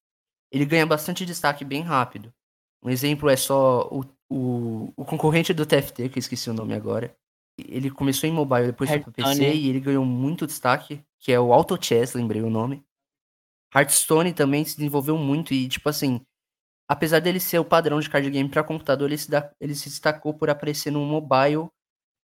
ele 0.53 0.65
ganha 0.65 0.87
bastante 0.87 1.27
destaque 1.27 1.65
bem 1.65 1.83
rápido. 1.83 2.33
Um 2.83 2.91
exemplo 2.91 3.29
é 3.29 3.37
só 3.37 3.89
o 3.91 4.05
o, 4.29 4.93
o 4.97 5.05
concorrente 5.05 5.55
do 5.55 5.67
TFT, 5.67 6.09
que 6.09 6.19
eu 6.19 6.21
esqueci 6.21 6.51
o 6.51 6.55
nome 6.55 6.75
agora, 6.75 7.17
ele 7.59 7.91
começou 7.91 8.29
em 8.29 8.33
mobile, 8.33 8.67
depois 8.67 8.91
foi 8.91 9.01
pro 9.01 9.13
PC 9.13 9.55
e 9.55 9.69
ele 9.69 9.81
ganhou 9.81 10.05
muito 10.05 10.47
destaque, 10.47 11.03
que 11.19 11.33
é 11.33 11.41
o 11.41 11.53
Auto 11.53 11.83
Chess, 11.83 12.15
lembrei 12.15 12.43
o 12.43 12.51
nome. 12.51 12.85
Hearthstone 13.75 14.33
também 14.33 14.65
se 14.65 14.77
desenvolveu 14.77 15.17
muito 15.17 15.55
e, 15.55 15.69
tipo 15.69 15.89
assim, 15.89 16.25
apesar 16.89 17.21
dele 17.21 17.41
ser 17.41 17.59
o 17.59 17.65
padrão 17.65 17.99
de 17.99 18.09
card 18.11 18.31
game 18.31 18.49
para 18.49 18.63
computador, 18.63 19.09
ele 19.09 19.19
se, 19.19 19.31
dá, 19.31 19.53
ele 19.61 19.75
se 19.75 19.89
destacou 19.89 20.35
por 20.35 20.51
aparecer 20.51 20.91
no 20.91 21.05
mobile 21.05 21.69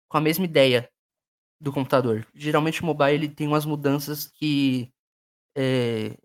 com 0.08 0.18
a 0.18 0.20
mesma 0.20 0.44
ideia 0.44 0.90
do 1.60 1.72
computador. 1.72 2.26
Geralmente 2.34 2.82
o 2.82 2.86
mobile 2.86 3.14
ele 3.14 3.28
tem 3.28 3.46
umas 3.46 3.64
mudanças 3.64 4.26
que 4.26 4.92
é, 5.56 6.16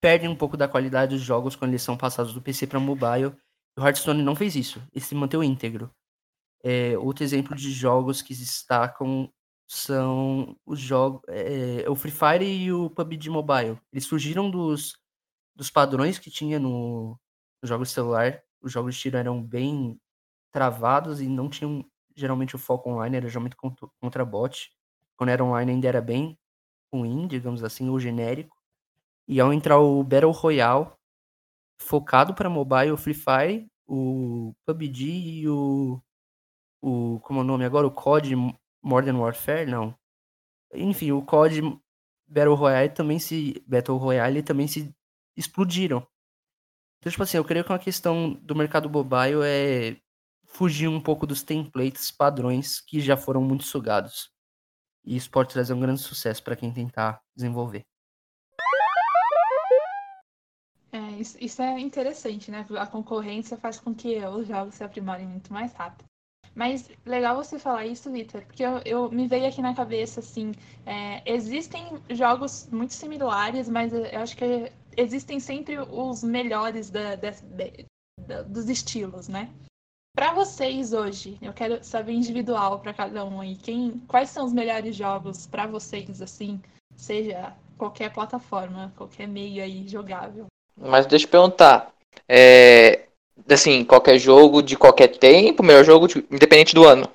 perdem 0.00 0.28
um 0.28 0.36
pouco 0.36 0.56
da 0.56 0.68
qualidade 0.68 1.14
dos 1.14 1.24
jogos 1.24 1.56
quando 1.56 1.72
eles 1.72 1.82
são 1.82 1.96
passados 1.96 2.32
do 2.32 2.42
PC 2.42 2.66
para 2.66 2.78
mobile 2.78 3.34
o 3.76 3.82
Hearthstone 3.82 4.22
não 4.22 4.36
fez 4.36 4.54
isso, 4.56 4.82
ele 4.92 5.04
se 5.04 5.14
manteve 5.14 5.46
íntegro. 5.46 5.90
É, 6.64 6.96
outro 6.98 7.24
exemplo 7.24 7.56
de 7.56 7.72
jogos 7.72 8.22
que 8.22 8.34
se 8.34 8.42
destacam 8.42 9.32
são 9.66 10.56
os 10.66 10.78
jogos. 10.78 11.22
É, 11.28 11.88
o 11.88 11.94
Free 11.94 12.12
Fire 12.12 12.44
e 12.44 12.72
o 12.72 12.90
PUBG 12.90 13.30
Mobile. 13.30 13.78
Eles 13.92 14.04
surgiram 14.04 14.50
dos, 14.50 14.96
dos 15.56 15.70
padrões 15.70 16.18
que 16.18 16.30
tinha 16.30 16.58
no, 16.58 17.18
no 17.62 17.68
jogo 17.68 17.84
celular. 17.84 18.40
Os 18.60 18.70
jogos 18.72 18.94
de 18.94 19.00
tiro 19.00 19.16
eram 19.16 19.42
bem 19.42 19.98
travados 20.52 21.20
e 21.20 21.26
não 21.28 21.48
tinham 21.48 21.84
geralmente 22.14 22.54
o 22.54 22.58
foco 22.58 22.90
online, 22.90 23.16
era 23.16 23.28
geralmente 23.28 23.56
contra, 23.56 23.88
contra 24.00 24.24
bot. 24.24 24.70
Quando 25.16 25.30
era 25.30 25.44
online 25.44 25.72
ainda 25.72 25.88
era 25.88 26.00
bem 26.00 26.38
ruim, 26.92 27.26
digamos 27.26 27.64
assim, 27.64 27.88
ou 27.88 27.98
genérico. 27.98 28.56
E 29.26 29.40
ao 29.40 29.52
entrar 29.52 29.78
o 29.78 30.04
Battle 30.04 30.30
Royale, 30.32 30.90
focado 31.78 32.34
para 32.34 32.50
mobile, 32.50 32.92
o 32.92 32.96
Free 32.96 33.14
Fire, 33.14 33.68
o 33.86 34.54
PUBG 34.66 35.04
e 35.42 35.48
o, 35.48 36.00
o 36.80 37.20
como 37.20 37.40
é 37.40 37.42
o 37.42 37.46
nome 37.46 37.64
agora, 37.64 37.86
o 37.86 37.90
COD 37.90 38.34
Modern 38.82 39.18
Warfare, 39.18 39.66
não. 39.70 39.94
Enfim, 40.74 41.12
o 41.12 41.22
COD 41.22 41.60
Battle 42.26 42.54
Royale 42.54 42.90
também 42.90 43.18
se 43.18 43.62
Battle 43.66 43.98
Royale 43.98 44.42
também 44.42 44.66
se 44.66 44.94
explodiram. 45.36 46.06
Então, 46.98 47.10
tipo 47.10 47.22
assim, 47.22 47.36
eu 47.36 47.44
creio 47.44 47.64
que 47.64 47.72
uma 47.72 47.78
questão 47.78 48.32
do 48.34 48.54
mercado 48.54 48.88
mobile 48.88 49.42
é 49.44 49.96
fugir 50.46 50.88
um 50.88 51.00
pouco 51.00 51.26
dos 51.26 51.42
templates 51.42 52.10
padrões 52.10 52.80
que 52.80 53.00
já 53.00 53.16
foram 53.16 53.42
muito 53.42 53.64
sugados. 53.64 54.30
E 55.04 55.16
isso 55.16 55.30
pode 55.30 55.50
trazer 55.50 55.72
um 55.74 55.80
grande 55.80 56.00
sucesso 56.00 56.42
para 56.42 56.56
quem 56.56 56.72
tentar 56.72 57.20
desenvolver. 57.34 57.84
Isso, 61.40 61.62
é 61.62 61.80
interessante, 61.80 62.50
né? 62.50 62.66
A 62.78 62.86
concorrência 62.86 63.56
faz 63.56 63.78
com 63.78 63.94
que 63.94 64.18
os 64.24 64.46
jogos 64.46 64.74
se 64.74 64.84
aprimorem 64.84 65.26
muito 65.26 65.52
mais 65.52 65.72
rápido. 65.72 66.04
Mas 66.54 66.90
legal 67.06 67.36
você 67.36 67.58
falar 67.58 67.86
isso, 67.86 68.10
Vitor, 68.10 68.42
porque 68.42 68.62
eu, 68.62 68.78
eu, 68.84 69.10
me 69.10 69.26
veio 69.26 69.46
aqui 69.46 69.62
na 69.62 69.74
cabeça 69.74 70.20
assim, 70.20 70.52
é, 70.84 71.22
existem 71.24 71.84
jogos 72.10 72.68
muito 72.70 72.92
similares, 72.92 73.68
mas 73.68 73.92
eu 73.92 74.20
acho 74.20 74.36
que 74.36 74.70
existem 74.96 75.40
sempre 75.40 75.78
os 75.78 76.22
melhores 76.22 76.90
da, 76.90 77.16
da, 77.16 77.30
da, 78.18 78.42
dos 78.42 78.68
estilos, 78.68 79.28
né? 79.28 79.50
Para 80.14 80.34
vocês 80.34 80.92
hoje, 80.92 81.38
eu 81.40 81.54
quero 81.54 81.82
saber 81.82 82.12
individual 82.12 82.80
para 82.80 82.92
cada 82.92 83.24
um 83.24 83.40
aí, 83.40 83.56
quem, 83.56 83.98
quais 84.06 84.28
são 84.28 84.44
os 84.44 84.52
melhores 84.52 84.94
jogos 84.94 85.46
para 85.46 85.66
vocês 85.66 86.20
assim, 86.20 86.60
seja 86.94 87.56
qualquer 87.78 88.12
plataforma, 88.12 88.92
qualquer 88.94 89.26
meio 89.26 89.62
aí 89.62 89.88
jogável. 89.88 90.46
Mas 90.76 91.06
deixa 91.06 91.26
eu 91.26 91.30
perguntar, 91.30 91.92
é, 92.28 93.06
assim, 93.48 93.84
qualquer 93.84 94.18
jogo 94.18 94.62
de 94.62 94.76
qualquer 94.76 95.08
tempo, 95.08 95.62
melhor 95.62 95.84
jogo 95.84 96.08
de, 96.08 96.18
independente 96.30 96.74
do 96.74 96.86
ano. 96.86 97.08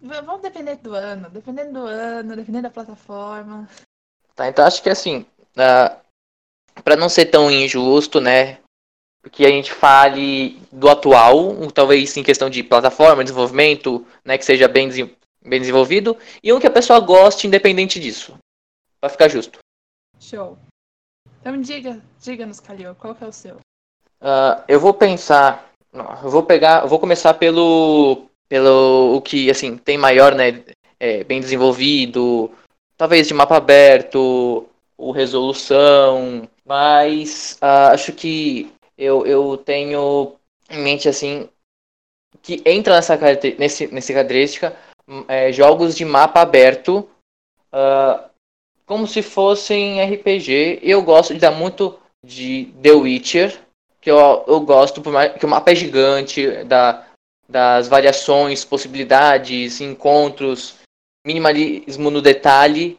Vamos 0.00 0.42
depender 0.42 0.76
do 0.76 0.94
ano, 0.94 1.30
dependendo 1.30 1.72
do 1.72 1.86
ano, 1.86 2.36
dependendo 2.36 2.64
da 2.64 2.70
plataforma. 2.70 3.68
Tá, 4.34 4.48
então 4.48 4.66
acho 4.66 4.82
que 4.82 4.90
assim, 4.90 5.24
uh, 5.56 5.96
para 6.82 6.96
não 6.96 7.08
ser 7.08 7.26
tão 7.26 7.50
injusto, 7.50 8.20
né, 8.20 8.58
que 9.32 9.46
a 9.46 9.48
gente 9.48 9.72
fale 9.72 10.60
do 10.70 10.88
atual, 10.88 11.54
talvez 11.72 12.16
em 12.16 12.22
questão 12.22 12.50
de 12.50 12.62
plataforma, 12.62 13.24
desenvolvimento, 13.24 14.06
né, 14.24 14.36
que 14.36 14.44
seja 14.44 14.68
bem, 14.68 14.90
bem 15.42 15.60
desenvolvido, 15.60 16.16
e 16.42 16.52
um 16.52 16.60
que 16.60 16.66
a 16.66 16.70
pessoa 16.70 17.00
goste 17.00 17.46
independente 17.46 17.98
disso, 17.98 18.36
para 19.00 19.08
ficar 19.08 19.28
justo. 19.28 19.58
Show. 20.20 20.58
Então 21.44 21.60
diga, 21.60 22.00
diga-nos, 22.22 22.58
Calil, 22.58 22.94
qual 22.94 23.14
que 23.14 23.22
é 23.22 23.26
o 23.26 23.32
seu? 23.32 23.56
Uh, 23.56 24.64
eu 24.66 24.80
vou 24.80 24.94
pensar, 24.94 25.70
eu 25.92 26.30
vou 26.30 26.42
pegar, 26.42 26.84
eu 26.84 26.88
vou 26.88 26.98
começar 26.98 27.34
pelo, 27.34 28.24
pelo 28.48 29.14
o 29.14 29.20
que 29.20 29.50
assim 29.50 29.76
tem 29.76 29.98
maior, 29.98 30.34
né, 30.34 30.64
é, 30.98 31.22
bem 31.22 31.42
desenvolvido, 31.42 32.50
talvez 32.96 33.28
de 33.28 33.34
mapa 33.34 33.58
aberto, 33.58 34.66
ou 34.96 35.12
resolução, 35.12 36.48
mas 36.64 37.58
uh, 37.60 37.92
acho 37.92 38.14
que 38.14 38.72
eu, 38.96 39.26
eu 39.26 39.58
tenho 39.58 40.36
em 40.70 40.82
mente 40.82 41.10
assim 41.10 41.46
que 42.40 42.62
entra 42.64 42.94
nessa 42.94 43.18
nesse, 43.58 43.86
nessa 43.88 44.14
característica 44.14 44.74
é, 45.28 45.52
jogos 45.52 45.94
de 45.94 46.06
mapa 46.06 46.40
aberto 46.40 47.06
uh, 47.70 48.30
como 48.86 49.06
se 49.06 49.22
fossem 49.22 50.02
RPG. 50.02 50.80
Eu 50.82 51.02
gosto 51.02 51.34
de 51.34 51.40
dar 51.40 51.50
muito 51.50 51.98
de 52.24 52.72
The 52.82 52.92
Witcher, 52.92 53.60
que 54.00 54.10
eu, 54.10 54.44
eu 54.46 54.60
gosto, 54.60 55.02
que 55.38 55.46
o 55.46 55.48
mapa 55.48 55.72
é 55.72 55.74
gigante, 55.74 56.64
da, 56.64 57.06
das 57.48 57.88
variações, 57.88 58.64
possibilidades, 58.64 59.80
encontros, 59.80 60.76
minimalismo 61.26 62.10
no 62.10 62.20
detalhe 62.20 62.98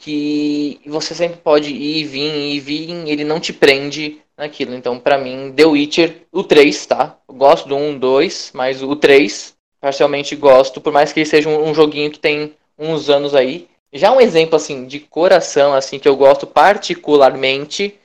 que 0.00 0.80
você 0.86 1.14
sempre 1.14 1.40
pode 1.40 1.70
ir 1.72 1.98
e 1.98 2.04
vir, 2.04 2.34
ir 2.34 2.54
e 2.54 2.60
vir, 2.60 3.08
ele 3.08 3.24
não 3.24 3.40
te 3.40 3.52
prende 3.52 4.20
naquilo. 4.36 4.74
Então, 4.74 4.98
para 4.98 5.18
mim, 5.18 5.52
The 5.54 5.66
Witcher, 5.66 6.22
o 6.30 6.44
3, 6.44 6.86
tá? 6.86 7.18
Eu 7.28 7.34
gosto 7.34 7.68
do 7.68 7.76
1, 7.76 7.98
2, 7.98 8.52
mas 8.54 8.82
o 8.82 8.94
3, 8.94 9.56
parcialmente 9.80 10.36
gosto, 10.36 10.80
por 10.80 10.92
mais 10.92 11.12
que 11.12 11.20
ele 11.20 11.28
seja 11.28 11.48
um, 11.48 11.68
um 11.68 11.74
joguinho 11.74 12.10
que 12.10 12.18
tem 12.18 12.54
uns 12.78 13.10
anos 13.10 13.34
aí. 13.34 13.68
Já 13.92 14.12
um 14.12 14.20
exemplo, 14.20 14.56
assim, 14.56 14.86
de 14.86 15.00
coração, 15.00 15.72
assim, 15.72 15.98
que 15.98 16.08
eu 16.08 16.16
gosto 16.16 16.46
particularmente, 16.46 17.98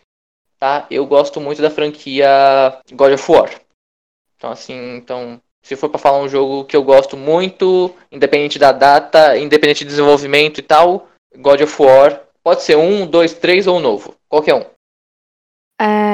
tá? 0.57 0.87
Eu 0.89 1.05
gosto 1.05 1.41
muito 1.41 1.61
da 1.61 1.69
franquia 1.69 2.27
God 2.91 3.13
of 3.13 3.31
War. 3.31 3.51
Então, 4.37 4.51
assim, 4.51 4.95
então, 4.95 5.41
se 5.61 5.75
for 5.75 5.89
para 5.89 5.99
falar 5.99 6.19
um 6.19 6.27
jogo 6.27 6.65
que 6.65 6.75
eu 6.75 6.83
gosto 6.83 7.15
muito, 7.15 7.93
independente 8.11 8.59
da 8.59 8.71
data, 8.71 9.37
independente 9.37 9.83
de 9.83 9.89
desenvolvimento 9.89 10.59
e 10.59 10.61
tal, 10.61 11.07
God 11.37 11.61
of 11.61 11.81
War. 11.81 12.21
Pode 12.43 12.63
ser 12.63 12.77
um, 12.77 13.07
dois, 13.07 13.33
três 13.33 13.67
ou 13.67 13.77
um 13.77 13.79
novo. 13.79 14.15
Qualquer 14.27 14.55
um. 14.55 14.65
É, 15.79 16.12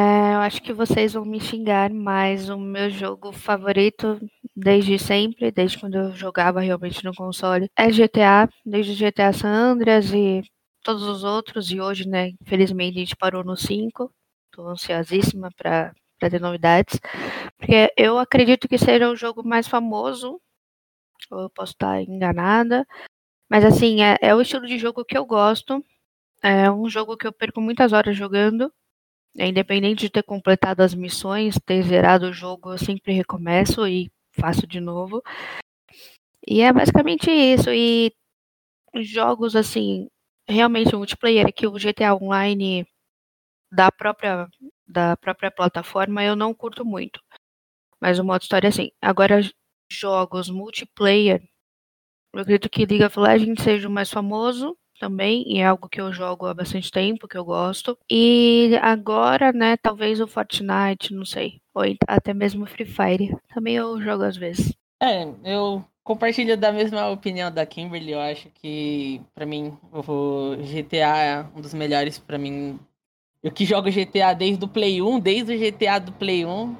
acho 0.50 0.64
que 0.64 0.74
vocês 0.74 1.14
vão 1.14 1.24
me 1.24 1.40
xingar, 1.40 1.92
mas 1.94 2.50
o 2.50 2.58
meu 2.58 2.90
jogo 2.90 3.32
favorito 3.32 4.20
desde 4.56 4.98
sempre, 4.98 5.52
desde 5.52 5.78
quando 5.78 5.94
eu 5.94 6.12
jogava 6.16 6.60
realmente 6.60 7.06
no 7.06 7.14
console, 7.14 7.70
é 7.78 7.92
GTA, 7.92 8.50
desde 8.66 8.96
GTA 8.96 9.32
San 9.32 9.48
Andreas 9.48 10.12
e 10.12 10.42
todos 10.84 11.04
os 11.04 11.24
outros, 11.24 11.70
e 11.70 11.80
hoje, 11.80 12.08
né, 12.10 12.32
infelizmente 12.42 12.98
a 12.98 13.00
gente 13.02 13.16
parou 13.16 13.44
no 13.44 13.56
5. 13.56 14.12
Tô 14.52 14.68
ansiosíssima 14.68 15.50
para 15.56 15.94
ter 16.20 16.42
novidades, 16.42 17.00
porque 17.58 17.94
eu 17.96 18.18
acredito 18.18 18.68
que 18.68 18.78
seja 18.80 19.08
o 19.08 19.16
jogo 19.16 19.48
mais 19.48 19.68
famoso, 19.68 20.42
ou 21.32 21.42
eu 21.42 21.50
posso 21.52 21.74
estar 21.74 22.02
enganada, 22.02 22.88
mas 23.50 23.66
assim, 23.66 24.02
é, 24.02 24.18
é 24.22 24.36
o 24.36 24.42
estilo 24.42 24.68
de 24.68 24.78
jogo 24.80 25.06
que 25.06 25.18
eu 25.18 25.26
gosto. 25.26 25.84
É 26.44 26.72
um 26.72 26.90
jogo 26.90 27.18
que 27.18 27.28
eu 27.28 27.34
perco 27.34 27.62
muitas 27.62 27.94
horas 27.94 28.16
jogando. 28.18 28.72
É, 29.40 29.48
independente 29.48 30.02
de 30.02 30.10
ter 30.10 30.24
completado 30.24 30.84
as 30.84 30.94
missões, 30.94 31.56
ter 31.66 31.82
zerado 31.84 32.26
o 32.28 32.34
jogo, 32.34 32.74
eu 32.74 32.78
sempre 32.78 33.14
recomeço 33.14 33.88
e 33.88 34.12
faço 34.34 34.68
de 34.68 34.82
novo. 34.82 35.24
E 36.46 36.62
é 36.62 36.74
basicamente 36.74 37.32
isso. 37.32 37.70
E 37.72 38.12
jogos 38.98 39.56
assim, 39.56 40.10
realmente 40.48 40.94
multiplayer, 40.96 41.54
que 41.54 41.66
o 41.68 41.72
GTA 41.72 42.16
Online 42.16 42.86
da 43.72 43.92
própria 43.92 44.50
da 44.88 45.16
própria 45.18 45.52
plataforma 45.52 46.24
eu 46.24 46.36
não 46.36 46.54
curto 46.54 46.84
muito. 46.84 47.22
Mas 48.02 48.20
o 48.20 48.26
modo 48.26 48.42
história 48.42 48.70
assim. 48.70 48.92
Agora 49.02 49.40
jogos 49.92 50.50
multiplayer 50.50 51.42
eu 52.34 52.42
acredito 52.42 52.70
que 52.70 52.86
League 52.86 53.04
of 53.04 53.20
Legends 53.20 53.64
seja 53.64 53.88
o 53.88 53.92
mais 53.92 54.12
famoso 54.12 54.78
também, 55.00 55.44
e 55.48 55.60
é 55.60 55.66
algo 55.66 55.90
que 55.90 56.02
eu 56.02 56.12
jogo 56.12 56.46
há 56.46 56.54
bastante 56.54 56.92
tempo, 56.92 57.28
que 57.28 57.38
eu 57.38 57.46
gosto. 57.46 57.98
E 58.10 58.72
agora, 58.82 59.52
né, 59.52 59.78
talvez 59.78 60.20
o 60.20 60.28
Fortnite, 60.28 61.14
não 61.14 61.26
sei. 61.26 61.62
Ou 61.74 61.84
até 62.08 62.34
mesmo 62.34 62.66
Free 62.66 62.86
Fire. 62.86 63.36
Também 63.54 63.76
eu 63.76 64.02
jogo 64.02 64.24
às 64.24 64.38
vezes. 64.38 64.76
É, 65.02 65.24
eu 65.44 65.84
compartilho 66.04 66.58
da 66.58 66.72
mesma 66.72 67.08
opinião 67.10 67.52
da 67.52 67.66
Kimberly. 67.66 68.12
Eu 68.12 68.20
acho 68.20 68.50
que, 68.50 69.22
para 69.34 69.46
mim, 69.46 69.78
o 69.92 70.56
GTA 70.58 71.18
é 71.18 71.46
um 71.56 71.62
dos 71.62 71.74
melhores 71.74 72.20
para 72.20 72.38
mim. 72.38 72.80
Eu 73.42 73.52
que 73.52 73.66
jogo 73.66 73.90
GTA 73.90 74.34
desde 74.34 74.66
o 74.66 74.68
Play 74.68 75.02
1, 75.02 75.20
desde 75.20 75.56
o 75.56 75.58
GTA 75.58 76.00
do 76.00 76.12
Play 76.12 76.46
1, 76.46 76.76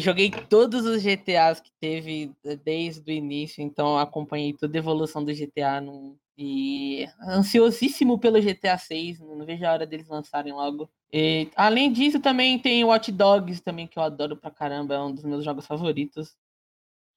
Joguei 0.00 0.30
todos 0.30 0.84
os 0.84 1.02
GTAs 1.02 1.60
que 1.60 1.70
teve 1.80 2.32
eh, 2.44 2.56
desde 2.56 3.08
o 3.08 3.14
início, 3.14 3.62
então 3.62 3.96
acompanhei 3.96 4.52
toda 4.52 4.76
a 4.76 4.80
evolução 4.80 5.24
do 5.24 5.32
GTA 5.32 5.80
no... 5.80 6.18
e 6.44 7.08
ansiosíssimo 7.20 8.18
pelo 8.18 8.40
GTA 8.40 8.76
6, 8.76 9.20
não 9.20 9.46
vejo 9.46 9.64
a 9.64 9.72
hora 9.72 9.86
deles 9.86 10.08
lançarem 10.08 10.52
logo. 10.52 10.90
E, 11.12 11.48
além 11.54 11.92
disso, 11.92 12.18
também 12.18 12.58
tem 12.58 12.82
Watch 12.84 13.12
Dogs 13.12 13.60
também 13.62 13.86
que 13.86 13.96
eu 13.96 14.02
adoro 14.02 14.36
pra 14.36 14.50
caramba, 14.50 14.94
é 14.94 15.00
um 15.00 15.14
dos 15.14 15.22
meus 15.22 15.44
jogos 15.44 15.66
favoritos. 15.66 16.36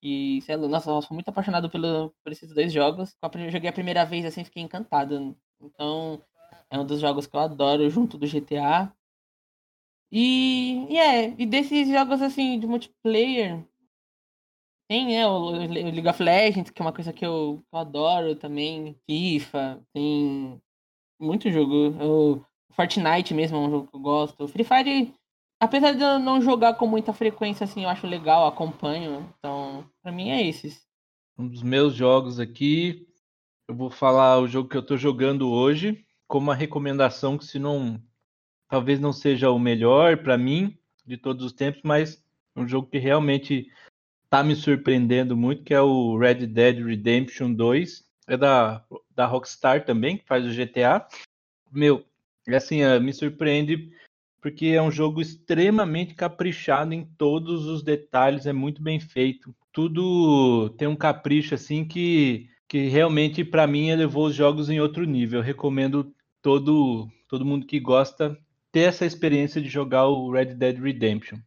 E, 0.03 0.41
sei 0.43 0.55
lá, 0.55 0.67
nossa, 0.67 0.91
eu 0.91 1.01
sou 1.01 1.15
muito 1.15 1.29
apaixonado 1.29 1.71
pelo, 1.71 2.13
por 2.23 2.31
esses 2.31 2.53
dois 2.53 2.71
jogos. 2.71 3.15
Eu 3.33 3.49
joguei 3.49 3.67
a 3.67 3.73
primeira 3.73 4.05
vez 4.05 4.25
assim, 4.25 4.43
fiquei 4.43 4.61
encantado. 4.61 5.35
Então, 5.59 6.21
é 6.69 6.77
um 6.77 6.85
dos 6.85 6.99
jogos 6.99 7.25
que 7.25 7.35
eu 7.35 7.39
adoro 7.39 7.89
junto 7.89 8.19
do 8.19 8.27
GTA. 8.27 8.93
E, 10.11 10.85
e 10.87 10.97
é, 10.99 11.33
e 11.35 11.47
desses 11.47 11.87
jogos 11.89 12.21
assim 12.21 12.59
de 12.59 12.67
multiplayer, 12.67 13.65
tem 14.87 15.07
né, 15.07 15.27
o 15.27 15.49
League 15.51 16.07
of 16.07 16.21
Legends, 16.21 16.69
que 16.69 16.81
é 16.81 16.85
uma 16.85 16.93
coisa 16.93 17.11
que 17.11 17.25
eu, 17.25 17.63
eu 17.71 17.79
adoro 17.79 18.35
também, 18.35 18.95
FIFA, 19.09 19.81
tem 19.93 20.61
muito 21.19 21.51
jogo. 21.51 21.95
O 22.01 22.45
Fortnite 22.73 23.33
mesmo 23.33 23.57
é 23.57 23.59
um 23.61 23.69
jogo 23.69 23.87
que 23.87 23.95
eu 23.95 24.01
gosto. 24.01 24.47
Free 24.47 24.63
Fire, 24.63 25.13
apesar 25.59 25.93
de 25.93 26.03
eu 26.03 26.19
não 26.19 26.41
jogar 26.41 26.75
com 26.75 26.87
muita 26.87 27.13
frequência, 27.13 27.63
assim, 27.63 27.83
eu 27.83 27.89
acho 27.89 28.05
legal, 28.05 28.45
acompanho. 28.45 29.27
Então, 29.39 29.89
pra 30.01 30.11
mim 30.11 30.29
é 30.29 30.45
esses. 30.45 30.85
Um 31.37 31.47
dos 31.47 31.63
meus 31.63 31.95
jogos 31.95 32.39
aqui, 32.39 33.07
eu 33.67 33.75
vou 33.75 33.89
falar 33.89 34.39
o 34.39 34.47
jogo 34.47 34.69
que 34.69 34.77
eu 34.77 34.85
tô 34.85 34.95
jogando 34.95 35.49
hoje, 35.49 36.05
como 36.27 36.47
uma 36.47 36.55
recomendação 36.55 37.37
que 37.37 37.45
se 37.45 37.59
não. 37.59 38.01
Talvez 38.67 38.99
não 38.99 39.13
seja 39.13 39.51
o 39.51 39.59
melhor 39.59 40.17
para 40.17 40.37
mim 40.37 40.77
de 41.05 41.17
todos 41.17 41.45
os 41.45 41.53
tempos, 41.53 41.81
mas 41.83 42.23
um 42.55 42.67
jogo 42.67 42.87
que 42.87 42.97
realmente 42.97 43.69
tá 44.35 44.43
me 44.43 44.53
surpreendendo 44.53 45.37
muito, 45.37 45.63
que 45.63 45.73
é 45.73 45.79
o 45.79 46.17
Red 46.17 46.45
Dead 46.47 46.85
Redemption 46.85 47.53
2. 47.53 48.03
É 48.27 48.35
da, 48.35 48.83
da 49.15 49.25
Rockstar 49.25 49.85
também, 49.85 50.17
que 50.17 50.25
faz 50.25 50.45
o 50.45 50.49
GTA. 50.49 51.07
Meu, 51.71 52.03
assim, 52.49 52.83
uh, 52.83 52.99
me 52.99 53.13
surpreende 53.13 53.91
porque 54.41 54.67
é 54.67 54.81
um 54.81 54.91
jogo 54.91 55.21
extremamente 55.21 56.13
caprichado 56.13 56.93
em 56.93 57.05
todos 57.17 57.65
os 57.65 57.81
detalhes, 57.81 58.45
é 58.45 58.51
muito 58.51 58.81
bem 58.83 58.99
feito. 58.99 59.55
Tudo 59.71 60.69
tem 60.77 60.87
um 60.87 60.95
capricho 60.97 61.55
assim 61.55 61.85
que, 61.85 62.49
que 62.67 62.87
realmente 62.87 63.43
para 63.43 63.65
mim 63.65 63.87
elevou 63.87 64.25
os 64.27 64.35
jogos 64.35 64.69
em 64.69 64.81
outro 64.81 65.05
nível. 65.05 65.39
Eu 65.39 65.45
recomendo 65.45 66.13
todo 66.41 67.07
todo 67.27 67.45
mundo 67.45 67.65
que 67.65 67.79
gosta 67.79 68.37
ter 68.71 68.81
essa 68.81 69.05
experiência 69.05 69.61
de 69.61 69.69
jogar 69.69 70.07
o 70.07 70.29
Red 70.29 70.53
Dead 70.55 70.77
Redemption. 70.77 71.39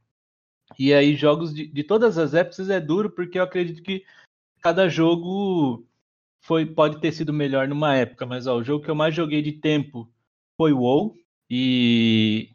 E 0.79 0.93
aí 0.93 1.15
jogos 1.15 1.55
de, 1.55 1.67
de 1.67 1.85
todas 1.85 2.19
as 2.19 2.35
épocas 2.35 2.69
é 2.69 2.81
duro 2.81 3.11
porque 3.11 3.39
eu 3.39 3.43
acredito 3.43 3.83
que 3.83 4.05
cada 4.61 4.89
jogo 4.89 5.87
foi 6.41 6.67
pode 6.67 7.01
ter 7.01 7.13
sido 7.13 7.33
melhor 7.33 7.69
numa 7.69 7.95
época, 7.95 8.27
mas 8.27 8.47
ó, 8.47 8.57
o 8.57 8.65
jogo 8.65 8.85
que 8.85 8.91
eu 8.91 8.95
mais 8.95 9.15
joguei 9.15 9.43
de 9.43 9.53
tempo 9.53 10.11
foi 10.57 10.73
o 10.73 10.81
WoW 10.81 11.17
e 11.51 12.51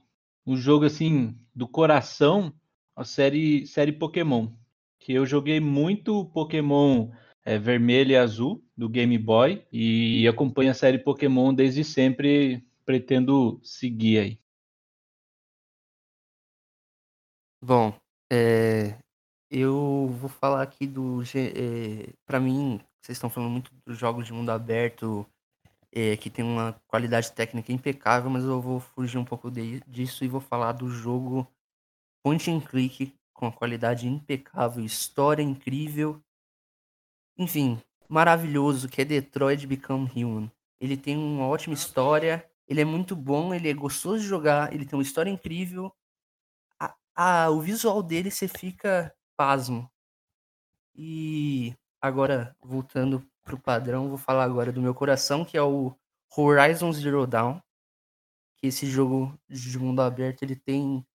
um 0.45 0.57
jogo 0.57 0.86
assim 0.86 1.38
do 1.55 1.68
coração, 1.68 2.53
a 2.95 3.03
série 3.03 3.66
série 3.68 3.91
Pokémon, 3.91 4.49
que 4.99 5.14
eu 5.14 5.26
joguei 5.26 5.59
muito 5.59 6.26
Pokémon 6.26 7.11
é, 7.45 7.57
vermelho 7.57 8.11
e 8.11 8.18
azul 8.18 8.64
do 8.76 8.89
Game 8.89 9.18
Boy 9.18 9.66
e 9.72 10.28
acompanho 10.28 10.72
a 10.72 10.74
série 10.74 10.97
Pokémon 10.97 11.53
desde 11.53 11.84
sempre, 11.84 12.66
pretendo 12.86 13.59
seguir 13.64 14.20
aí. 14.20 14.39
Bom, 17.61 17.93
é, 18.34 18.98
eu 19.52 20.08
vou 20.20 20.28
falar 20.28 20.64
aqui 20.64 20.88
do. 20.88 21.22
É, 21.36 22.12
para 22.26 22.40
mim, 22.40 22.80
vocês 23.00 23.16
estão 23.16 23.30
falando 23.30 23.52
muito 23.52 23.72
dos 23.86 23.96
jogos 23.96 24.26
de 24.26 24.34
mundo 24.34 24.50
aberto, 24.50 25.24
é, 25.92 26.18
que 26.18 26.32
tem 26.32 26.44
uma 26.44 26.74
qualidade 26.88 27.32
técnica 27.32 27.72
impecável, 27.72 28.32
mas 28.32 28.44
eu 28.44 28.60
vou 28.60 28.80
fugir 28.80 29.20
um 29.20 29.26
pouco 29.26 29.52
de, 29.52 29.82
disso 29.82 30.26
e 30.26 30.28
vou 30.28 30.42
falar 30.42 30.72
do 30.72 30.90
jogo 30.90 31.48
point 32.24 32.50
and 32.50 32.62
click 32.62 33.14
com 33.34 33.46
a 33.46 33.52
qualidade 33.52 34.08
impecável, 34.08 34.84
história 34.84 35.44
incrível, 35.44 36.20
enfim, 37.38 37.80
maravilhoso, 38.10 38.90
que 38.90 39.02
é 39.02 39.06
Detroit 39.06 39.68
Become 39.68 40.10
Human. 40.16 40.52
Ele 40.82 40.98
tem 40.98 41.18
uma 41.18 41.48
ótima 41.48 41.76
história, 41.76 42.50
ele 42.68 42.82
é 42.82 42.86
muito 42.86 43.16
bom, 43.16 43.54
ele 43.54 43.70
é 43.70 43.74
gostoso 43.74 44.24
de 44.24 44.28
jogar, 44.28 44.74
ele 44.74 44.86
tem 44.86 44.98
uma 44.98 45.04
história 45.04 45.30
incrível. 45.30 45.94
A, 47.16 47.45
a, 47.45 47.49
o 47.49 47.61
visual 47.61 48.01
dele 48.03 48.32
você 48.32 48.47
fica 48.47 49.14
pasmo. 49.38 49.89
E 50.95 51.76
agora, 52.01 52.55
voltando 52.61 53.26
pro 53.43 53.59
padrão, 53.59 54.09
vou 54.09 54.18
falar 54.18 54.43
agora 54.43 54.72
do 54.72 54.82
meu 54.82 54.93
coração, 54.93 55.43
que 55.45 55.57
é 55.57 55.61
o 55.61 55.95
Horizon 56.36 56.91
Zero 56.91 57.28
Dawn. 57.28 57.59
Que 58.57 58.68
esse 58.68 58.86
jogo 58.88 59.38
de 59.49 59.78
mundo 59.78 60.01
aberto, 60.01 60.43
ele 60.43 60.55
tem 60.55 61.05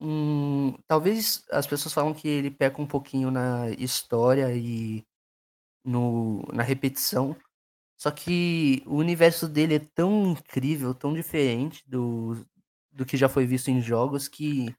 um... 0.00 0.74
Talvez 0.86 1.44
as 1.50 1.66
pessoas 1.66 1.94
falam 1.94 2.14
que 2.14 2.28
ele 2.28 2.50
peca 2.50 2.80
um 2.80 2.86
pouquinho 2.86 3.30
na 3.30 3.70
história 3.70 4.54
e 4.54 5.04
no, 5.84 6.42
na 6.52 6.62
repetição. 6.62 7.36
Só 7.96 8.10
que 8.10 8.82
o 8.86 8.96
universo 8.96 9.48
dele 9.48 9.76
é 9.76 9.78
tão 9.78 10.32
incrível, 10.32 10.94
tão 10.94 11.14
diferente 11.14 11.82
do, 11.88 12.44
do 12.92 13.06
que 13.06 13.16
já 13.16 13.28
foi 13.28 13.46
visto 13.46 13.68
em 13.70 13.80
jogos 13.80 14.28
que 14.28 14.74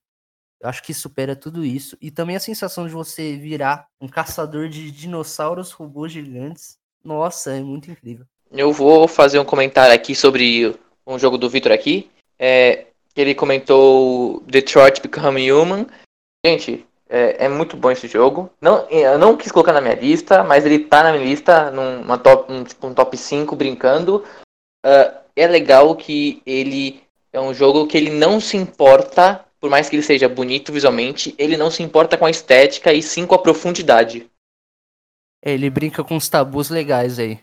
acho 0.63 0.83
que 0.83 0.93
supera 0.93 1.35
tudo 1.35 1.63
isso. 1.63 1.97
E 2.01 2.11
também 2.11 2.35
a 2.35 2.39
sensação 2.39 2.85
de 2.85 2.93
você 2.93 3.35
virar 3.37 3.87
um 3.99 4.07
caçador 4.07 4.69
de 4.69 4.91
dinossauros 4.91 5.71
robôs 5.71 6.11
gigantes. 6.11 6.77
Nossa, 7.03 7.51
é 7.51 7.61
muito 7.61 7.89
incrível. 7.91 8.25
Eu 8.51 8.71
vou 8.71 9.07
fazer 9.07 9.39
um 9.39 9.45
comentário 9.45 9.93
aqui 9.93 10.15
sobre 10.15 10.75
um 11.05 11.19
jogo 11.19 11.37
do 11.37 11.49
Victor 11.49 11.71
aqui. 11.71 12.09
É, 12.39 12.87
ele 13.15 13.35
comentou 13.35 14.41
Detroit 14.47 15.01
Become 15.01 15.51
Human. 15.51 15.85
Gente, 16.45 16.85
é, 17.09 17.45
é, 17.45 17.49
muito 17.49 17.77
bom 17.77 17.91
esse 17.91 18.07
jogo. 18.07 18.49
Não, 18.59 18.87
eu 18.89 19.17
não 19.17 19.37
quis 19.37 19.51
colocar 19.51 19.73
na 19.73 19.81
minha 19.81 19.95
lista, 19.95 20.43
mas 20.43 20.65
ele 20.65 20.79
tá 20.79 21.03
na 21.03 21.11
minha 21.11 21.23
lista, 21.23 21.69
numa 21.71 22.17
top, 22.17 22.51
um, 22.51 22.63
tipo, 22.63 22.87
um 22.87 22.93
top 22.93 23.15
5 23.15 23.55
brincando. 23.55 24.23
Uh, 24.85 25.17
é 25.35 25.47
legal 25.47 25.95
que 25.95 26.41
ele 26.45 27.03
é 27.31 27.39
um 27.39 27.53
jogo 27.53 27.87
que 27.87 27.97
ele 27.97 28.09
não 28.09 28.39
se 28.39 28.57
importa 28.57 29.44
por 29.65 29.71
mais 29.71 29.89
que 29.89 29.95
ele 29.95 30.03
seja 30.03 30.29
bonito 30.29 30.71
visualmente, 30.71 31.33
ele 31.39 31.57
não 31.57 31.71
se 31.71 31.81
importa 31.81 32.15
com 32.15 32.27
a 32.27 32.29
estética 32.29 32.93
e 32.93 33.01
sim 33.01 33.25
com 33.25 33.33
a 33.33 33.39
profundidade. 33.39 34.29
É, 35.43 35.53
ele 35.53 35.71
brinca 35.71 36.03
com 36.03 36.15
os 36.15 36.29
tabus 36.29 36.69
legais 36.69 37.17
aí. 37.17 37.39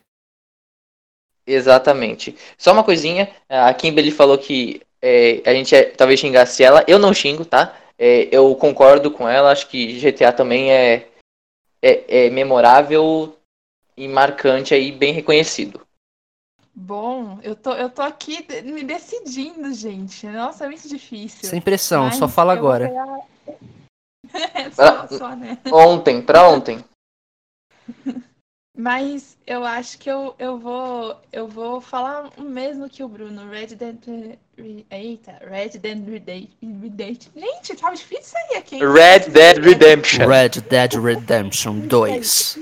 Exatamente. 1.45 2.37
Só 2.57 2.73
uma 2.73 2.85
coisinha, 2.85 3.29
a 3.49 3.75
Kimberly 3.75 4.13
falou 4.13 4.39
que 4.39 4.81
é, 5.03 5.43
a 5.45 5.53
gente 5.53 5.75
é, 5.75 5.83
talvez 5.83 6.21
xingasse 6.21 6.63
ela. 6.63 6.85
Eu 6.87 6.97
não 6.97 7.13
xingo, 7.13 7.45
tá? 7.45 7.77
É, 7.99 8.29
eu 8.31 8.55
concordo 8.55 9.11
com 9.11 9.29
ela, 9.29 9.51
acho 9.51 9.67
que 9.67 9.99
GTA 9.99 10.33
também 10.33 10.73
é, 10.73 11.09
é, 11.83 12.27
é 12.27 12.31
memorável 12.31 13.37
e 13.97 14.07
marcante 14.07 14.73
aí, 14.75 14.93
bem 14.93 15.13
reconhecido. 15.13 15.82
Bom, 16.75 17.39
eu 17.43 17.55
tô, 17.55 17.73
eu 17.75 17.91
tô 17.91 18.01
aqui 18.01 18.47
me 18.65 18.83
decidindo, 18.83 19.73
gente. 19.75 20.27
Nossa, 20.27 20.65
é 20.65 20.69
muito 20.69 20.89
difícil. 20.89 21.49
Sem 21.49 21.61
pressão, 21.61 22.05
Mas 22.05 22.17
só 22.17 22.27
fala 22.27 22.53
agora. 22.53 22.91
é, 24.33 24.71
só, 24.73 25.07
só, 25.09 25.37
né? 25.37 25.59
Ontem, 25.71 26.23
pra 26.23 26.49
ontem. 26.49 26.83
Mas 28.75 29.37
eu 29.47 29.65
acho 29.65 29.99
que 29.99 30.11
eu, 30.11 30.35
eu 30.39 30.59
vou 30.59 31.21
eu 31.31 31.47
vou 31.47 31.79
falar 31.79 32.31
o 32.39 32.43
mesmo 32.43 32.89
que 32.89 33.05
o 33.05 33.09
Bruno. 33.09 33.51
Red 33.51 33.77
Dead 33.77 34.39
Eita, 34.91 35.39
Red 35.43 35.79
Dead 35.79 36.03
Redemption. 36.09 37.33
Gente, 37.37 37.77
tava 37.77 37.95
difícil 37.95 38.39
aí 38.39 38.57
aqui. 38.57 38.79
Red 38.79 39.31
Dead 39.31 39.59
Redemption. 39.59 40.27
Red 40.27 40.61
Dead 40.71 40.95
Redemption 40.95 41.81
2. 41.81 42.59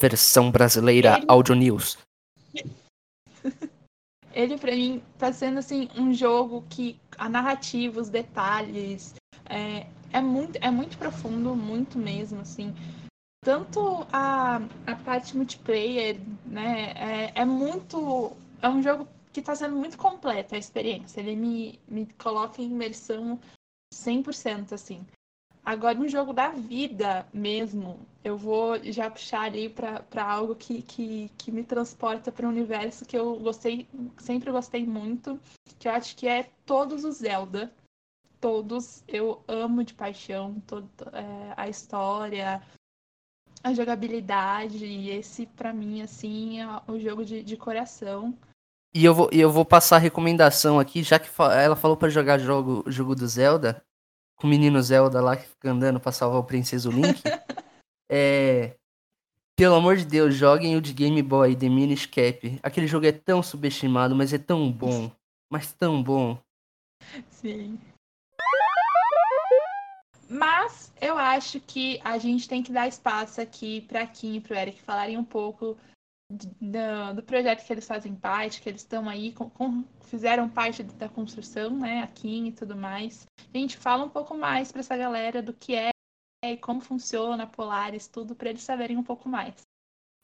Versão 0.00 0.50
brasileira 0.50 1.22
Audio 1.28 1.54
News. 1.54 1.96
Ele, 4.36 4.58
pra 4.58 4.70
mim, 4.70 5.02
tá 5.16 5.32
sendo, 5.32 5.60
assim, 5.60 5.88
um 5.96 6.12
jogo 6.12 6.62
que 6.68 7.00
a 7.16 7.26
narrativa, 7.26 7.98
os 7.98 8.10
detalhes, 8.10 9.14
é, 9.48 9.86
é, 10.12 10.20
muito, 10.20 10.58
é 10.60 10.70
muito 10.70 10.98
profundo, 10.98 11.56
muito 11.56 11.98
mesmo, 11.98 12.42
assim. 12.42 12.74
Tanto 13.42 14.06
a, 14.12 14.56
a 14.86 14.96
parte 15.06 15.34
multiplayer, 15.34 16.20
né, 16.44 16.92
é, 16.96 17.32
é 17.34 17.44
muito... 17.46 18.36
É 18.60 18.68
um 18.68 18.82
jogo 18.82 19.08
que 19.32 19.40
tá 19.40 19.54
sendo 19.54 19.74
muito 19.74 19.96
completo 19.96 20.54
a 20.54 20.58
experiência. 20.58 21.20
Ele 21.20 21.34
me, 21.34 21.80
me 21.88 22.04
coloca 22.18 22.60
em 22.60 22.66
imersão 22.66 23.40
100%, 23.94 24.74
assim. 24.74 25.06
Agora, 25.66 25.98
um 25.98 26.08
jogo 26.08 26.32
da 26.32 26.50
vida 26.50 27.26
mesmo, 27.34 27.98
eu 28.22 28.38
vou 28.38 28.80
já 28.84 29.10
puxar 29.10 29.40
ali 29.40 29.68
para 29.68 30.24
algo 30.24 30.54
que, 30.54 30.80
que, 30.80 31.28
que 31.36 31.50
me 31.50 31.64
transporta 31.64 32.30
para 32.30 32.46
um 32.46 32.50
universo 32.50 33.04
que 33.04 33.18
eu 33.18 33.36
gostei, 33.40 33.88
sempre 34.16 34.52
gostei 34.52 34.86
muito, 34.86 35.40
que 35.76 35.88
eu 35.88 35.92
acho 35.92 36.14
que 36.14 36.28
é 36.28 36.48
todos 36.64 37.02
os 37.02 37.16
Zelda. 37.16 37.72
Todos 38.40 39.02
eu 39.08 39.42
amo 39.48 39.82
de 39.82 39.92
paixão, 39.92 40.62
todo, 40.68 40.88
é, 41.12 41.54
a 41.56 41.68
história, 41.68 42.62
a 43.60 43.74
jogabilidade, 43.74 44.86
e 44.86 45.10
esse 45.10 45.46
para 45.46 45.72
mim, 45.72 46.00
assim, 46.00 46.60
é 46.60 46.66
o 46.86 46.96
jogo 46.96 47.24
de, 47.24 47.42
de 47.42 47.56
coração. 47.56 48.38
E 48.94 49.04
eu 49.04 49.12
vou, 49.12 49.28
eu 49.32 49.50
vou 49.50 49.64
passar 49.64 49.96
a 49.96 49.98
recomendação 49.98 50.78
aqui, 50.78 51.02
já 51.02 51.18
que 51.18 51.28
ela 51.40 51.74
falou 51.74 51.96
para 51.96 52.08
jogar 52.08 52.38
jogo, 52.38 52.84
jogo 52.86 53.16
do 53.16 53.26
Zelda, 53.26 53.82
com 54.36 54.46
o 54.46 54.50
menino 54.50 54.80
Zelda 54.82 55.20
lá 55.20 55.36
que 55.36 55.46
fica 55.46 55.70
andando 55.70 55.98
pra 55.98 56.12
salvar 56.12 56.40
o 56.40 56.44
Princeso 56.44 56.90
Link. 56.90 57.22
é. 58.10 58.76
Pelo 59.56 59.74
amor 59.74 59.96
de 59.96 60.04
Deus, 60.04 60.34
joguem 60.34 60.76
o 60.76 60.82
de 60.82 60.92
Game 60.92 61.22
Boy, 61.22 61.56
The 61.56 61.68
Minish 61.68 62.04
Cap. 62.06 62.60
Aquele 62.62 62.86
jogo 62.86 63.06
é 63.06 63.12
tão 63.12 63.42
subestimado, 63.42 64.14
mas 64.14 64.32
é 64.34 64.38
tão 64.38 64.70
bom. 64.70 65.10
Mas 65.50 65.72
tão 65.72 66.02
bom. 66.02 66.38
Sim. 67.30 67.78
Mas 70.28 70.92
eu 71.00 71.16
acho 71.16 71.60
que 71.60 72.00
a 72.04 72.18
gente 72.18 72.48
tem 72.48 72.62
que 72.62 72.72
dar 72.72 72.88
espaço 72.88 73.40
aqui 73.40 73.80
para 73.82 74.06
Kim 74.06 74.36
e 74.36 74.40
pro 74.40 74.54
Eric 74.54 74.82
falarem 74.82 75.16
um 75.16 75.24
pouco 75.24 75.76
do, 76.30 77.14
do, 77.14 77.22
projeto 77.22 77.64
que 77.64 77.72
eles 77.72 77.86
fazem 77.86 78.14
parte, 78.14 78.60
que 78.60 78.68
eles 78.68 78.80
estão 78.80 79.08
aí, 79.08 79.32
com, 79.32 79.48
com, 79.48 79.84
fizeram 80.02 80.48
parte 80.48 80.82
da 80.82 81.08
construção, 81.08 81.70
né, 81.70 82.02
aqui 82.02 82.48
e 82.48 82.52
tudo 82.52 82.76
mais. 82.76 83.26
Gente, 83.54 83.76
fala 83.76 84.04
um 84.04 84.08
pouco 84.08 84.36
mais 84.36 84.72
para 84.72 84.80
essa 84.80 84.96
galera 84.96 85.42
do 85.42 85.52
que 85.52 85.74
é 85.74 85.90
e 86.44 86.56
como 86.56 86.80
funciona 86.80 87.44
a 87.44 87.46
Polaris, 87.46 88.06
tudo, 88.08 88.34
para 88.34 88.50
eles 88.50 88.62
saberem 88.62 88.96
um 88.96 89.02
pouco 89.02 89.28
mais. 89.28 89.54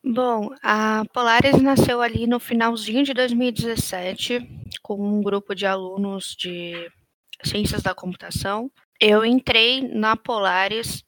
Bom, 0.05 0.50
a 0.62 1.05
Polaris 1.12 1.61
nasceu 1.62 2.03
ali 2.03 2.26
no 2.26 2.40
finalzinho 2.40 3.05
de 3.05 3.14
2017, 3.14 4.40
com 4.82 5.00
um 5.00 5.22
grupo 5.22 5.55
de 5.55 5.64
alunos 5.64 6.34
de 6.36 6.90
ciências 7.44 7.82
da 7.82 7.94
computação. 7.94 8.70
Eu 9.00 9.24
entrei 9.24 9.80
na 9.80 10.16
Polaris 10.16 11.05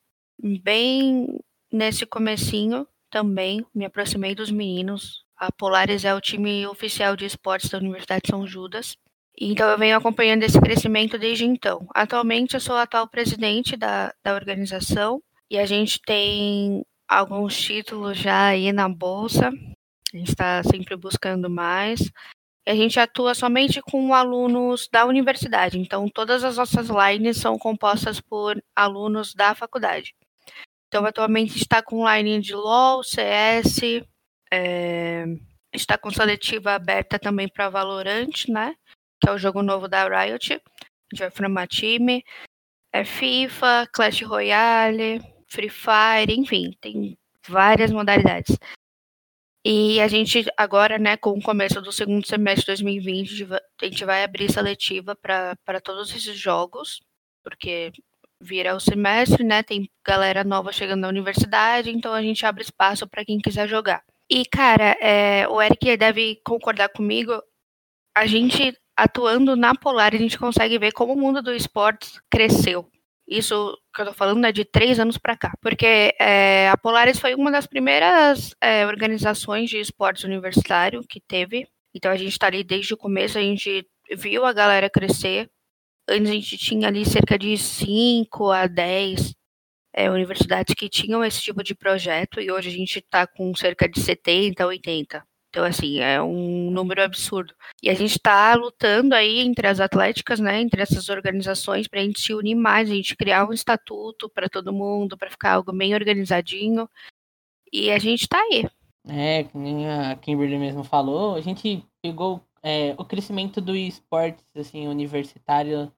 bem 0.62 1.40
nesse 1.72 2.07
comecinho 2.07 2.86
também, 3.15 3.65
me 3.73 3.85
aproximei 3.85 4.35
dos 4.35 4.51
meninos. 4.51 5.25
A 5.37 5.53
Polaris 5.53 6.05
é 6.05 6.12
o 6.12 6.21
time 6.21 6.67
oficial 6.67 7.15
de 7.15 7.25
esportes 7.25 7.71
da 7.71 7.79
Universidade 7.79 8.23
de 8.25 8.31
São 8.31 8.45
Judas. 8.45 8.97
Então 9.41 9.71
eu 9.71 9.79
venho 9.79 9.97
acompanhando 9.97 10.43
esse 10.43 10.61
crescimento 10.61 11.17
desde 11.17 11.45
então. 11.45 11.87
Atualmente 11.95 12.55
eu 12.55 12.61
sou 12.61 12.75
a 12.75 12.83
atual 12.83 13.07
presidente 13.07 13.77
da, 13.77 14.12
da 14.25 14.35
organização 14.35 15.23
e 15.49 15.57
a 15.57 15.65
gente 15.65 16.01
tem 16.05 16.85
alguns 17.07 17.57
títulos 17.57 18.19
já 18.19 18.47
aí 18.47 18.73
na 18.73 18.89
bolsa. 18.89 19.53
A 20.12 20.17
gente 20.17 20.31
está 20.31 20.61
sempre 20.65 20.97
buscando 20.97 21.49
mais. 21.49 22.01
A 22.67 22.75
gente 22.75 22.99
atua 22.99 23.33
somente 23.33 23.81
com 23.81 24.12
alunos 24.12 24.89
da 24.91 25.07
universidade. 25.07 25.79
Então 25.79 26.09
todas 26.09 26.43
as 26.43 26.57
nossas 26.57 26.89
lines 26.89 27.37
são 27.37 27.57
compostas 27.61 28.21
por 28.21 28.61
alunos 28.75 29.35
da 29.35 29.55
faculdade. 29.55 30.17
Então, 30.95 31.05
atualmente 31.07 31.57
está 31.57 31.82
com 31.82 32.09
line 32.09 32.40
de 32.40 32.55
LoL, 32.55 33.03
CS, 33.03 33.80
é, 34.49 35.24
está 35.72 35.99
com 35.99 36.09
seletiva 36.09 36.70
aberta 36.70 37.18
também 37.18 37.49
para 37.49 37.68
Valorant, 37.68 38.47
né? 38.49 38.76
Que 39.20 39.28
é 39.28 39.32
o 39.32 39.36
jogo 39.36 39.61
novo 39.61 39.88
da 39.88 40.07
Riot. 40.07 40.53
A 40.53 40.57
gente 41.11 41.18
vai 41.18 41.30
formar 41.32 41.66
time. 41.66 42.24
É 42.92 43.05
FIFA, 43.05 43.88
Clash 43.92 44.22
Royale, 44.22 45.20
Free 45.49 45.68
Fire, 45.68 46.32
enfim, 46.32 46.70
tem 46.80 47.18
várias 47.49 47.90
modalidades. 47.90 48.57
E 49.64 50.01
a 50.01 50.07
gente 50.07 50.47
agora, 50.57 50.97
né, 50.97 51.16
com 51.16 51.30
o 51.30 51.42
começo 51.42 51.80
do 51.80 51.90
segundo 51.90 52.24
semestre 52.24 52.66
de 52.66 52.84
2020, 52.84 53.49
a 53.82 53.84
gente 53.84 54.05
vai 54.05 54.22
abrir 54.22 54.49
seletiva 54.49 55.16
para 55.16 55.80
todos 55.82 56.14
esses 56.14 56.38
jogos, 56.38 57.03
porque 57.42 57.90
vira 58.45 58.76
o 58.76 58.80
semestre, 58.80 59.42
né? 59.42 59.62
Tem 59.62 59.88
galera 60.07 60.45
nova 60.45 60.72
chegando 60.72 61.01
na 61.01 61.09
universidade, 61.09 61.90
então 61.90 62.12
a 62.12 62.22
gente 62.22 62.45
abre 62.45 62.62
espaço 62.62 63.09
para 63.09 63.24
quem 63.24 63.38
quiser 63.38 63.68
jogar. 63.68 64.03
E, 64.30 64.45
cara, 64.45 64.97
é, 65.01 65.49
o 65.49 65.61
Eric 65.61 65.97
deve 65.97 66.40
concordar 66.45 66.88
comigo. 66.90 67.32
A 68.16 68.26
gente 68.26 68.76
atuando 68.97 69.57
na 69.57 69.74
Polar, 69.74 70.14
a 70.14 70.18
gente 70.18 70.38
consegue 70.38 70.78
ver 70.78 70.92
como 70.92 71.14
o 71.14 71.18
mundo 71.18 71.42
do 71.42 71.55
esportes 71.55 72.20
cresceu. 72.30 72.88
Isso 73.26 73.76
que 73.95 74.03
eu 74.03 74.07
tô 74.07 74.12
falando 74.12 74.47
é 74.47 74.53
de 74.53 74.64
três 74.64 75.01
anos 75.01 75.16
para 75.18 75.36
cá. 75.36 75.53
Porque 75.61 76.14
é, 76.20 76.68
a 76.68 76.76
Polaris 76.76 77.18
foi 77.18 77.34
uma 77.34 77.51
das 77.51 77.66
primeiras 77.66 78.55
é, 78.61 78.86
organizações 78.86 79.70
de 79.70 79.78
esportes 79.78 80.24
universitário 80.24 81.03
que 81.09 81.20
teve. 81.20 81.66
Então 81.95 82.11
a 82.11 82.16
gente 82.16 82.32
está 82.32 82.49
ali 82.49 82.62
desde 82.62 82.92
o 82.92 82.99
começo, 82.99 83.38
a 83.38 83.40
gente 83.40 83.86
viu 84.12 84.45
a 84.45 84.53
galera 84.53 84.90
crescer. 84.90 85.51
Antes 86.09 86.31
a 86.31 86.35
gente 86.35 86.59
tinha 86.59 86.89
ali 86.89 87.05
cerca 87.05 87.39
de 87.39 87.57
5 87.57 88.51
a 88.51 88.67
10 88.67 89.35
é, 89.93 90.11
universidades 90.11 90.75
que 90.75 90.89
tinham 90.89 91.25
esse 91.25 91.41
tipo 91.41 91.63
de 91.63 91.75
projeto 91.75 92.41
e 92.41 92.51
hoje 92.51 92.69
a 92.69 92.73
gente 92.73 92.99
está 92.99 93.27
com 93.27 93.55
cerca 93.55 93.89
de 93.89 94.01
70, 94.01 94.67
80. 94.67 95.25
Então, 95.49 95.65
assim, 95.65 96.01
é 96.01 96.21
um 96.21 96.69
número 96.73 97.01
absurdo. 97.01 97.55
E 97.81 97.89
a 97.89 97.95
gente 97.95 98.17
está 98.17 98.57
lutando 98.57 99.15
aí 99.15 99.39
entre 99.39 99.69
as 99.69 99.79
atléticas, 99.79 100.41
né, 100.41 100.61
entre 100.61 100.83
essas 100.83 101.09
organizações, 101.09 101.87
para 101.87 102.01
a 102.01 102.03
gente 102.03 102.21
se 102.21 102.35
unir 102.35 102.57
mais, 102.57 102.91
a 102.91 102.95
gente 102.95 103.17
criar 103.17 103.49
um 103.49 103.53
estatuto 103.53 104.29
para 104.29 104.49
todo 104.49 104.73
mundo, 104.73 105.17
para 105.17 105.31
ficar 105.31 105.53
algo 105.53 105.73
bem 105.73 105.95
organizadinho. 105.95 106.91
E 107.73 107.89
a 107.93 108.01
gente 108.01 108.23
está 108.23 108.37
aí. 108.41 108.69
É, 109.07 109.45
como 109.45 109.87
a 109.87 110.17
Kimberly 110.17 110.59
mesmo 110.59 110.83
falou, 110.83 111.37
a 111.37 111.41
gente 111.41 111.85
pegou 112.03 112.45
é, 112.65 112.95
o 112.99 113.05
crescimento 113.05 113.61
do 113.61 113.77
esportes 113.77 114.45
assim, 114.57 114.89
universitário, 114.89 115.93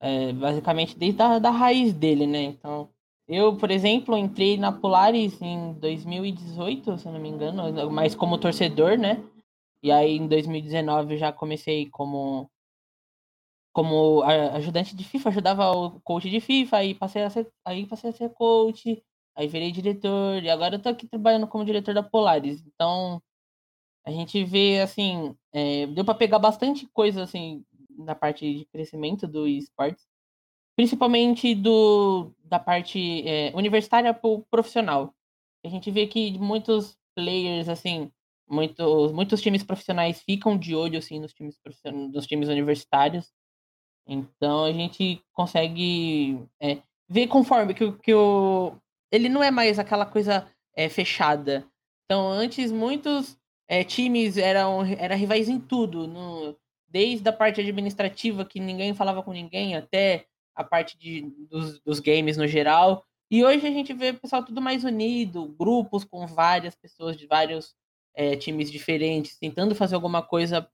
é, 0.00 0.32
basicamente 0.32 0.98
desde 0.98 1.22
a 1.22 1.38
da 1.38 1.50
raiz 1.50 1.92
dele, 1.92 2.26
né? 2.26 2.42
Então, 2.42 2.90
eu, 3.28 3.56
por 3.56 3.70
exemplo, 3.70 4.16
entrei 4.16 4.56
na 4.58 4.72
Polaris 4.72 5.40
em 5.40 5.74
2018, 5.74 6.98
se 6.98 7.08
não 7.08 7.20
me 7.20 7.28
engano, 7.28 7.62
mas 7.92 8.16
como 8.16 8.38
torcedor, 8.38 8.98
né? 8.98 9.22
E 9.82 9.92
aí 9.92 10.16
em 10.16 10.26
2019 10.26 11.14
eu 11.14 11.18
já 11.18 11.32
comecei 11.32 11.88
como 11.90 12.50
como 13.72 14.22
ajudante 14.24 14.96
de 14.96 15.04
FIFA, 15.04 15.28
ajudava 15.28 15.70
o 15.70 16.00
coach 16.00 16.28
de 16.28 16.40
FIFA, 16.40 16.78
aí 16.78 16.94
passei 16.94 17.22
a 17.22 17.30
ser, 17.30 17.48
aí 17.64 17.86
passei 17.86 18.10
a 18.10 18.12
ser 18.12 18.30
coach, 18.30 19.00
aí 19.36 19.46
virei 19.46 19.70
diretor, 19.70 20.42
e 20.42 20.50
agora 20.50 20.74
eu 20.76 20.82
tô 20.82 20.88
aqui 20.88 21.06
trabalhando 21.06 21.46
como 21.46 21.64
diretor 21.64 21.94
da 21.94 22.02
Polaris. 22.02 22.60
Então, 22.66 23.22
a 24.08 24.10
gente 24.10 24.42
vê, 24.42 24.80
assim, 24.80 25.36
é, 25.52 25.86
deu 25.88 26.02
para 26.02 26.14
pegar 26.14 26.38
bastante 26.38 26.86
coisa, 26.94 27.22
assim, 27.22 27.62
na 27.90 28.14
parte 28.14 28.50
de 28.60 28.64
crescimento 28.64 29.28
do 29.28 29.46
esportes, 29.46 30.02
principalmente 30.74 31.54
do, 31.54 32.32
da 32.42 32.58
parte 32.58 33.28
é, 33.28 33.52
universitária 33.54 34.14
pro 34.14 34.46
profissional. 34.50 35.14
A 35.62 35.68
gente 35.68 35.90
vê 35.90 36.06
que 36.06 36.38
muitos 36.38 36.96
players, 37.14 37.68
assim, 37.68 38.10
muitos, 38.48 39.12
muitos 39.12 39.42
times 39.42 39.62
profissionais 39.62 40.22
ficam 40.22 40.56
de 40.56 40.74
olho, 40.74 40.98
assim, 40.98 41.20
nos 41.20 41.34
times, 41.34 41.58
nos 42.10 42.26
times 42.26 42.48
universitários. 42.48 43.30
Então, 44.06 44.64
a 44.64 44.72
gente 44.72 45.22
consegue 45.34 46.42
é, 46.58 46.78
ver 47.06 47.26
conforme 47.26 47.74
que, 47.74 47.92
que 47.92 48.14
o... 48.14 48.72
Ele 49.12 49.28
não 49.28 49.42
é 49.42 49.50
mais 49.50 49.78
aquela 49.78 50.06
coisa 50.06 50.50
é, 50.74 50.88
fechada. 50.88 51.68
Então, 52.06 52.26
antes, 52.30 52.72
muitos 52.72 53.37
é, 53.68 53.84
times 53.84 54.38
eram, 54.38 54.82
eram 54.84 55.16
rivais 55.16 55.48
em 55.48 55.60
tudo, 55.60 56.06
no, 56.08 56.56
desde 56.88 57.28
a 57.28 57.32
parte 57.32 57.60
administrativa, 57.60 58.44
que 58.44 58.58
ninguém 58.58 58.94
falava 58.94 59.22
com 59.22 59.32
ninguém, 59.32 59.76
até 59.76 60.26
a 60.54 60.64
parte 60.64 60.98
de, 60.98 61.22
dos, 61.50 61.78
dos 61.80 62.00
games 62.00 62.36
no 62.36 62.46
geral. 62.46 63.04
E 63.30 63.44
hoje 63.44 63.66
a 63.66 63.70
gente 63.70 63.92
vê 63.92 64.10
o 64.10 64.18
pessoal 64.18 64.42
tudo 64.42 64.60
mais 64.60 64.84
unido, 64.84 65.54
grupos 65.58 66.02
com 66.02 66.26
várias 66.26 66.74
pessoas 66.74 67.16
de 67.16 67.26
vários 67.26 67.76
é, 68.14 68.34
times 68.36 68.70
diferentes, 68.70 69.38
tentando 69.38 69.74
fazer 69.74 69.94
alguma 69.94 70.22
coisa 70.22 70.66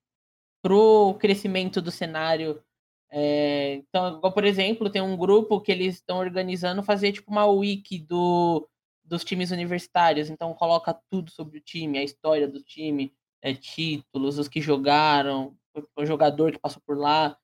pro 0.63 1.15
crescimento 1.19 1.83
do 1.83 1.91
cenário. 1.91 2.63
É, 3.11 3.75
então, 3.75 4.21
por 4.21 4.45
exemplo, 4.45 4.89
tem 4.89 5.03
um 5.03 5.17
grupo 5.17 5.61
que 5.61 5.73
eles 5.73 5.97
estão 5.97 6.19
organizando 6.19 6.83
fazer 6.83 7.13
tipo 7.13 7.31
uma 7.31 7.47
wiki 7.47 7.99
do, 7.99 8.69
dos 9.05 9.25
times 9.25 9.51
universitários, 9.51 10.31
então 10.31 10.55
coloca 10.55 10.99
tudo 11.11 11.31
sobre 11.31 11.59
o 11.59 11.61
time, 11.61 11.99
a 11.99 12.03
história 12.03 12.49
do 12.49 12.63
time, 12.63 13.13
é, 13.43 13.55
títulos, 13.55 14.39
os 14.39 14.49
que 14.49 14.61
jogaram, 14.61 15.57
o 15.97 16.07
jogador 16.07 16.53
que 16.53 16.59
passou 16.59 16.83
por 16.87 16.97
lá. 16.97 17.37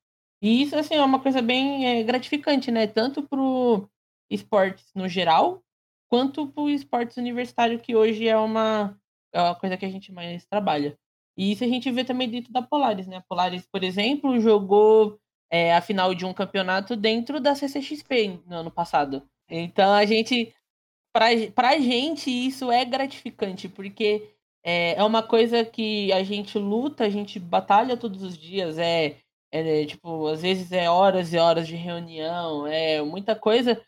E 0.42 0.62
isso 0.62 0.76
assim, 0.76 0.94
é 0.94 1.04
uma 1.04 1.20
coisa 1.20 1.42
bem 1.42 1.86
é, 1.86 2.02
gratificante, 2.02 2.70
né? 2.70 2.86
Tanto 2.86 3.22
pro 3.28 3.88
esportes 4.30 4.90
no 4.94 5.08
geral, 5.08 5.62
quanto 6.08 6.48
pro 6.48 6.70
esportes 6.70 7.16
universitário, 7.18 7.78
que 7.78 7.94
hoje 7.94 8.26
é 8.26 8.36
uma, 8.36 8.98
é 9.32 9.40
uma 9.40 9.54
coisa 9.54 9.76
que 9.76 9.84
a 9.84 9.90
gente 9.90 10.12
mais 10.12 10.46
trabalha. 10.46 10.98
E 11.36 11.52
isso 11.52 11.64
a 11.64 11.68
gente 11.68 11.90
vê 11.90 12.04
também 12.04 12.28
dentro 12.28 12.52
da 12.52 12.62
Polaris, 12.62 13.06
né? 13.06 13.16
A 13.18 13.22
Polaris, 13.22 13.66
por 13.70 13.84
exemplo, 13.84 14.40
jogou 14.40 15.18
é, 15.50 15.74
a 15.74 15.80
final 15.80 16.14
de 16.14 16.24
um 16.24 16.32
campeonato 16.32 16.96
dentro 16.96 17.40
da 17.40 17.54
CCXP 17.54 18.40
no 18.46 18.56
ano 18.56 18.70
passado. 18.70 19.22
Então 19.48 19.92
a 19.92 20.06
gente 20.06 20.54
pra, 21.12 21.26
pra 21.54 21.78
gente 21.78 22.30
isso 22.30 22.70
é 22.70 22.84
gratificante, 22.84 23.68
porque 23.68 24.34
é, 24.62 24.94
é 24.94 25.04
uma 25.04 25.22
coisa 25.22 25.64
que 25.64 26.12
a 26.12 26.22
gente 26.22 26.58
luta, 26.58 27.04
a 27.04 27.10
gente 27.10 27.38
batalha 27.38 27.96
todos 27.96 28.22
os 28.22 28.36
dias, 28.36 28.78
é, 28.78 29.16
é 29.50 29.86
tipo, 29.86 30.26
às 30.28 30.42
vezes 30.42 30.70
é 30.72 30.88
horas 30.88 31.32
e 31.32 31.38
horas 31.38 31.66
de 31.66 31.76
reunião, 31.76 32.66
é 32.66 33.02
muita 33.02 33.34
coisa 33.34 33.80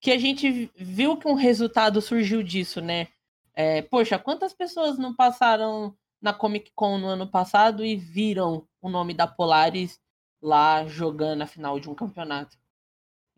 que 0.00 0.10
a 0.12 0.18
gente 0.18 0.70
viu 0.76 1.16
que 1.16 1.28
um 1.28 1.34
resultado 1.34 2.00
surgiu 2.00 2.42
disso, 2.42 2.80
né? 2.80 3.08
É, 3.54 3.82
poxa, 3.82 4.18
quantas 4.18 4.52
pessoas 4.52 4.98
não 4.98 5.14
passaram 5.14 5.96
na 6.20 6.32
Comic 6.32 6.70
Con 6.74 6.98
no 6.98 7.08
ano 7.08 7.28
passado 7.28 7.84
e 7.84 7.96
viram 7.96 8.66
o 8.80 8.88
nome 8.88 9.14
da 9.14 9.26
Polaris 9.26 9.98
lá 10.40 10.86
jogando 10.86 11.42
a 11.42 11.46
final 11.46 11.80
de 11.80 11.90
um 11.90 11.94
campeonato? 11.94 12.56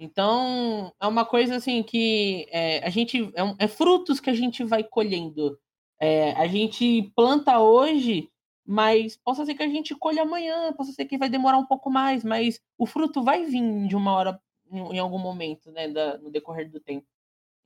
Então, 0.03 0.94
é 0.98 1.07
uma 1.07 1.26
coisa 1.26 1.57
assim 1.57 1.82
que 1.82 2.48
é, 2.51 2.78
a 2.78 2.88
gente. 2.88 3.30
É, 3.36 3.64
é, 3.64 3.68
frutos 3.68 4.18
que 4.18 4.30
a 4.30 4.34
gente 4.34 4.64
vai 4.64 4.82
colhendo. 4.82 5.61
É, 6.01 6.32
a 6.32 6.46
gente 6.46 7.12
planta 7.14 7.61
hoje, 7.61 8.30
mas 8.66 9.18
possa 9.18 9.44
ser 9.44 9.55
que 9.55 9.62
a 9.62 9.68
gente 9.68 9.94
colha 9.94 10.22
amanhã, 10.22 10.72
possa 10.72 10.92
ser 10.92 11.05
que 11.05 11.18
vai 11.18 11.28
demorar 11.28 11.59
um 11.59 11.66
pouco 11.66 11.90
mais, 11.90 12.24
mas 12.24 12.59
o 12.78 12.86
fruto 12.86 13.22
vai 13.22 13.44
vir 13.44 13.86
de 13.86 13.94
uma 13.94 14.12
hora 14.14 14.40
em, 14.70 14.78
em 14.96 14.98
algum 14.98 15.18
momento, 15.18 15.70
né, 15.70 15.86
da, 15.88 16.16
no 16.16 16.30
decorrer 16.30 16.70
do 16.70 16.80
tempo. 16.80 17.07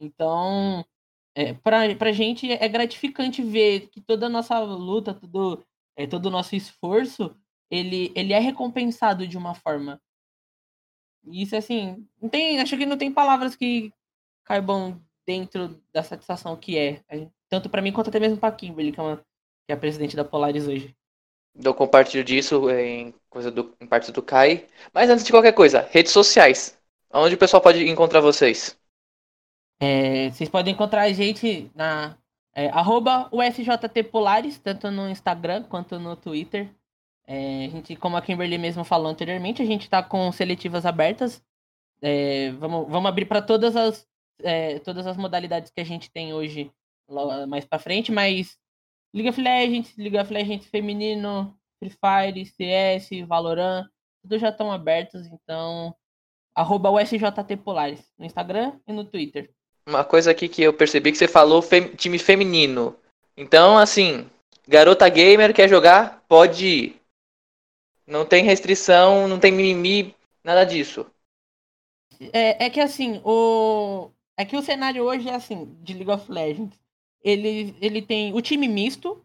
Então, 0.01 0.85
é, 1.37 1.55
pra, 1.55 1.95
pra 1.97 2.12
gente 2.12 2.51
é 2.51 2.68
gratificante 2.68 3.43
ver 3.43 3.89
que 3.91 4.01
toda 4.01 4.26
a 4.26 4.28
nossa 4.28 4.59
luta, 4.59 5.14
todo, 5.14 5.64
é, 5.97 6.07
todo 6.07 6.26
o 6.26 6.30
nosso 6.30 6.57
esforço, 6.57 7.37
ele, 7.70 8.12
ele 8.16 8.32
é 8.32 8.41
recompensado 8.41 9.26
de 9.26 9.39
uma 9.39 9.55
forma. 9.55 10.01
Isso, 11.27 11.57
assim, 11.57 12.07
não 12.20 12.29
tem, 12.29 12.61
acho 12.61 12.77
que 12.77 12.87
não 12.87 12.99
tem 12.99 13.12
palavras 13.12 13.57
que 13.57 13.93
caibam 14.45 15.01
dentro 15.27 15.81
da 15.93 16.03
satisfação 16.03 16.57
que 16.57 16.77
é. 16.77 17.03
é 17.09 17.29
tanto 17.49 17.68
para 17.68 17.83
mim 17.83 17.93
quanto 17.93 18.09
até 18.09 18.20
mesmo 18.20 18.37
pra 18.37 18.53
Kimberly, 18.53 18.93
que 18.93 19.01
é, 19.01 19.03
uma, 19.03 19.16
que 19.16 19.70
é 19.70 19.75
a 19.75 19.77
presidente 19.77 20.16
da 20.16 20.25
Polaris 20.25 20.66
hoje. 20.66 20.95
Eu 21.55 21.72
compartilho 21.72 22.25
disso 22.25 22.68
em, 22.70 23.14
coisa 23.31 23.51
do, 23.51 23.75
em 23.81 23.87
partes 23.87 24.11
do 24.11 24.22
Kai. 24.22 24.66
Mas 24.93 25.09
antes 25.09 25.25
de 25.25 25.31
qualquer 25.31 25.53
coisa, 25.53 25.89
redes 25.91 26.12
sociais. 26.12 26.77
Onde 27.12 27.37
o 27.37 27.39
pessoal 27.39 27.62
pode 27.62 27.89
encontrar 27.89 28.20
vocês? 28.20 28.77
É, 29.81 30.31
vocês 30.31 30.49
podem 30.49 30.75
encontrar 30.75 31.03
a 31.03 31.12
gente 31.12 31.70
na 31.75 32.18
é, 32.55 32.70
USJTPolares, 33.31 34.59
tanto 34.59 34.91
no 34.91 35.09
Instagram 35.09 35.62
quanto 35.64 35.99
no 35.99 36.16
Twitter. 36.16 36.68
É, 37.27 37.66
a 37.66 37.68
gente, 37.68 37.97
como 37.97 38.16
a 38.16 38.22
Kimberly 38.22 38.59
mesmo 38.59 38.85
falou 38.85 39.09
anteriormente, 39.09 39.62
a 39.62 39.64
gente 39.66 39.83
está 39.83 40.03
com 40.03 40.31
seletivas 40.31 40.85
abertas. 40.85 41.43
É, 42.03 42.51
vamos, 42.53 42.89
vamos 42.91 43.09
abrir 43.09 43.25
para 43.25 43.41
todas 43.41 43.77
as, 43.77 44.07
é, 44.43 44.79
todas 44.81 45.07
as 45.07 45.16
modalidades 45.16 45.70
que 45.70 45.81
a 45.81 45.85
gente 45.85 46.11
tem 46.11 46.35
hoje 46.35 46.70
mais 47.49 47.64
para 47.64 47.79
frente, 47.79 48.11
mas 48.11 48.59
League 49.12 49.29
of 49.29 49.41
Legends, 49.41 49.95
League 49.97 50.18
of 50.18 50.33
Legends 50.33 50.66
feminino, 50.66 51.57
Free 51.79 51.91
Fire, 51.91 52.47
CS, 52.47 53.27
Valorant, 53.27 53.87
tudo 54.22 54.39
já 54.39 54.49
estão 54.49 54.72
abertos, 54.72 55.27
então 55.27 55.95
arroba 56.55 56.91
USJT 56.91 57.57
Polares 57.62 58.01
no 58.18 58.25
Instagram 58.25 58.72
e 58.87 58.93
no 58.93 59.05
Twitter. 59.05 59.51
Uma 59.87 60.05
coisa 60.05 60.31
aqui 60.31 60.49
que 60.49 60.62
eu 60.62 60.72
percebi 60.72 61.12
que 61.12 61.18
você 61.18 61.29
falou 61.29 61.61
fem 61.61 61.89
time 61.95 62.18
feminino. 62.18 62.97
Então, 63.37 63.77
assim, 63.77 64.27
garota 64.66 65.09
gamer 65.09 65.53
quer 65.53 65.68
jogar, 65.68 66.22
pode 66.27 66.66
ir. 66.66 67.04
Não 68.07 68.27
tem 68.27 68.45
restrição, 68.45 69.27
não 69.27 69.41
tem 69.41 69.51
mimimi, 69.51 70.15
nada 70.43 70.65
disso. 70.65 71.07
É, 72.33 72.67
é 72.67 72.71
que 72.71 72.81
assim, 72.81 73.21
o. 73.25 74.11
É 74.37 74.45
que 74.45 74.57
o 74.57 74.63
cenário 74.63 75.05
hoje 75.05 75.29
é 75.29 75.35
assim, 75.35 75.77
de 75.83 75.95
League 75.95 76.11
of 76.11 76.31
Legends. 76.31 76.79
Ele, 77.23 77.75
ele 77.81 78.03
tem 78.03 78.35
o 78.35 78.43
time 78.43 78.69
misto, 78.69 79.25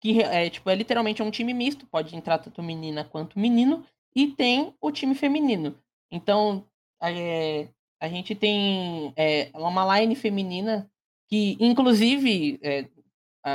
que 0.00 0.20
é, 0.22 0.50
tipo, 0.50 0.68
é 0.68 0.74
literalmente 0.74 1.22
um 1.22 1.30
time 1.30 1.54
misto, 1.54 1.86
pode 1.86 2.16
entrar 2.16 2.38
tanto 2.38 2.62
menina 2.62 3.04
quanto 3.04 3.38
menino, 3.38 3.84
e 4.14 4.28
tem 4.28 4.74
o 4.80 4.90
time 4.90 5.14
feminino. 5.14 5.78
Então, 6.10 6.66
é, 7.00 7.68
a 8.00 8.08
gente 8.08 8.34
tem 8.34 9.12
é, 9.16 9.50
uma 9.54 10.00
line 10.00 10.16
feminina 10.16 10.90
que, 11.28 11.56
inclusive, 11.60 12.58
é, 12.62 12.88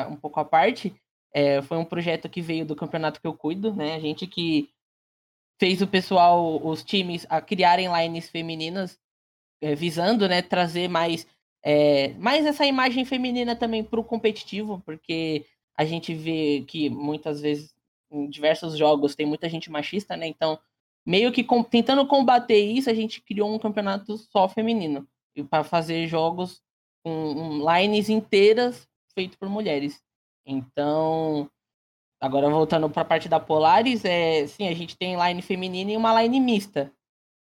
um 0.06 0.16
pouco 0.16 0.40
à 0.40 0.46
parte, 0.46 0.96
é, 1.34 1.62
foi 1.62 1.78
um 1.78 1.86
projeto 1.86 2.30
que 2.30 2.42
veio 2.42 2.66
do 2.66 2.76
campeonato 2.76 3.22
que 3.22 3.28
eu 3.28 3.34
cuido, 3.34 3.74
né? 3.74 3.96
A 3.96 4.00
gente 4.00 4.28
que 4.28 4.70
fez 5.60 5.82
o 5.82 5.88
pessoal, 5.88 6.60
os 6.66 6.84
times, 6.84 7.26
a 7.30 7.40
criarem 7.40 7.88
lines 7.88 8.30
femininas, 8.30 9.00
é, 9.62 9.76
visando, 9.76 10.28
né, 10.28 10.42
trazer 10.42 10.88
mais, 10.88 11.28
é, 11.64 12.14
mais 12.16 12.46
essa 12.46 12.66
imagem 12.66 13.06
feminina 13.06 13.56
também 13.56 13.84
para 13.84 14.00
o 14.00 14.04
competitivo, 14.04 14.82
porque 14.84 15.46
a 15.78 15.86
gente 15.86 16.14
vê 16.14 16.66
que 16.68 16.90
muitas 16.90 17.42
vezes 17.42 17.76
em 18.12 18.28
diversos 18.28 18.78
jogos 18.78 19.16
tem 19.16 19.26
muita 19.26 19.48
gente 19.48 19.72
machista, 19.72 20.18
né? 20.18 20.28
Então, 20.28 20.60
meio 21.06 21.32
que 21.32 21.44
com, 21.44 21.64
tentando 21.64 22.06
combater 22.08 22.60
isso, 22.60 22.90
a 22.90 22.94
gente 22.94 23.22
criou 23.22 23.54
um 23.54 23.60
campeonato 23.60 24.18
só 24.18 24.50
feminino 24.50 25.08
para 25.50 25.64
fazer 25.64 26.08
jogos 26.08 26.62
com 27.04 27.12
um, 27.12 27.72
lines 27.72 28.10
inteiras 28.10 28.88
feitos 29.14 29.38
por 29.38 29.50
mulheres. 29.50 30.02
Então, 30.46 31.50
agora 32.20 32.50
voltando 32.50 32.89
para 32.89 33.02
a 33.02 33.06
parte 33.06 33.30
da 33.30 33.39
Polaris, 33.39 34.04
é, 34.06 34.48
sim, 34.48 34.68
a 34.68 34.74
gente 34.74 34.98
tem 34.98 35.16
line 35.16 35.42
feminina 35.42 35.92
e 35.92 35.98
uma 35.98 36.22
line 36.22 36.39
mista. 36.39 36.92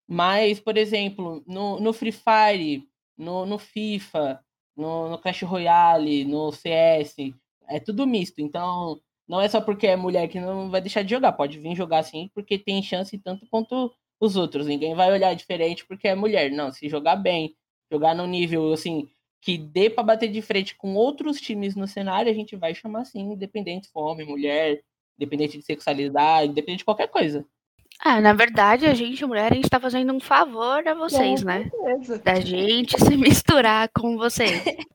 Mas, 0.09 0.61
por 0.61 0.77
exemplo, 0.77 1.43
no, 1.47 1.81
no 1.81 1.93
Free 1.93 2.13
Fire, 2.13 2.87
no, 3.17 3.47
no 3.47 3.59
FIFA, 3.59 4.45
no, 4.77 5.09
no 5.11 5.19
Clash 5.19 5.43
Royale, 5.43 6.25
no 6.25 6.53
CS, 6.53 7.17
é 7.69 7.81
tudo 7.81 8.07
misto. 8.07 8.41
Então, 8.41 9.01
não 9.29 9.41
é 9.41 9.49
só 9.49 9.61
porque 9.61 9.87
é 9.87 9.97
mulher 9.97 10.29
que 10.29 10.41
não 10.41 10.71
vai 10.71 10.81
deixar 10.81 11.03
de 11.03 11.11
jogar. 11.11 11.33
Pode 11.33 11.59
vir 11.59 11.75
jogar 11.77 12.03
sim, 12.03 12.31
porque 12.35 12.59
tem 12.59 12.83
chance 12.83 13.17
tanto 13.19 13.47
quanto 13.49 13.93
os 14.21 14.37
outros. 14.37 14.67
Ninguém 14.67 14.95
vai 14.95 15.11
olhar 15.11 15.35
diferente 15.35 15.87
porque 15.87 16.09
é 16.09 16.15
mulher. 16.15 16.51
Não, 16.51 16.71
se 16.73 16.89
jogar 16.89 17.17
bem, 17.17 17.57
jogar 17.91 18.15
no 18.15 18.27
nível 18.27 18.73
assim, 18.73 19.09
que 19.43 19.59
dê 19.59 19.91
para 19.91 20.05
bater 20.05 20.31
de 20.31 20.41
frente 20.41 20.77
com 20.77 20.95
outros 20.95 21.41
times 21.41 21.75
no 21.75 21.89
cenário, 21.89 22.31
a 22.31 22.35
gente 22.35 22.55
vai 22.55 22.75
chamar 22.75 23.01
assim, 23.01 23.33
independente 23.33 23.89
se 23.89 23.93
for 23.93 24.13
homem, 24.13 24.25
mulher, 24.25 24.81
independente 25.19 25.59
de 25.59 25.65
sexualidade, 25.65 26.53
independente 26.53 26.79
de 26.79 26.85
qualquer 26.85 27.09
coisa. 27.09 27.45
Ah, 27.99 28.21
na 28.21 28.33
verdade, 28.33 28.87
a 28.87 28.95
gente, 28.95 29.27
mulher, 29.27 29.53
a 29.53 29.55
gente 29.55 29.69
tá 29.69 29.81
fazendo 29.81 30.13
um 30.13 30.21
favor 30.21 30.87
a 30.87 30.95
vocês, 30.95 31.43
né? 31.43 31.69
Da 32.25 32.41
gente 32.41 32.97
se 32.99 33.17
misturar 33.17 33.91
com 33.93 34.17
vocês. 34.17 34.63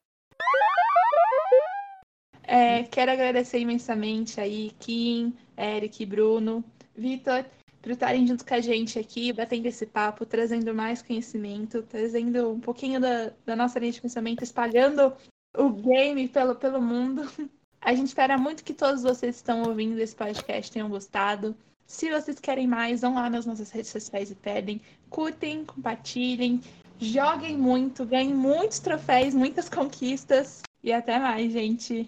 É, 2.49 2.83
quero 2.83 3.11
agradecer 3.11 3.59
imensamente 3.59 4.39
aí, 4.39 4.71
Kim, 4.79 5.33
Eric, 5.57 6.05
Bruno, 6.05 6.63
Vitor, 6.95 7.43
por 7.87 7.93
estarem 7.93 8.27
junto 8.27 8.45
com 8.45 8.53
a 8.53 8.59
gente 8.59 8.99
aqui, 8.99 9.31
batendo 9.31 9.65
esse 9.65 9.85
papo, 9.85 10.25
trazendo 10.25 10.75
mais 10.75 11.01
conhecimento, 11.01 11.81
trazendo 11.83 12.51
um 12.51 12.59
pouquinho 12.59 12.99
da, 12.99 13.31
da 13.45 13.55
nossa 13.55 13.79
linha 13.79 13.93
de 13.93 14.01
pensamento, 14.01 14.43
espalhando 14.43 15.13
o 15.55 15.69
game 15.69 16.27
pelo, 16.27 16.53
pelo 16.53 16.81
mundo. 16.81 17.21
A 17.79 17.95
gente 17.95 18.07
espera 18.07 18.37
muito 18.37 18.65
que 18.65 18.73
todos 18.73 19.03
vocês 19.03 19.37
que 19.37 19.41
estão 19.41 19.63
ouvindo 19.63 19.97
esse 19.99 20.13
podcast 20.13 20.69
tenham 20.69 20.89
gostado. 20.89 21.55
Se 21.85 22.09
vocês 22.09 22.37
querem 22.41 22.67
mais, 22.67 22.99
vão 22.99 23.13
lá 23.13 23.29
nas 23.29 23.45
nossas 23.45 23.71
redes 23.71 23.91
sociais 23.91 24.31
e 24.31 24.35
pedem. 24.35 24.81
Curtem, 25.09 25.63
compartilhem, 25.63 26.59
joguem 26.99 27.57
muito, 27.57 28.03
ganhem 28.05 28.33
muitos 28.33 28.79
troféus, 28.79 29.33
muitas 29.33 29.69
conquistas. 29.69 30.61
E 30.83 30.91
até 30.91 31.17
mais, 31.19 31.53
gente. 31.53 32.05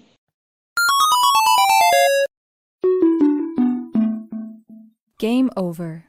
Game 5.19 5.49
over. 5.57 6.05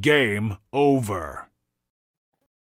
Game 0.00 0.58
over. 0.72 1.47